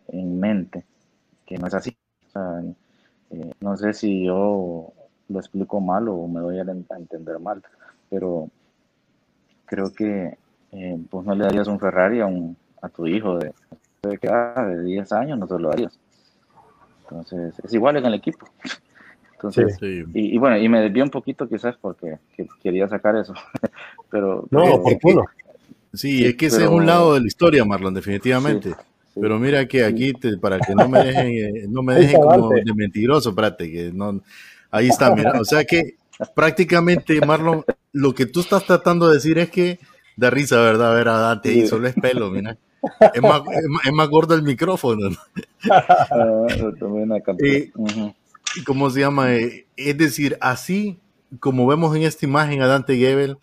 en 0.09 0.39
mente 0.39 0.85
que 1.47 1.57
no 1.57 1.67
es 1.69 1.75
así. 1.75 1.97
Eh, 3.31 3.53
no 3.61 3.77
sé 3.77 3.95
si 3.95 4.27
yo 4.27 4.93
lo 5.29 5.39
explico 5.39 5.81
mal 5.81 6.09
o 6.09 6.27
me 6.29 6.41
doy 6.41 6.59
a 6.59 6.63
entender 6.63 7.39
mal, 7.39 7.63
pero 8.11 8.51
creo 9.67 9.93
que 9.93 10.37
eh, 10.73 10.99
pues 11.11 11.27
no 11.27 11.35
le 11.35 11.45
darías 11.45 11.69
un 11.69 11.79
Ferrari 11.79 12.21
a, 12.21 12.27
un, 12.27 12.57
a 12.83 12.89
tu 12.89 13.07
hijo 13.07 13.39
de, 13.39 13.53
de, 14.03 14.19
de 14.19 14.83
10 14.85 15.13
años, 15.13 15.39
no 15.39 15.47
te 15.47 15.59
lo 15.59 15.69
darías. 15.69 15.99
Entonces, 17.03 17.55
es 17.63 17.73
igual 17.73 17.97
en 17.97 18.07
el 18.07 18.15
equipo. 18.15 18.47
Entonces, 19.35 19.79
Y, 20.15 20.39
bueno, 20.39 20.57
y 20.57 20.67
me 20.69 20.81
desvié 20.81 21.03
un 21.03 21.11
poquito 21.11 21.47
quizás 21.47 21.77
porque 21.79 22.19
quería 22.63 22.89
sacar 22.89 23.17
eso. 23.17 23.35
pero, 24.11 24.47
no, 24.51 24.83
¿por 24.83 24.99
qué 24.99 25.15
no? 25.15 25.25
Sí, 25.93 26.25
es 26.25 26.37
que 26.37 26.47
ese 26.47 26.65
es 26.65 26.69
un 26.69 26.87
lado 26.87 27.15
de 27.15 27.21
la 27.21 27.27
historia, 27.27 27.65
Marlon, 27.65 27.95
definitivamente. 27.95 28.75
Pero 29.19 29.39
mira 29.39 29.67
que 29.67 29.85
aquí, 29.85 30.13
para 30.41 30.59
que 30.59 30.75
no 30.75 30.89
me 30.89 30.99
dejen, 31.05 31.27
eh, 31.29 31.67
no 31.69 31.83
me 31.83 31.95
dejen 31.95 32.21
como 32.21 32.51
de 32.51 32.75
mentiroso, 32.75 33.31
espérate, 33.31 33.71
que 33.71 33.93
no, 33.93 34.21
ahí 34.71 34.89
está, 34.89 35.15
mira, 35.15 35.41
o 35.41 35.45
sea 35.45 35.65
que 35.65 35.97
prácticamente, 36.35 37.21
Marlon, 37.25 37.65
lo 37.93 38.15
que 38.15 38.27
tú 38.27 38.41
estás 38.41 38.65
tratando 38.65 39.09
de 39.09 39.15
decir 39.15 39.39
es 39.39 39.51
que 39.51 39.79
Da 40.17 40.31
risa, 40.31 40.57
¿verdad? 40.61 40.93
A 40.93 40.95
ver, 40.95 41.09
a 41.09 41.19
Dante 41.19 41.51
ahí, 41.51 41.67
solo 41.67 41.87
es 41.89 41.95
pelo, 41.95 42.31
mira. 42.31 42.57
Es 43.13 43.21
más, 43.21 43.43
es 43.85 43.93
más, 43.93 44.09
gordo 44.09 44.35
el 44.35 44.43
micrófono. 44.43 45.11
Ah, 45.69 46.47
y, 47.41 47.73
¿Cómo 48.65 48.89
se 48.89 49.01
llama? 49.01 49.35
Eh, 49.35 49.67
es 49.77 49.99
decir, 49.99 50.39
así 50.41 51.01
como 51.41 51.67
vemos 51.67 51.95
en 51.97 52.03
esta 52.03 52.25
imagen 52.25 52.63
a 52.63 52.69
Dante 52.69 52.97
Gebel, 52.97 53.39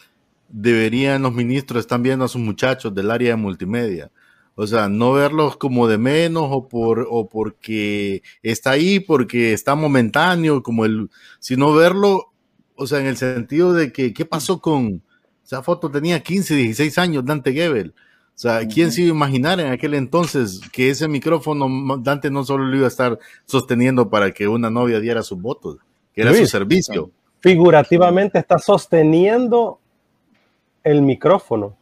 deberían 0.47 1.21
los 1.21 1.33
ministros 1.33 1.81
estar 1.81 1.99
viendo 1.99 2.23
a 2.23 2.29
sus 2.29 2.41
muchachos 2.41 2.95
del 2.95 3.11
área 3.11 3.31
de 3.31 3.35
multimedia. 3.35 4.09
O 4.55 4.65
sea, 4.65 4.87
no 4.87 5.11
verlos 5.11 5.57
como 5.57 5.87
de 5.87 5.97
menos 5.97 6.47
o 6.49 6.69
por 6.69 7.05
o 7.09 7.27
porque 7.27 8.23
está 8.41 8.71
ahí, 8.71 9.01
porque 9.01 9.51
está 9.51 9.75
momentáneo, 9.75 10.63
como 10.63 10.85
el, 10.85 11.09
sino 11.39 11.73
verlo, 11.73 12.32
o 12.75 12.87
sea, 12.87 12.99
en 12.99 13.07
el 13.07 13.17
sentido 13.17 13.73
de 13.73 13.91
que, 13.91 14.13
¿qué 14.13 14.25
pasó 14.25 14.59
con, 14.59 15.01
esa 15.45 15.61
foto 15.61 15.91
tenía 15.91 16.21
15, 16.21 16.55
16 16.55 16.97
años, 16.97 17.25
Dante 17.25 17.53
Gebel. 17.53 17.93
O 18.35 18.39
sea, 18.39 18.67
¿quién 18.67 18.91
se 18.91 19.03
iba 19.03 19.11
a 19.11 19.15
imaginar 19.15 19.59
en 19.59 19.71
aquel 19.71 19.93
entonces 19.93 20.59
que 20.71 20.89
ese 20.89 21.07
micrófono 21.07 21.97
Dante 21.97 22.31
no 22.31 22.43
solo 22.43 22.65
lo 22.65 22.75
iba 22.75 22.85
a 22.85 22.89
estar 22.89 23.19
sosteniendo 23.45 24.09
para 24.09 24.31
que 24.31 24.47
una 24.47 24.71
novia 24.71 24.99
diera 24.99 25.21
sus 25.21 25.39
votos, 25.39 25.77
que 26.13 26.21
era 26.21 26.33
su 26.33 26.45
servicio? 26.47 27.11
Figurativamente 27.41 28.39
está 28.39 28.57
sosteniendo 28.57 29.79
el 30.83 31.01
micrófono. 31.01 31.77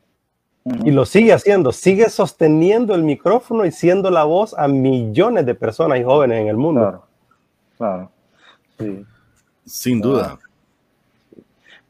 Y 0.83 0.91
lo 0.91 1.05
sigue 1.05 1.33
haciendo, 1.33 1.71
sigue 1.71 2.09
sosteniendo 2.09 2.93
el 2.93 3.01
micrófono 3.01 3.65
y 3.65 3.71
siendo 3.71 4.11
la 4.11 4.25
voz 4.25 4.53
a 4.55 4.67
millones 4.67 5.45
de 5.45 5.55
personas 5.55 5.99
y 5.99 6.03
jóvenes 6.03 6.41
en 6.41 6.47
el 6.47 6.57
mundo. 6.57 6.81
Claro, 6.81 7.07
claro. 7.77 8.11
Sí. 8.77 9.05
Sin 9.65 10.01
duda. 10.01 10.37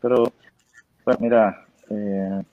Pero 0.01 0.33
pues 1.03 1.19
mira, 1.19 1.65
eh, 1.89 2.43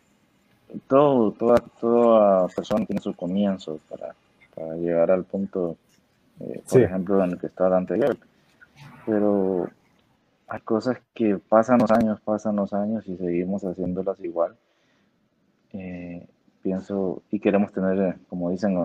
todo, 0.86 1.32
toda, 1.32 1.56
toda 1.80 2.48
persona 2.48 2.86
tiene 2.86 3.00
su 3.00 3.14
comienzo 3.14 3.80
para, 3.88 4.14
llegar 4.76 5.10
al 5.10 5.24
punto, 5.24 5.76
eh, 6.40 6.62
por 6.68 6.80
ejemplo, 6.80 7.22
en 7.22 7.30
el 7.30 7.38
que 7.38 7.46
está 7.46 7.68
Dante 7.68 7.94
Gebel. 7.94 8.18
Pero 9.06 9.68
hay 10.48 10.60
cosas 10.62 10.98
que 11.14 11.38
pasan 11.38 11.78
los 11.78 11.90
años, 11.90 12.20
pasan 12.20 12.56
los 12.56 12.72
años 12.72 13.06
y 13.06 13.16
seguimos 13.16 13.62
haciéndolas 13.62 14.18
igual. 14.20 14.56
Eh, 15.72 16.26
pienso, 16.62 17.22
y 17.30 17.38
queremos 17.38 17.72
tener, 17.72 18.16
como 18.28 18.50
dicen, 18.50 18.76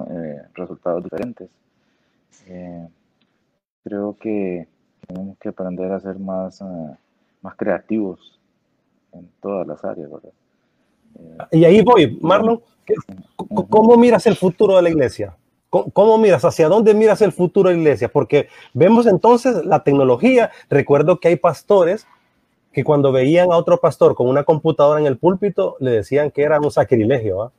resultados 0.54 1.04
diferentes. 1.04 1.50
creo 3.84 4.16
que 4.20 4.68
tenemos 5.08 5.38
que 5.40 5.50
aprender 5.50 5.92
a 5.92 6.00
ser 6.00 6.20
más, 6.20 6.62
más 7.42 7.56
creativos 7.56 8.40
en 9.14 9.30
todas 9.42 9.68
las 9.68 9.84
áreas, 9.84 10.10
¿verdad? 10.12 10.32
y 11.52 11.64
ahí 11.64 11.82
voy, 11.82 12.18
Marlon, 12.22 12.62
¿cómo 13.70 13.98
miras 13.98 14.26
el 14.26 14.36
futuro 14.36 14.76
de 14.76 14.82
la 14.82 14.90
iglesia? 14.90 15.36
¿Cómo, 15.70 16.20
miras? 16.20 16.46
¿Hacia 16.46 16.70
dónde 16.70 16.94
miras 16.94 17.24
el 17.24 17.32
futuro 17.32 17.70
de 17.70 17.76
la 17.76 17.82
iglesia? 17.82 18.08
Porque 18.08 18.48
vemos 18.76 19.08
entonces 19.08 19.66
la 19.66 19.84
tecnología. 19.84 20.52
Recuerdo 20.70 21.20
que 21.20 21.30
hay 21.30 21.36
pastores 21.36 22.06
que 22.72 22.84
cuando 22.84 23.12
veían 23.12 23.52
a 23.52 23.58
otro 23.58 23.80
pastor 23.80 24.14
con 24.14 24.28
una 24.28 24.44
computadora 24.44 25.00
en 25.00 25.08
el 25.08 25.18
púlpito, 25.18 25.76
le 25.80 25.90
decían 25.90 26.30
que 26.30 26.44
era 26.44 26.60
un 26.60 26.70
sacrilegio. 26.70 27.52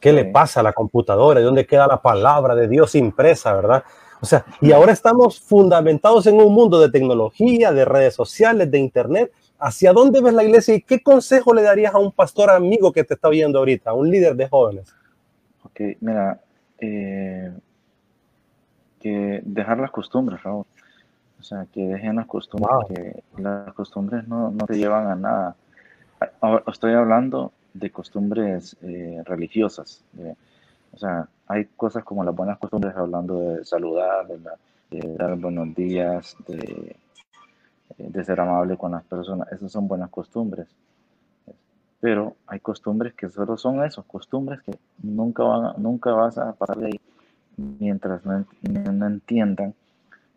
¿Qué 0.00 0.14
le 0.14 0.24
pasa 0.24 0.60
a 0.60 0.62
la 0.62 0.72
computadora? 0.72 1.40
¿De 1.40 1.44
dónde 1.44 1.66
queda 1.66 1.86
la 1.86 2.00
palabra 2.00 2.54
de 2.54 2.68
Dios 2.68 2.94
impresa, 2.94 3.52
verdad? 3.52 3.84
O 4.22 4.24
sea, 4.24 4.46
y 4.62 4.72
ahora 4.72 4.92
estamos 4.92 5.38
fundamentados 5.38 6.26
en 6.26 6.40
un 6.40 6.54
mundo 6.54 6.80
de 6.80 6.90
tecnología, 6.90 7.70
de 7.70 7.84
redes 7.84 8.14
sociales, 8.14 8.70
de 8.70 8.78
internet. 8.78 9.30
¿Hacia 9.58 9.92
dónde 9.92 10.20
ves 10.20 10.34
la 10.34 10.44
iglesia 10.44 10.74
y 10.74 10.82
qué 10.82 11.02
consejo 11.02 11.54
le 11.54 11.62
darías 11.62 11.94
a 11.94 11.98
un 11.98 12.12
pastor 12.12 12.50
amigo 12.50 12.92
que 12.92 13.04
te 13.04 13.14
está 13.14 13.28
viendo 13.28 13.58
ahorita, 13.58 13.90
a 13.90 13.94
un 13.94 14.10
líder 14.10 14.36
de 14.36 14.48
jóvenes? 14.48 14.94
Ok, 15.62 15.80
mira, 16.00 16.40
eh, 16.78 17.52
que 19.00 19.40
dejar 19.44 19.78
las 19.78 19.90
costumbres, 19.90 20.42
Raúl. 20.42 20.66
O 21.38 21.42
sea, 21.42 21.66
que 21.72 21.80
dejen 21.80 22.16
las 22.16 22.26
costumbres, 22.26 22.88
que 22.88 23.22
las 23.42 23.72
costumbres 23.74 24.26
no, 24.26 24.50
no, 24.50 24.66
te 24.66 24.76
llevan 24.76 25.06
a 25.06 25.14
nada. 25.14 25.56
estoy 26.66 26.94
hablando 26.94 27.52
de 27.74 27.90
costumbres 27.90 28.76
eh, 28.82 29.22
religiosas. 29.24 30.02
o 30.92 30.98
sea, 30.98 31.28
hay 31.46 31.66
cosas 31.76 32.04
como 32.04 32.24
las 32.24 32.34
buenas 32.34 32.58
costumbres, 32.58 32.96
hablando 32.96 33.38
de 33.40 33.64
saludar, 33.64 34.26
de, 34.90 35.14
dar 35.16 35.36
buenos 35.36 35.74
días, 35.74 36.36
de, 36.48 36.96
de, 37.98 38.24
ser 38.24 38.40
amable 38.40 38.76
con 38.76 38.92
las 38.92 39.04
personas. 39.04 39.50
Esas 39.52 39.72
son 39.72 39.88
buenas 39.88 40.10
costumbres. 40.10 40.68
Pero 42.00 42.36
hay 42.46 42.60
costumbres 42.60 43.14
que 43.14 43.28
solo 43.28 43.56
son 43.56 43.84
esos, 43.84 44.04
costumbres 44.04 44.60
que 44.62 44.72
nunca, 45.02 45.42
van, 45.42 45.82
nunca 45.82 46.12
vas 46.12 46.38
a 46.38 46.52
pasar 46.52 46.76
de 46.76 46.86
ahí 46.86 47.00
mientras 47.56 48.24
no, 48.24 48.44
no 48.62 49.06
entiendan 49.06 49.74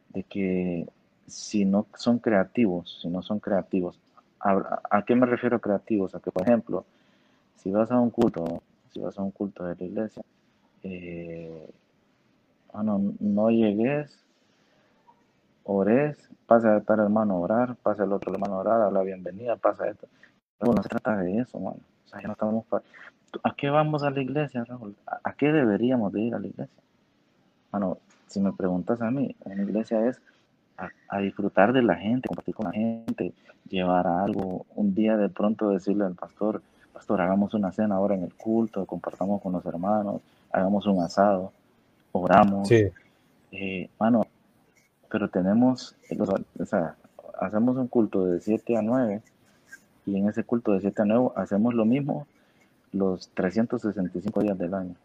de 0.10 0.24
que 0.24 0.88
si 1.28 1.66
no 1.66 1.86
son 1.96 2.20
creativos, 2.20 3.00
si 3.02 3.10
no 3.10 3.22
son 3.22 3.40
creativos, 3.40 4.00
¿a, 4.40 5.04
qué 5.06 5.16
me 5.16 5.26
refiero 5.26 5.60
creativos? 5.60 6.16
A 6.16 6.20
que, 6.20 6.32
por 6.32 6.44
ejemplo, 6.44 6.86
si 7.58 7.72
vas 7.72 7.92
a 7.92 8.00
un 8.00 8.10
culto, 8.10 8.62
si 8.92 9.00
vas 9.00 9.18
a 9.18 9.22
un 9.22 9.32
culto 9.32 9.64
de 9.66 9.76
la 9.76 9.86
iglesia, 9.86 10.24
eh, 10.84 11.70
ah, 12.74 12.84
no, 12.84 13.52
llegues, 13.52 14.18
ores, 15.70 16.18
pasa 16.48 16.76
a 16.76 16.82
tal 16.82 17.00
hermano 17.00 17.36
a 17.36 17.40
orar, 17.40 17.76
pasa 17.76 18.04
el 18.04 18.12
otro 18.12 18.34
hermano 18.34 18.56
a 18.56 18.60
orar, 18.60 18.82
habla 18.82 19.02
bienvenida, 19.04 19.56
pasa 19.56 19.88
esto. 19.88 20.08
No 20.60 20.82
se 20.82 20.90
trata 20.90 21.16
de 21.18 21.38
eso, 21.38 21.60
mano. 21.60 21.78
O 22.06 22.08
sea, 22.08 22.22
ya 22.22 22.28
no 22.28 22.34
estamos 22.34 22.66
¿A 23.44 23.54
qué 23.56 23.70
vamos 23.70 24.02
a 24.02 24.10
la 24.10 24.20
iglesia, 24.20 24.64
Raúl? 24.64 24.96
¿A, 25.06 25.34
qué 25.34 25.52
deberíamos 25.52 26.12
de 26.12 26.22
ir 26.22 26.34
a 26.34 26.40
la 26.40 26.48
iglesia? 26.48 26.82
Bueno, 27.72 28.00
si 28.26 28.40
me 28.40 28.52
preguntas 28.52 29.00
a 29.02 29.12
mí, 29.12 29.36
en 29.46 29.58
la 29.58 29.64
iglesia 29.64 30.08
es 30.08 30.20
a, 31.08 31.20
disfrutar 31.20 31.72
de 31.72 31.84
la 31.84 31.96
gente, 31.96 32.28
compartir 32.28 32.56
con 32.56 32.66
la 32.66 32.72
gente, 32.72 33.34
llevar 33.70 34.08
algo, 34.08 34.66
un 34.76 34.96
día 34.96 35.18
de 35.18 35.30
pronto 35.30 35.70
decirle 35.70 36.06
al 36.06 36.16
pastor, 36.16 36.64
pastor, 36.92 37.22
hagamos 37.22 37.54
una 37.54 37.72
cena 37.72 37.96
ahora 37.96 38.16
en 38.16 38.24
el 38.24 38.34
culto, 38.34 38.88
compartamos 38.88 39.40
con 39.42 39.54
los 39.54 39.66
hermanos, 39.68 40.22
hagamos 40.52 40.88
un 40.88 41.04
asado, 41.04 41.54
oramos. 42.12 42.68
Sí. 42.68 42.88
Eh, 43.52 43.90
mano, 44.00 44.24
pero 45.10 45.30
tenemos, 45.30 45.96
o 46.60 46.66
sea, 46.66 46.96
hacemos 47.40 47.78
un 47.78 47.88
culto 47.88 48.26
de 48.26 48.40
7 48.40 48.78
a 48.78 48.82
9 48.82 49.22
y 50.06 50.18
en 50.18 50.30
ese 50.30 50.44
culto 50.44 50.74
de 50.74 50.82
7 50.82 51.02
a 51.02 51.06
9 51.06 51.30
hacemos 51.36 51.74
lo 51.74 51.86
mismo 51.86 52.28
los 52.92 53.30
365 53.30 54.42
días 54.42 54.58
del 54.58 54.74
año. 54.74 54.96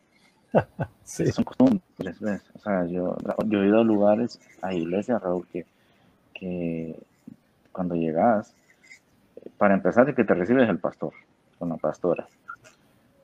sí. 1.04 1.26
Son 1.32 1.44
costumbres, 1.44 2.20
¿ves? 2.20 2.42
O 2.54 2.58
sea, 2.58 2.86
yo, 2.86 3.16
yo 3.46 3.62
he 3.62 3.66
ido 3.66 3.80
a 3.80 3.84
lugares, 3.84 4.40
a 4.62 4.72
iglesias, 4.72 5.20
Raúl, 5.22 5.46
que, 5.48 5.66
que 6.32 6.98
cuando 7.72 7.94
llegas, 7.94 8.54
para 9.58 9.74
empezar, 9.74 10.06
de 10.06 10.14
que 10.14 10.24
te 10.24 10.34
recibes 10.34 10.68
el 10.68 10.78
pastor, 10.78 11.12
con 11.58 11.68
la 11.68 11.76
pastora. 11.76 12.26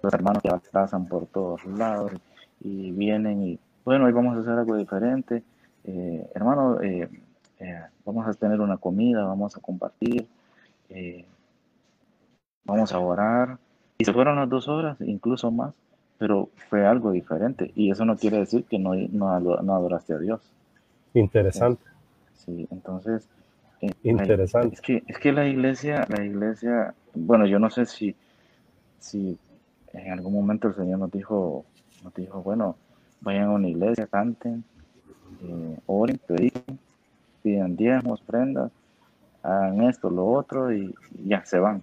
Los 0.03 0.13
hermanos 0.13 0.43
que 0.43 0.51
pasan 0.73 1.07
por 1.07 1.27
todos 1.27 1.65
lados 1.67 2.13
y 2.61 2.91
vienen 2.91 3.43
y, 3.43 3.59
bueno, 3.85 4.07
hoy 4.07 4.13
vamos 4.13 4.37
a 4.37 4.41
hacer 4.41 4.59
algo 4.59 4.77
diferente. 4.77 5.43
Eh, 5.85 6.31
hermano, 6.35 6.81
eh, 6.83 7.09
eh, 7.59 7.81
vamos 8.05 8.27
a 8.27 8.35
tener 8.35 8.61
una 8.61 8.77
comida, 8.77 9.25
vamos 9.25 9.57
a 9.57 9.61
compartir, 9.61 10.27
vamos 12.65 12.93
a 12.93 12.99
orar. 12.99 13.59
Y 13.99 14.05
se 14.05 14.13
fueron 14.13 14.37
las 14.37 14.49
dos 14.49 14.69
horas, 14.69 14.97
incluso 15.01 15.51
más 15.51 15.75
pero 16.21 16.51
fue 16.69 16.87
algo 16.87 17.13
diferente 17.13 17.73
y 17.75 17.91
eso 17.91 18.05
no 18.05 18.15
quiere 18.15 18.37
decir 18.37 18.65
que 18.65 18.79
no, 18.79 18.95
no, 18.95 19.41
no 19.41 19.75
adoraste 19.75 20.13
a 20.13 20.19
Dios. 20.19 20.43
Interesante. 21.15 21.83
Sí, 22.35 22.69
entonces... 22.71 23.27
Eh, 23.81 23.91
Interesante. 24.03 24.75
es, 24.75 24.83
que, 24.83 25.03
es 25.07 25.19
que 25.19 25.33
la 25.33 25.47
iglesia, 25.47 26.07
la 26.11 26.23
iglesia, 26.23 26.93
bueno, 27.15 27.47
yo 27.47 27.59
no 27.59 27.71
sé 27.71 27.87
si, 27.87 28.15
si 28.99 29.39
en 29.95 30.13
algún 30.13 30.35
momento 30.35 30.69
el 30.69 30.75
Señor 30.75 30.99
nos 30.99 31.11
dijo, 31.11 31.65
nos 32.05 32.13
dijo, 32.13 32.43
bueno, 32.43 32.77
vayan 33.23 33.45
a 33.45 33.53
una 33.53 33.69
iglesia, 33.69 34.07
canten, 34.07 34.63
eh, 35.43 35.79
oren, 35.87 36.21
prediquen, 36.27 36.79
pidan 37.43 37.77
diezmos, 37.77 38.21
prendas, 38.21 38.71
hagan 39.43 39.83
esto, 39.83 40.11
lo 40.11 40.27
otro 40.27 40.73
y 40.73 40.95
ya 41.25 41.45
se 41.45 41.59
van 41.59 41.83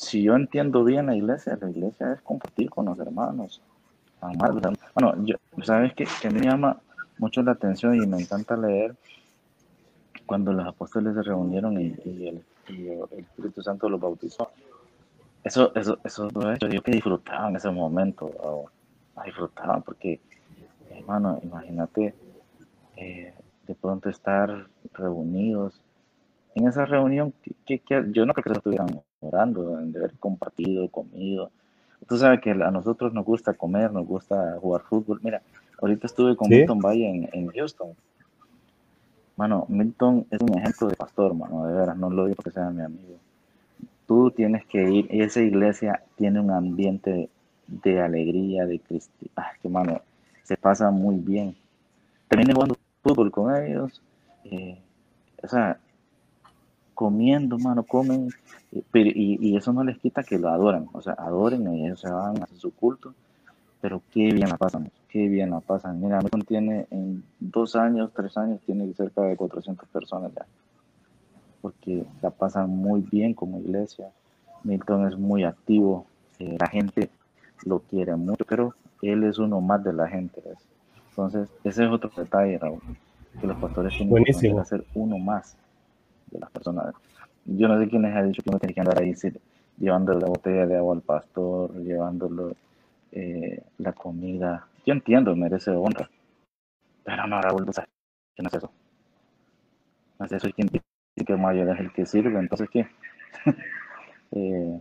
si 0.00 0.22
yo 0.22 0.34
entiendo 0.34 0.82
bien 0.82 1.06
la 1.06 1.14
iglesia, 1.14 1.58
la 1.60 1.68
iglesia 1.68 2.14
es 2.14 2.22
compartir 2.22 2.70
con 2.70 2.86
los 2.86 2.98
hermanos, 2.98 3.60
amar. 4.22 4.52
Bueno, 4.94 5.14
yo, 5.26 5.36
sabes 5.62 5.92
que, 5.92 6.06
que 6.22 6.30
me 6.30 6.40
llama 6.40 6.78
mucho 7.18 7.42
la 7.42 7.52
atención 7.52 7.94
y 7.94 8.06
me 8.06 8.18
encanta 8.18 8.56
leer 8.56 8.96
cuando 10.24 10.54
los 10.54 10.66
apóstoles 10.66 11.14
se 11.14 11.22
reunieron 11.22 11.78
y, 11.78 11.94
el, 12.26 12.42
Espíritu 13.10 13.62
Santo 13.62 13.90
los 13.90 14.00
bautizó. 14.00 14.50
Eso, 15.44 15.70
eso, 15.74 15.98
eso, 16.02 16.30
yo 16.30 16.68
digo 16.68 16.82
que 16.82 16.92
disfrutaban 16.92 17.56
ese 17.56 17.70
momento, 17.70 18.70
disfrutaban 19.22 19.82
porque, 19.82 20.18
hermano, 21.10 21.40
imagínate 21.42 22.14
eh, 22.96 23.34
de 23.66 23.74
pronto 23.74 24.08
estar 24.08 24.68
reunidos 24.92 25.80
en 26.54 26.68
esa 26.68 26.84
reunión, 26.84 27.32
que, 27.66 27.82
yo 28.12 28.26
no 28.26 28.34
creo 28.34 28.44
que 28.44 28.58
estuvieran 28.58 29.00
orando, 29.20 29.76
de 29.76 29.98
haber 29.98 30.14
compartido, 30.18 30.88
comido. 30.88 31.50
Tú 32.08 32.16
sabes 32.16 32.40
que 32.40 32.50
a 32.50 32.70
nosotros 32.70 33.12
nos 33.12 33.24
gusta 33.24 33.54
comer, 33.54 33.92
nos 33.92 34.06
gusta 34.06 34.56
jugar 34.60 34.82
fútbol. 34.82 35.20
Mira, 35.22 35.42
ahorita 35.80 36.06
estuve 36.06 36.36
con 36.36 36.48
Milton 36.48 36.80
Valle 36.80 37.28
en, 37.32 37.46
Houston. 37.48 37.94
Mano, 39.36 39.66
Milton 39.68 40.26
es 40.30 40.40
un 40.40 40.58
ejemplo 40.58 40.88
de 40.88 40.96
pastor, 40.96 41.34
mano, 41.34 41.66
de 41.66 41.74
veras, 41.74 41.96
no 41.96 42.10
lo 42.10 42.24
digo 42.24 42.36
porque 42.36 42.50
sea 42.50 42.70
mi 42.70 42.82
amigo. 42.82 43.16
Tú 44.06 44.30
tienes 44.30 44.64
que 44.66 44.90
ir, 44.90 45.06
esa 45.10 45.40
iglesia 45.40 46.02
tiene 46.16 46.40
un 46.40 46.50
ambiente 46.50 47.28
de 47.66 48.00
alegría, 48.00 48.66
de 48.66 48.80
cristiano. 48.80 49.32
Ah, 49.36 49.52
que 49.62 49.68
mano, 49.68 50.02
se 50.50 50.56
pasa 50.56 50.90
muy 50.90 51.14
bien. 51.14 51.54
Terminé 52.26 52.52
jugando 52.52 52.76
fútbol 53.04 53.30
con 53.30 53.54
ellos. 53.54 54.02
Eh, 54.42 54.76
o 55.40 55.46
sea, 55.46 55.78
comiendo, 56.92 57.56
mano, 57.56 57.84
comen, 57.84 58.30
y, 58.92 59.56
eso 59.56 59.72
no 59.72 59.84
les 59.84 59.96
quita 59.98 60.24
que 60.24 60.40
lo 60.40 60.48
adoran, 60.48 60.88
o 60.92 61.00
sea, 61.00 61.12
adoren 61.12 61.72
y 61.72 61.86
ellos 61.86 62.00
se 62.00 62.10
van 62.10 62.42
a 62.42 62.48
su 62.56 62.74
culto, 62.74 63.14
pero 63.80 64.02
qué 64.10 64.32
bien 64.32 64.48
la 64.48 64.56
pasan, 64.56 64.90
qué 65.08 65.28
bien 65.28 65.50
la 65.50 65.60
pasan. 65.60 66.00
Mira, 66.00 66.18
Milton 66.18 66.42
tiene 66.42 66.86
en 66.90 67.22
dos 67.38 67.76
años, 67.76 68.10
tres 68.12 68.36
años, 68.36 68.60
tiene 68.66 68.92
cerca 68.94 69.22
de 69.22 69.36
400 69.36 69.88
personas 69.88 70.32
ya, 70.34 70.46
porque 71.62 72.04
la 72.22 72.30
pasan 72.30 72.70
muy 72.70 73.02
bien 73.02 73.34
como 73.34 73.60
iglesia. 73.60 74.08
Milton 74.64 75.06
es 75.06 75.16
muy 75.16 75.44
activo, 75.44 76.06
eh, 76.40 76.56
la 76.58 76.66
gente 76.66 77.08
lo 77.64 77.78
quiere 77.78 78.16
mucho, 78.16 78.44
pero 78.48 78.74
él 79.02 79.24
es 79.24 79.38
uno 79.38 79.60
más 79.60 79.82
de 79.82 79.92
la 79.92 80.08
gente. 80.08 80.42
Entonces, 81.10 81.48
ese 81.64 81.84
es 81.84 81.90
otro 81.90 82.10
detalle, 82.16 82.58
Raúl, 82.58 82.80
que 83.40 83.46
los 83.46 83.56
pastores 83.58 83.96
tienen 83.96 84.24
que 84.24 84.60
hacer 84.60 84.84
uno 84.94 85.18
más 85.18 85.56
de 86.30 86.38
las 86.38 86.50
personas. 86.50 86.94
Yo 87.44 87.68
no 87.68 87.78
sé 87.78 87.88
quién 87.88 88.02
les 88.02 88.14
ha 88.14 88.22
dicho 88.22 88.42
que 88.42 88.50
uno 88.50 88.58
tiene 88.58 88.74
que 88.74 88.80
andar 88.80 89.02
ahí 89.02 89.14
llevando 89.78 90.14
la 90.14 90.26
botella 90.26 90.66
de 90.66 90.76
agua 90.76 90.94
al 90.94 91.02
pastor, 91.02 91.74
llevándolo 91.82 92.52
eh, 93.12 93.62
la 93.78 93.92
comida. 93.92 94.66
Yo 94.86 94.92
entiendo, 94.92 95.34
merece 95.34 95.70
honra. 95.70 96.08
Pero 97.04 97.26
no, 97.26 97.40
Raúl, 97.40 97.66
¿qué 98.34 98.42
no 98.42 98.48
es 98.48 98.54
eso? 98.54 98.70
No 100.18 100.26
es 100.26 100.32
eso, 100.32 100.48
y 100.48 100.52
quien 100.52 100.68
dice 100.68 100.84
que 101.26 101.36
mayor 101.36 101.70
es 101.70 101.80
el 101.80 101.92
que 101.92 102.06
sirve, 102.06 102.38
entonces 102.38 102.68
¿qué? 102.70 102.86
Eh, 104.32 104.80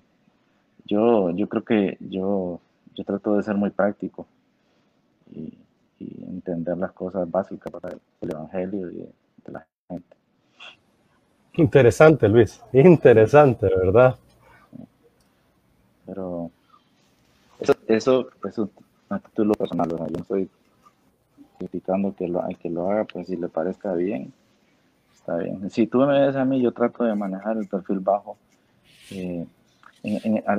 yo, 0.86 1.32
yo 1.32 1.50
creo 1.50 1.64
que 1.64 1.98
yo, 2.00 2.62
yo 2.96 3.04
trato 3.04 3.36
de 3.36 3.44
ser 3.44 3.56
muy 3.56 3.70
práctico 3.70 4.28
y, 5.32 5.58
entender 6.02 6.78
las 6.78 6.94
cosas 6.94 7.30
básicas 7.30 7.70
para 7.74 7.90
el, 8.22 8.32
evangelio 8.32 8.90
y 8.90 8.96
de 9.00 9.52
la 9.52 9.68
gente. 9.90 10.16
Interesante, 11.56 12.30
Luis. 12.30 12.62
Interesante, 12.72 13.68
¿verdad? 13.68 14.16
Pero 16.06 16.50
eso, 17.60 17.74
eso 17.88 18.30
es 18.48 18.58
un 18.58 18.72
título 19.26 19.54
personal. 19.56 19.90
Yo 19.90 19.98
no 19.98 20.20
estoy 20.20 20.50
criticando 21.58 22.16
que 22.16 22.30
lo, 22.30 22.48
que 22.62 22.70
lo 22.70 22.90
haga, 22.90 23.04
pues 23.04 23.28
si 23.28 23.36
le 23.36 23.50
parezca 23.50 23.94
bien, 23.94 24.32
Está 25.20 25.36
bien. 25.36 25.70
Si 25.70 25.86
tú 25.86 26.00
me 26.00 26.26
ves 26.26 26.36
a 26.36 26.46
mí, 26.46 26.62
yo 26.62 26.72
trato 26.72 27.04
de 27.04 27.14
manejar 27.14 27.58
el 27.58 27.68
perfil 27.68 28.00
bajo. 28.00 28.38
Eh, 29.12 29.46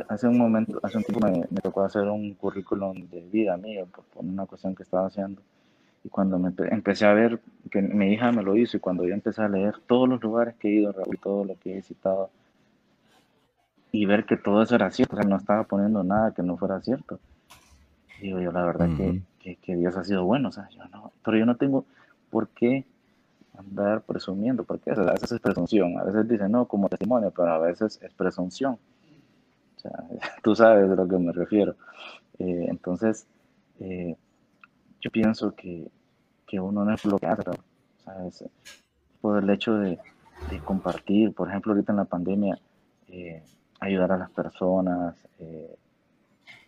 hace 0.09 0.29
un 0.29 0.39
momento, 0.39 0.79
hace 0.83 0.99
un 0.99 1.05
tiempo 1.05 1.27
me, 1.27 1.61
tocó 1.63 1.83
hacer 1.83 2.03
un 2.03 2.35
currículum 2.35 3.09
de 3.09 3.21
vida 3.21 3.57
mío 3.57 3.87
por, 3.87 4.05
una 4.25 4.47
cuestión 4.47 4.75
que 4.75 4.83
estaba 4.83 5.07
haciendo. 5.07 5.41
Y 6.05 6.09
cuando 6.09 6.39
me 6.39 6.53
empecé 6.71 7.07
a 7.07 7.13
ver, 7.13 7.41
que 7.71 7.83
mi 7.83 8.13
hija 8.13 8.33
me 8.33 8.43
lo 8.43 8.57
hizo, 8.57 8.77
y 8.77 8.81
cuando 8.81 9.05
yo 9.05 9.13
empecé 9.13 9.43
a 9.43 9.49
leer 9.49 9.77
todos 9.87 10.09
los 10.09 10.23
lugares 10.23 10.55
que 10.57 10.69
he 10.69 10.81
ido, 10.81 10.93
Raúl, 10.93 11.19
todo 11.23 11.45
lo 11.45 11.59
que 11.59 11.73
he 11.73 11.77
visitado, 11.77 12.31
y 13.93 14.07
ver 14.07 14.25
que 14.25 14.37
todo 14.37 14.63
eso 14.63 14.75
era 14.75 14.91
cierto, 14.91 15.17
o 15.17 15.21
sea, 15.21 15.29
no 15.29 15.37
estaba 15.37 15.65
poniendo 15.65 16.03
nada 16.05 16.33
que 16.33 16.43
no 16.43 16.57
fuera 16.57 16.81
cierto. 16.81 17.19
Digo 18.21 18.41
yo, 18.41 18.53
la 18.53 18.65
verdad 18.65 18.89
que, 18.97 19.57
que, 19.57 19.77
Dios 19.77 19.97
ha 19.97 20.05
sido 20.05 20.25
bueno, 20.25 20.51
o 20.51 20.53
sea, 20.53 20.69
yo 20.71 20.85
no, 20.89 21.13
pero 21.25 21.39
yo 21.39 21.47
no 21.47 21.57
tengo 21.57 21.85
por 22.31 22.49
qué 22.49 22.85
andar 23.59 24.03
presumiendo, 24.03 24.65
porque 24.65 24.91
a 24.91 24.95
veces 24.95 25.33
es 25.33 25.41
presunción, 25.41 25.99
a 25.99 26.05
veces 26.05 26.29
dicen 26.29 26.53
no 26.53 26.67
como 26.67 26.89
testimonio, 26.89 27.33
pero 27.35 27.53
a 27.53 27.59
veces 27.59 27.99
es 28.03 28.13
presunción. 28.15 28.79
O 29.81 29.89
sea, 29.89 30.05
tú 30.43 30.55
sabes 30.55 30.89
de 30.89 30.97
lo 30.97 31.09
que 31.09 31.19
me 31.19 31.33
refiero. 31.33 31.75
Eh, 32.39 32.67
entonces, 32.69 33.27
eh, 33.81 34.15
yo 35.01 35.11
pienso 35.11 35.55
que, 35.55 35.91
que, 36.47 36.61
uno 36.61 36.85
no 36.85 36.95
es 36.95 37.05
lo 37.05 37.19
que 37.19 37.27
hace, 37.27 37.43
¿sabes? 38.05 38.45
Por 39.21 39.43
el 39.43 39.51
hecho 39.51 39.75
de, 39.75 39.99
de, 40.51 40.59
compartir, 40.61 41.33
por 41.33 41.49
ejemplo, 41.49 41.73
ahorita 41.73 41.93
en 41.93 41.97
la 41.97 42.05
pandemia, 42.05 42.59
eh, 43.09 43.43
ayudar 43.81 44.13
a 44.13 44.19
las 44.19 44.31
personas, 44.31 45.17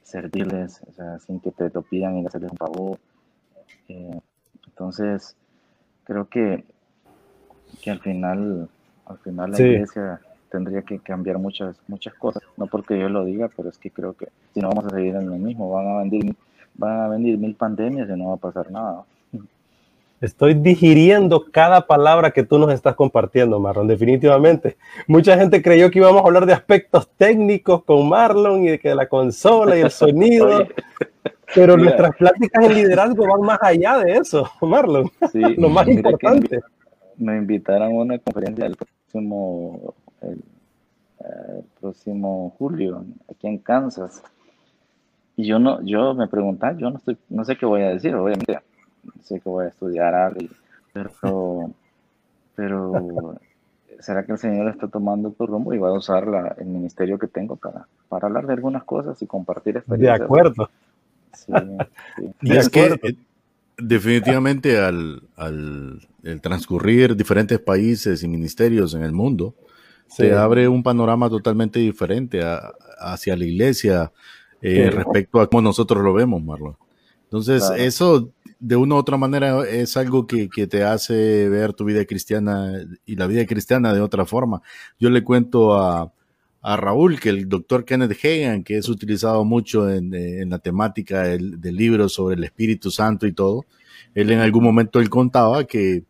servirles, 0.03 0.83
o 0.89 0.93
sea, 0.93 1.19
sin 1.19 1.41
que 1.41 1.51
te 1.51 1.71
lo 1.71 1.83
pidan 1.83 2.19
y 2.19 2.27
hacerles 2.27 2.53
un 2.53 2.59
favor. 2.59 2.99
entonces, 3.89 5.37
creo 6.05 6.29
que, 6.29 6.65
que 7.83 7.91
al 7.91 8.01
final, 8.01 8.69
al 9.07 9.19
final 9.19 9.51
la 9.51 9.61
iglesia 9.61 10.21
tendría 10.53 10.83
que 10.83 10.99
cambiar 10.99 11.39
muchas, 11.39 11.81
muchas 11.89 12.15
cosas. 12.15 12.43
No 12.59 12.67
porque 12.67 12.99
yo 12.99 13.09
lo 13.09 13.25
diga, 13.25 13.49
pero 13.57 13.71
es 13.71 13.79
que 13.79 13.91
creo 13.91 14.13
que 14.13 14.29
si 14.53 14.61
no 14.61 14.69
vamos 14.69 14.85
a 14.85 14.91
seguir 14.91 15.17
en 15.17 15.29
lo 15.29 15.37
mismo, 15.37 15.71
van 15.71 15.89
a 15.89 15.99
venir, 16.03 16.37
van 16.75 17.01
a 17.01 17.09
venir 17.09 17.39
mil 17.39 17.55
pandemias 17.55 18.09
y 18.09 18.13
no 18.13 18.29
va 18.29 18.35
a 18.35 18.37
pasar 18.37 18.71
nada. 18.71 19.05
Estoy 20.21 20.55
digiriendo 20.55 21.47
cada 21.51 21.85
palabra 21.89 22.31
que 22.31 22.45
tú 22.45 22.57
nos 22.57 22.73
estás 22.73 22.95
compartiendo, 22.95 23.59
Marlon, 23.59 23.89
definitivamente. 23.89 24.77
Mucha 25.09 25.37
gente 25.37 25.61
creyó 25.61 25.91
que 25.91 25.99
íbamos 25.99 26.23
a 26.23 26.27
hablar 26.27 26.47
de 26.47 26.53
aspectos 26.53 27.09
técnicos 27.17 27.83
con 27.83 28.09
Marlon 28.09 28.63
y 28.63 28.69
de 28.69 28.79
que 28.79 28.95
la 28.95 29.09
consola 29.09 29.77
y 29.77 29.81
el 29.81 29.91
sonido, 30.03 30.69
pero 31.53 31.77
nuestras 31.77 32.15
pláticas 32.15 32.65
en 32.65 32.75
liderazgo 32.75 33.27
van 33.27 33.41
más 33.41 33.59
allá 33.63 33.99
de 33.99 34.13
eso, 34.19 34.49
Marlon. 34.61 35.11
Lo 35.57 35.69
más 35.71 35.89
importante. 35.89 36.61
Me 37.17 37.37
invitaron 37.37 37.89
a 37.89 37.89
una 37.89 38.19
conferencia 38.19 38.67
el 38.67 38.77
próximo 38.77 39.95
el, 40.23 40.43
próximo 41.81 42.53
julio 42.59 43.05
aquí 43.31 43.47
en 43.47 43.59
Kansas. 43.59 44.23
Y 45.37 45.47
yo 45.47 45.61
no, 45.61 45.81
yo 45.83 46.15
me 46.15 46.27
preguntaba, 46.27 46.77
yo 46.77 46.91
no 46.91 46.99
estoy, 46.99 47.17
no 47.29 47.45
sé 47.45 47.57
qué 47.57 47.65
voy 47.65 47.83
a 47.83 47.91
decir, 47.91 48.15
obviamente, 48.15 48.59
sé 49.23 49.39
que 49.39 49.49
voy 49.49 49.67
a 49.67 49.69
estudiar 49.69 50.15
algo, 50.15 50.49
pero, 50.93 51.71
pero 52.57 53.39
¿será 54.01 54.25
que 54.25 54.33
el 54.33 54.39
Señor 54.39 54.69
está 54.69 54.89
tomando 54.89 55.31
tu 55.31 55.47
rumbo 55.47 55.73
y 55.73 55.79
va 55.79 55.91
a 55.91 55.93
usar 55.93 56.27
la, 56.27 56.57
el 56.59 56.67
ministerio 56.67 57.19
que 57.19 57.29
tengo 57.29 57.55
para, 57.55 57.87
para 58.09 58.27
hablar 58.27 58.47
de 58.47 58.55
algunas 58.55 58.83
cosas 58.83 59.23
y 59.23 59.27
compartir 59.27 59.77
experiencias? 59.77 60.19
De 60.19 60.25
acuerdo. 60.25 60.71
Y 62.43 62.57
es 62.57 62.69
que 62.69 62.85
eh, 63.03 63.17
definitivamente 63.79 64.79
al, 64.79 65.23
al 65.35 65.99
el 66.23 66.41
transcurrir 66.41 67.17
diferentes 67.17 67.59
países 67.59 68.23
y 68.23 68.29
ministerios 68.29 68.95
en 68.95 69.03
el 69.03 69.13
mundo, 69.13 69.55
se 70.17 70.33
abre 70.35 70.69
un 70.69 70.83
panorama 70.83 71.29
totalmente 71.29 71.81
diferente 71.81 72.41
hacia 72.99 73.37
la 73.37 73.45
iglesia 73.45 74.13
eh, 74.61 74.91
respecto 74.91 75.41
a 75.41 75.49
cómo 75.49 75.63
nosotros 75.63 76.03
lo 76.03 76.13
vemos, 76.13 76.43
Marlon. 76.43 76.77
Entonces, 77.25 77.65
eso 77.79 78.31
de 78.61 78.77
una 78.77 78.95
u 78.95 78.99
otra 78.99 79.17
manera 79.17 79.67
es 79.67 79.97
algo 79.97 80.27
que, 80.27 80.49
te 80.49 80.85
hace 80.85 81.49
ver 81.49 81.73
tu 81.73 81.85
vida 81.85 82.05
cristiana 82.05 82.73
y 83.07 83.17
la 83.17 83.27
vida 83.27 83.47
cristiana 83.47 83.95
de 83.95 84.01
otra 84.01 84.27
forma. 84.27 84.63
Yo 84.99 85.11
le 85.11 85.25
cuento 85.25 85.75
a, 85.75 86.13
Raúl 86.65 87.19
que 87.19 87.31
el 87.31 87.49
doctor 87.49 87.85
Kenneth 87.85 88.17
Hagan, 88.25 88.63
que 88.63 88.77
es 88.77 88.89
utilizado 88.89 89.45
mucho 89.45 89.91
en, 89.91 90.49
la 90.49 90.61
temática 90.61 91.25
del, 91.25 91.61
del, 91.61 91.75
libro 91.75 92.09
sobre 92.09 92.37
el 92.37 92.45
Espíritu 92.45 92.91
Santo 92.91 93.27
y 93.27 93.33
todo, 93.33 93.65
él 94.15 94.31
en 94.31 94.39
algún 94.39 94.63
momento 94.63 95.01
él 95.01 95.11
contaba 95.11 95.65
que 95.65 96.05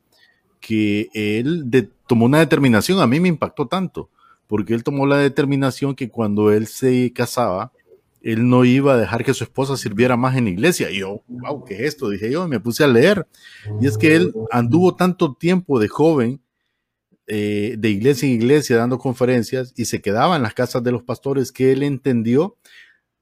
que 0.63 1.11
él 1.13 1.65
tomó 2.13 2.27
una 2.27 2.41
determinación, 2.41 3.01
a 3.01 3.07
mí 3.07 3.21
me 3.21 3.29
impactó 3.29 3.69
tanto, 3.69 4.11
porque 4.47 4.75
él 4.75 4.85
tomó 4.85 5.07
la 5.07 5.17
determinación 5.17 5.95
que 5.95 6.11
cuando 6.11 6.53
él 6.53 6.67
se 6.67 7.11
casaba, 7.15 7.73
él 8.21 8.51
no 8.51 8.67
iba 8.67 8.93
a 8.93 8.97
dejar 8.99 9.25
que 9.25 9.33
su 9.33 9.45
esposa 9.45 9.79
sirviera 9.79 10.19
más 10.19 10.37
en 10.37 10.45
la 10.45 10.51
iglesia. 10.51 10.91
Y 10.91 10.99
yo, 10.99 11.23
wow, 11.27 11.65
¿qué 11.65 11.77
es 11.77 11.81
esto? 11.95 12.11
Dije 12.11 12.31
yo, 12.31 12.47
me 12.49 12.61
puse 12.61 12.85
a 12.85 12.87
leer. 12.87 13.27
Y 13.81 13.87
es 13.87 13.97
que 13.97 14.15
él 14.15 14.35
anduvo 14.51 14.95
tanto 14.95 15.33
tiempo 15.33 15.81
de 15.81 15.89
joven, 15.89 16.43
eh, 17.29 17.77
de 17.79 17.89
iglesia 17.89 18.29
en 18.29 18.35
iglesia, 18.35 18.77
dando 18.77 18.99
conferencias, 18.99 19.73
y 19.75 19.87
se 19.87 20.03
quedaba 20.03 20.37
en 20.37 20.43
las 20.43 20.53
casas 20.53 20.83
de 20.83 20.93
los 20.93 21.05
pastores, 21.05 21.51
que 21.51 21.73
él 21.73 21.83
entendió 21.83 22.59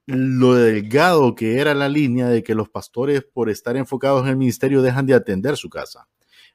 lo 0.07 0.55
delgado 0.55 1.37
que 1.37 1.61
era 1.61 1.75
la 1.75 1.89
línea 1.89 2.27
de 2.29 2.43
que 2.43 2.57
los 2.57 2.69
pastores, 2.69 3.23
por 3.23 3.51
estar 3.51 3.77
enfocados 3.77 4.25
en 4.25 4.31
el 4.31 4.37
ministerio, 4.37 4.83
dejan 4.83 5.07
de 5.07 5.15
atender 5.15 5.57
su 5.57 5.71
casa. 5.71 6.09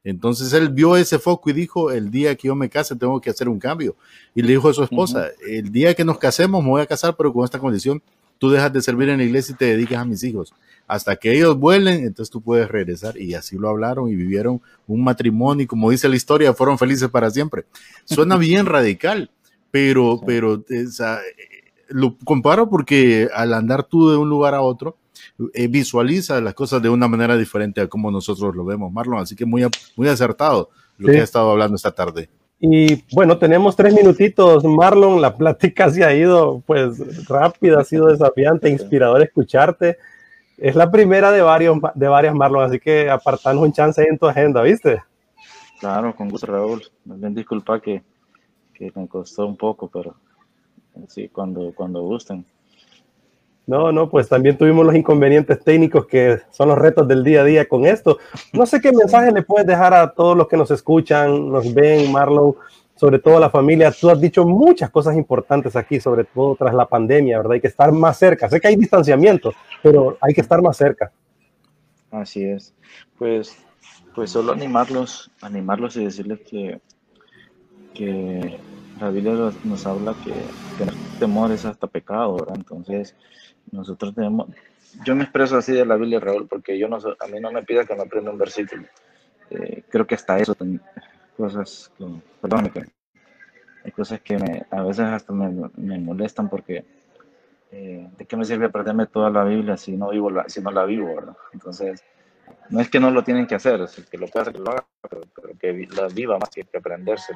Entonces 0.06 0.54
él 0.54 0.70
vio 0.70 0.96
ese 0.96 1.18
foco 1.18 1.50
y 1.50 1.54
dijo, 1.54 1.92
el 1.92 2.12
día 2.12 2.36
que 2.36 2.48
yo 2.48 2.56
me 2.56 2.70
case 2.70 2.96
tengo 2.96 3.20
que 3.20 3.32
hacer 3.32 3.50
un 3.50 3.58
cambio. 3.58 3.96
Y 4.36 4.44
le 4.44 4.50
dijo 4.50 4.70
a 4.70 4.74
su 4.74 4.84
esposa, 4.84 5.30
el 5.50 5.72
día 5.72 5.96
que 5.96 6.06
nos 6.06 6.20
casemos 6.20 6.64
me 6.64 6.70
voy 6.70 6.82
a 6.84 6.86
casar, 6.86 7.16
pero 7.18 7.34
con 7.34 7.44
esta 7.44 7.58
condición, 7.58 8.02
tú 8.38 8.52
dejas 8.52 8.72
de 8.72 8.84
servir 8.84 9.10
en 9.10 9.18
la 9.18 9.24
iglesia 9.24 9.54
y 9.54 9.58
te 9.58 9.66
dedicas 9.66 9.98
a 9.98 10.06
mis 10.06 10.24
hijos. 10.24 10.54
Hasta 10.88 11.16
que 11.16 11.36
ellos 11.36 11.58
vuelen, 11.58 12.06
entonces 12.06 12.30
tú 12.30 12.40
puedes 12.40 12.70
regresar. 12.70 13.18
Y 13.18 13.34
así 13.34 13.58
lo 13.58 13.68
hablaron 13.68 14.08
y 14.08 14.16
vivieron 14.16 14.62
un 14.86 15.04
matrimonio 15.04 15.64
y 15.64 15.68
como 15.68 15.90
dice 15.90 16.08
la 16.08 16.16
historia, 16.16 16.54
fueron 16.54 16.78
felices 16.78 17.10
para 17.10 17.32
siempre. 17.32 17.66
Suena 18.04 18.38
bien 18.38 18.68
radical, 18.68 19.32
pero, 19.72 20.22
pero 20.24 20.64
lo 21.90 22.16
comparo 22.24 22.70
porque 22.70 23.28
al 23.34 23.56
andar 23.56 23.84
tú 23.84 24.12
de 24.12 24.18
un 24.18 24.30
lugar 24.30 24.54
a 24.54 24.62
otro, 24.62 24.98
eh, 25.54 25.68
visualiza 25.68 26.42
las 26.42 26.54
cosas 26.54 26.82
de 26.82 26.90
una 26.90 27.08
manera 27.08 27.38
diferente 27.38 27.82
a 27.82 27.88
como 27.88 28.12
nosotros 28.12 28.56
lo 28.56 28.66
vemos, 28.66 28.92
Marlon. 28.92 29.20
Así 29.20 29.36
que 29.36 29.46
muy, 29.46 29.66
muy 29.96 30.08
acertado 30.08 30.70
lo 30.98 31.12
que 31.12 31.20
ha 31.20 31.24
estado 31.24 31.52
hablando 31.52 31.76
esta 31.76 31.92
tarde. 31.92 32.30
Y 32.60 33.04
bueno, 33.14 33.38
tenemos 33.38 33.76
tres 33.76 33.94
minutitos, 33.94 34.64
Marlon. 34.64 35.22
La 35.22 35.36
plática 35.36 35.90
se 35.90 36.04
ha 36.04 36.16
ido 36.16 36.64
pues 36.66 37.28
rápida, 37.28 37.82
ha 37.82 37.84
sido 37.84 38.08
desafiante, 38.08 38.70
inspirador 38.70 39.22
escucharte. 39.22 39.98
Es 40.58 40.76
la 40.76 40.90
primera 40.90 41.32
de, 41.32 41.42
varios, 41.42 41.78
de 41.96 42.08
varias, 42.08 42.34
Marlon, 42.34 42.64
así 42.64 42.80
que 42.80 43.10
apartanos 43.10 43.62
un 43.62 43.74
chance 43.74 44.02
ahí 44.02 44.08
en 44.10 44.18
tu 44.18 44.26
agenda, 44.26 44.62
¿viste? 44.62 45.02
Claro, 45.82 46.16
con 46.16 46.30
gusto, 46.30 46.48
Raúl. 46.48 46.82
Bien, 47.04 47.36
disculpa 47.36 47.82
que, 47.82 48.02
que 48.74 48.92
me 48.96 49.08
costó 49.08 49.46
un 49.46 49.58
poco, 49.58 49.90
pero 49.90 50.16
sí, 51.10 51.28
cuando, 51.28 51.74
cuando 51.76 52.02
gusten. 52.04 52.46
No, 53.68 53.92
no, 53.92 54.10
pues 54.10 54.30
también 54.30 54.58
tuvimos 54.58 54.86
los 54.86 54.96
inconvenientes 54.96 55.60
técnicos 55.64 56.06
que 56.06 56.40
son 56.52 56.70
los 56.70 56.78
retos 56.78 57.08
del 57.08 57.24
día 57.24 57.42
a 57.42 57.46
día 57.46 57.68
con 57.68 57.86
esto. 57.86 58.20
No 58.54 58.66
sé 58.66 58.80
qué 58.80 58.92
mensaje 58.92 59.32
le 59.32 59.42
puedes 59.42 59.66
dejar 59.66 59.94
a 59.94 60.12
todos 60.12 60.38
los 60.38 60.48
que 60.48 60.58
nos 60.58 60.70
escuchan, 60.70 61.50
nos 61.50 61.74
ven, 61.74 62.12
Marlon, 62.12 62.56
sobre 62.96 63.18
todo 63.18 63.38
a 63.38 63.40
la 63.40 63.50
familia. 63.50 63.92
Tú 63.92 64.10
has 64.12 64.22
dicho 64.22 64.46
muchas 64.46 64.92
cosas 64.92 65.16
importantes 65.18 65.76
aquí, 65.76 66.00
sobre 66.00 66.26
todo 66.26 66.56
tras 66.56 66.76
la 66.76 66.86
pandemia, 66.86 67.38
¿verdad? 67.38 67.54
Hay 67.54 67.62
que 67.62 67.68
estar 67.68 67.92
más 67.92 68.18
cerca. 68.18 68.48
Sé 68.50 68.62
que 68.62 68.68
hay 68.68 68.76
distanciamiento, 68.76 69.52
pero 69.82 70.18
hay 70.22 70.34
que 70.34 70.42
estar 70.42 70.62
más 70.62 70.78
cerca. 70.78 71.12
Así 72.12 72.44
es. 72.44 72.74
Pues, 73.18 73.58
pues 74.14 74.30
solo 74.30 74.52
animarlos, 74.52 75.32
animarlos 75.42 75.98
y 75.98 76.06
decirles 76.06 76.40
que, 76.42 76.80
que 77.96 78.60
la 79.00 79.10
Biblia 79.10 79.52
nos 79.64 79.86
habla 79.88 80.16
que 80.24 80.34
tener 80.78 80.94
temor 81.20 81.52
es 81.52 81.66
hasta 81.66 81.88
pecado, 81.88 82.36
¿verdad? 82.36 82.56
Entonces, 82.56 83.16
nosotros 83.76 84.16
tenemos, 84.16 84.50
yo 85.06 85.16
me 85.16 85.24
expreso 85.24 85.58
así 85.58 85.74
de 85.74 85.86
la 85.86 85.96
Biblia, 85.96 86.20
Raúl, 86.20 86.48
porque 86.48 86.78
yo 86.78 86.88
no, 86.88 86.98
a 86.98 87.28
mí 87.28 87.40
no 87.40 87.52
me 87.52 87.64
pida 87.64 87.86
que 87.86 87.96
me 87.96 88.04
aprenda 88.04 88.32
un 88.32 88.38
versículo. 88.38 88.84
Eh, 89.50 89.84
creo 89.90 90.08
que 90.08 90.16
hasta 90.16 90.40
eso, 90.40 90.56
cosas, 91.38 91.92
que, 91.98 92.06
perdón, 92.42 92.72
hay 93.84 93.92
cosas 93.92 94.22
que 94.22 94.38
me, 94.38 94.66
a 94.72 94.84
veces 94.84 95.06
hasta 95.06 95.34
me, 95.34 95.70
me 95.76 96.00
molestan 96.00 96.50
porque 96.50 96.84
eh, 97.78 98.10
¿de 98.18 98.26
qué 98.26 98.38
me 98.38 98.46
sirve 98.46 98.68
aprenderme 98.68 99.06
toda 99.08 99.30
la 99.30 99.44
Biblia 99.44 99.76
si 99.76 99.98
no, 99.98 100.10
vivo 100.10 100.30
la, 100.30 100.48
si 100.48 100.62
no 100.62 100.72
la 100.72 100.86
vivo, 100.86 101.14
verdad? 101.14 101.36
Entonces, 101.52 102.02
no 102.70 102.80
es 102.80 102.90
que 102.90 103.02
no 103.02 103.12
lo 103.12 103.24
tienen 103.24 103.48
que 103.48 103.56
hacer, 103.56 103.82
es 103.82 103.96
que 104.10 104.18
lo 104.18 104.28
pueda 104.28 104.44
hacer, 104.44 104.54
que 104.54 104.62
lo 104.62 104.72
haga, 104.72 104.86
pero, 105.02 105.22
que 105.60 105.88
la 105.94 106.08
viva 106.08 106.38
más 106.38 106.50
que, 106.50 106.64
que 106.64 106.78
aprenderse, 106.78 107.34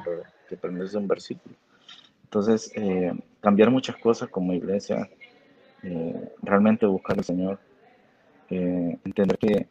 que 0.48 0.54
aprenderse 0.54 0.96
un 0.96 1.06
versículo. 1.06 1.54
Entonces, 2.24 2.72
eh, 2.74 3.12
cambiar 3.40 3.70
muchas 3.70 3.96
cosas 3.96 4.30
como 4.30 4.54
iglesia, 4.54 5.10
eh, 5.82 6.32
realmente 6.42 6.86
buscar 6.86 7.18
al 7.18 7.24
Señor, 7.24 7.58
eh, 8.50 8.98
entender 9.04 9.38
que, 9.38 9.68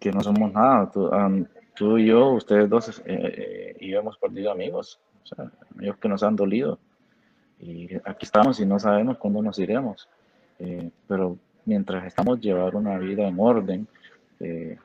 que, 0.00 0.12
no 0.12 0.20
somos 0.20 0.52
nada. 0.52 0.90
tú 1.74 1.98
y 1.98 2.06
yo, 2.06 2.30
ustedes 2.30 2.68
dos, 2.68 3.00
eh, 3.00 3.02
eh, 3.06 3.76
y 3.80 3.94
hemos 3.94 4.18
perdido 4.18 4.50
amigos, 4.50 5.00
o 5.22 5.26
sea, 5.26 5.50
amigos 5.74 5.98
que 5.98 6.08
nos 6.08 6.22
han 6.22 6.36
dolido. 6.36 6.78
Y 7.60 7.94
aquí 8.04 8.24
estamos 8.24 8.60
y 8.60 8.66
no 8.66 8.78
sabemos 8.78 9.18
cuándo 9.18 9.42
nos 9.42 9.58
iremos. 9.58 10.08
Eh, 10.58 10.90
pero 11.06 11.36
mientras 11.64 12.04
estamos 12.06 12.40
llevar 12.40 12.74
una 12.76 12.98
vida 12.98 13.26
en 13.26 13.38
orden, 13.38 13.88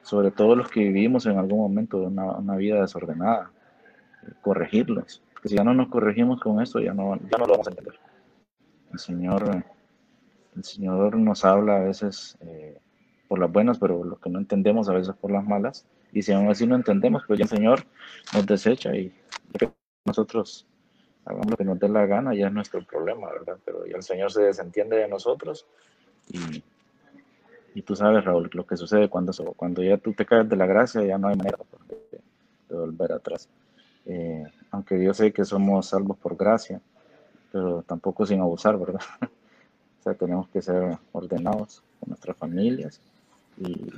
sobre 0.01 0.32
todo 0.32 0.55
los 0.55 0.68
que 0.68 0.80
vivimos 0.80 1.28
en 1.28 1.38
algún 1.38 1.59
momento 1.59 1.97
una, 1.99 2.26
una 2.38 2.55
vida 2.55 2.82
desordenada, 2.82 3.51
corregirlos. 4.41 5.22
Porque 5.32 5.49
si 5.49 5.55
ya 5.55 5.64
no 5.64 5.76
nos 5.76 5.89
corregimos 5.89 6.41
con 6.41 6.59
esto, 6.59 6.80
ya 6.80 6.93
no, 6.93 7.16
ya 7.16 7.38
no 7.38 7.45
lo 7.45 7.51
vamos 7.51 7.68
a 7.68 7.70
entender. 7.70 7.99
El 8.91 8.99
Señor, 8.99 9.64
el 10.55 10.63
Señor 10.63 11.17
nos 11.17 11.45
habla 11.45 11.77
a 11.77 11.83
veces 11.83 12.37
por 13.27 13.39
las 13.39 13.51
buenas, 13.51 13.79
pero 13.79 14.03
lo 14.03 14.17
que 14.17 14.29
no 14.29 14.39
entendemos 14.39 14.89
a 14.89 14.93
veces 14.93 15.15
por 15.15 15.31
las 15.31 15.45
malas. 15.45 15.85
Y 16.11 16.21
si 16.21 16.31
aún 16.31 16.49
así 16.49 16.67
no 16.67 16.75
entendemos, 16.75 17.23
pues 17.25 17.39
ya 17.39 17.43
el 17.43 17.49
Señor 17.49 17.83
nos 18.33 18.45
desecha 18.45 18.95
y 18.95 19.11
nosotros 20.05 20.67
hagamos 21.25 21.49
lo 21.49 21.57
que 21.57 21.63
nos 21.63 21.79
dé 21.79 21.89
la 21.89 22.05
gana, 22.05 22.35
ya 22.35 22.47
es 22.47 22.53
nuestro 22.53 22.85
problema, 22.85 23.31
¿verdad? 23.31 23.57
Pero 23.65 23.85
ya 23.85 23.95
el 23.95 24.03
Señor 24.03 24.31
se 24.31 24.43
desentiende 24.43 24.97
de 24.97 25.07
nosotros 25.07 25.65
y, 26.29 26.63
y 27.73 27.81
tú 27.81 27.95
sabes, 27.95 28.23
Raúl, 28.23 28.49
lo 28.53 28.65
que 28.65 28.77
sucede 28.77 29.09
cuando, 29.09 29.31
cuando 29.55 29.81
ya 29.81 29.97
tú 29.97 30.13
te 30.13 30.25
caes 30.25 30.47
de 30.47 30.55
la 30.55 30.65
gracia, 30.65 31.03
ya 31.03 31.17
no 31.17 31.27
hay 31.27 31.35
manera 31.35 31.57
de, 31.89 32.75
volver 32.75 33.13
atrás. 33.13 33.49
Eh, 34.05 34.45
aunque 34.71 35.01
yo 35.01 35.13
sé 35.13 35.31
que 35.31 35.45
somos 35.45 35.87
salvos 35.87 36.17
por 36.17 36.35
gracia, 36.35 36.81
pero 37.51 37.83
tampoco 37.83 38.25
sin 38.25 38.41
abusar, 38.41 38.77
¿verdad? 38.77 39.01
O 40.03 40.09
sea, 40.11 40.15
tenemos 40.15 40.49
que 40.49 40.61
ser 40.61 40.97
ordenados 41.13 41.81
con 41.97 42.09
nuestras 42.09 42.35
familias 42.35 42.99
y 43.55 43.89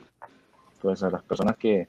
pues 0.79 1.01
a 1.01 1.09
las 1.09 1.23
personas 1.23 1.57
que, 1.57 1.87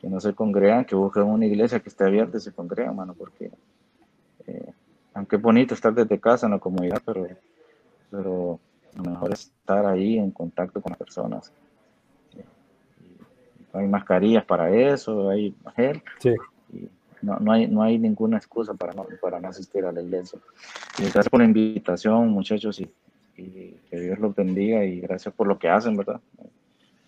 que 0.00 0.08
no 0.08 0.18
se 0.18 0.34
congregan, 0.34 0.84
que 0.84 0.96
busquen 0.96 1.22
una 1.22 1.46
iglesia 1.46 1.78
que 1.78 1.88
esté 1.88 2.02
abierta 2.02 2.38
y 2.38 2.40
se 2.40 2.50
congregan, 2.50 2.96
mano, 2.96 3.14
porque 3.14 3.52
eh, 4.48 4.72
aunque 5.14 5.36
es 5.36 5.42
bonito 5.42 5.74
estar 5.74 5.94
desde 5.94 6.18
casa 6.18 6.46
en 6.46 6.52
la 6.54 6.58
comunidad, 6.58 7.00
pero, 7.06 7.24
pero 8.10 8.58
lo 8.96 9.10
mejor 9.10 9.32
es 9.32 9.42
estar 9.42 9.86
ahí 9.86 10.18
en 10.18 10.32
contacto 10.32 10.82
con 10.82 10.90
las 10.90 10.98
personas. 10.98 11.52
hay 13.72 13.86
mascarillas 13.86 14.44
para 14.44 14.74
eso, 14.74 15.30
hay 15.30 15.54
gel. 15.76 16.02
Sí. 16.18 16.34
no, 17.22 17.36
no, 17.38 17.52
hay, 17.52 17.68
no 17.68 17.80
hay 17.80 17.96
ninguna 17.96 18.38
excusa 18.38 18.74
para 18.74 18.92
no, 18.92 19.06
para 19.22 19.38
no 19.38 19.46
asistir 19.46 19.84
a 19.84 19.92
la 19.92 20.02
iglesia. 20.02 20.40
Y 20.98 21.02
gracias 21.02 21.28
por 21.28 21.38
la 21.38 21.46
invitación, 21.46 22.28
muchachos, 22.30 22.80
y, 22.80 22.90
y 23.36 23.76
que 23.90 24.00
Dios 24.00 24.18
los 24.18 24.34
bendiga 24.34 24.84
y 24.84 25.00
gracias 25.00 25.34
por 25.34 25.46
lo 25.46 25.58
que 25.58 25.68
hacen, 25.68 25.96
¿verdad? 25.96 26.20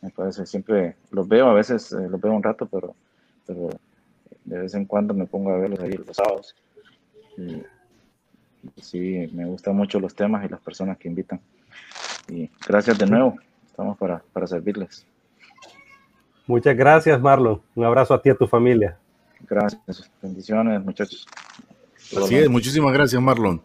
me 0.01 0.11
parece, 0.11 0.47
siempre 0.47 0.97
los 1.11 1.27
veo, 1.29 1.49
a 1.49 1.55
veces 1.55 1.93
eh, 1.93 2.09
los 2.09 2.21
veo 2.21 2.33
un 2.33 2.43
rato, 2.43 2.67
pero, 2.67 2.95
pero 3.47 3.69
de 4.45 4.59
vez 4.61 4.75
en 4.75 4.85
cuando 4.85 5.15
me 5.15 5.27
pongo 5.27 5.53
a 5.53 5.59
verlos 5.59 5.81
ahí 5.81 5.93
los 5.93 6.17
sábados. 6.17 6.55
Y, 7.37 7.63
sí, 8.81 9.29
me 9.33 9.47
gustan 9.47 9.77
mucho 9.77 10.01
los 10.01 10.15
temas 10.15 10.45
y 10.45 10.49
las 10.49 10.61
personas 10.61 10.99
que 10.99 11.09
invitan. 11.09 11.41
Y 12.29 12.51
gracias 12.67 12.99
de 12.99 13.07
nuevo, 13.07 13.37
estamos 13.67 13.97
para, 13.99 14.23
para 14.33 14.47
servirles. 14.47 15.07
Muchas 16.47 16.77
gracias, 16.77 17.21
Marlon. 17.21 17.61
Un 17.75 17.85
abrazo 17.85 18.15
a 18.15 18.23
ti 18.23 18.29
y 18.29 18.33
a 18.33 18.37
tu 18.37 18.47
familia. 18.47 18.97
Gracias, 19.49 20.11
bendiciones, 20.23 20.83
muchachos. 20.85 21.27
Así 22.17 22.37
es, 22.37 22.49
muchísimas 22.49 22.93
gracias, 22.93 23.21
Marlon. 23.21 23.61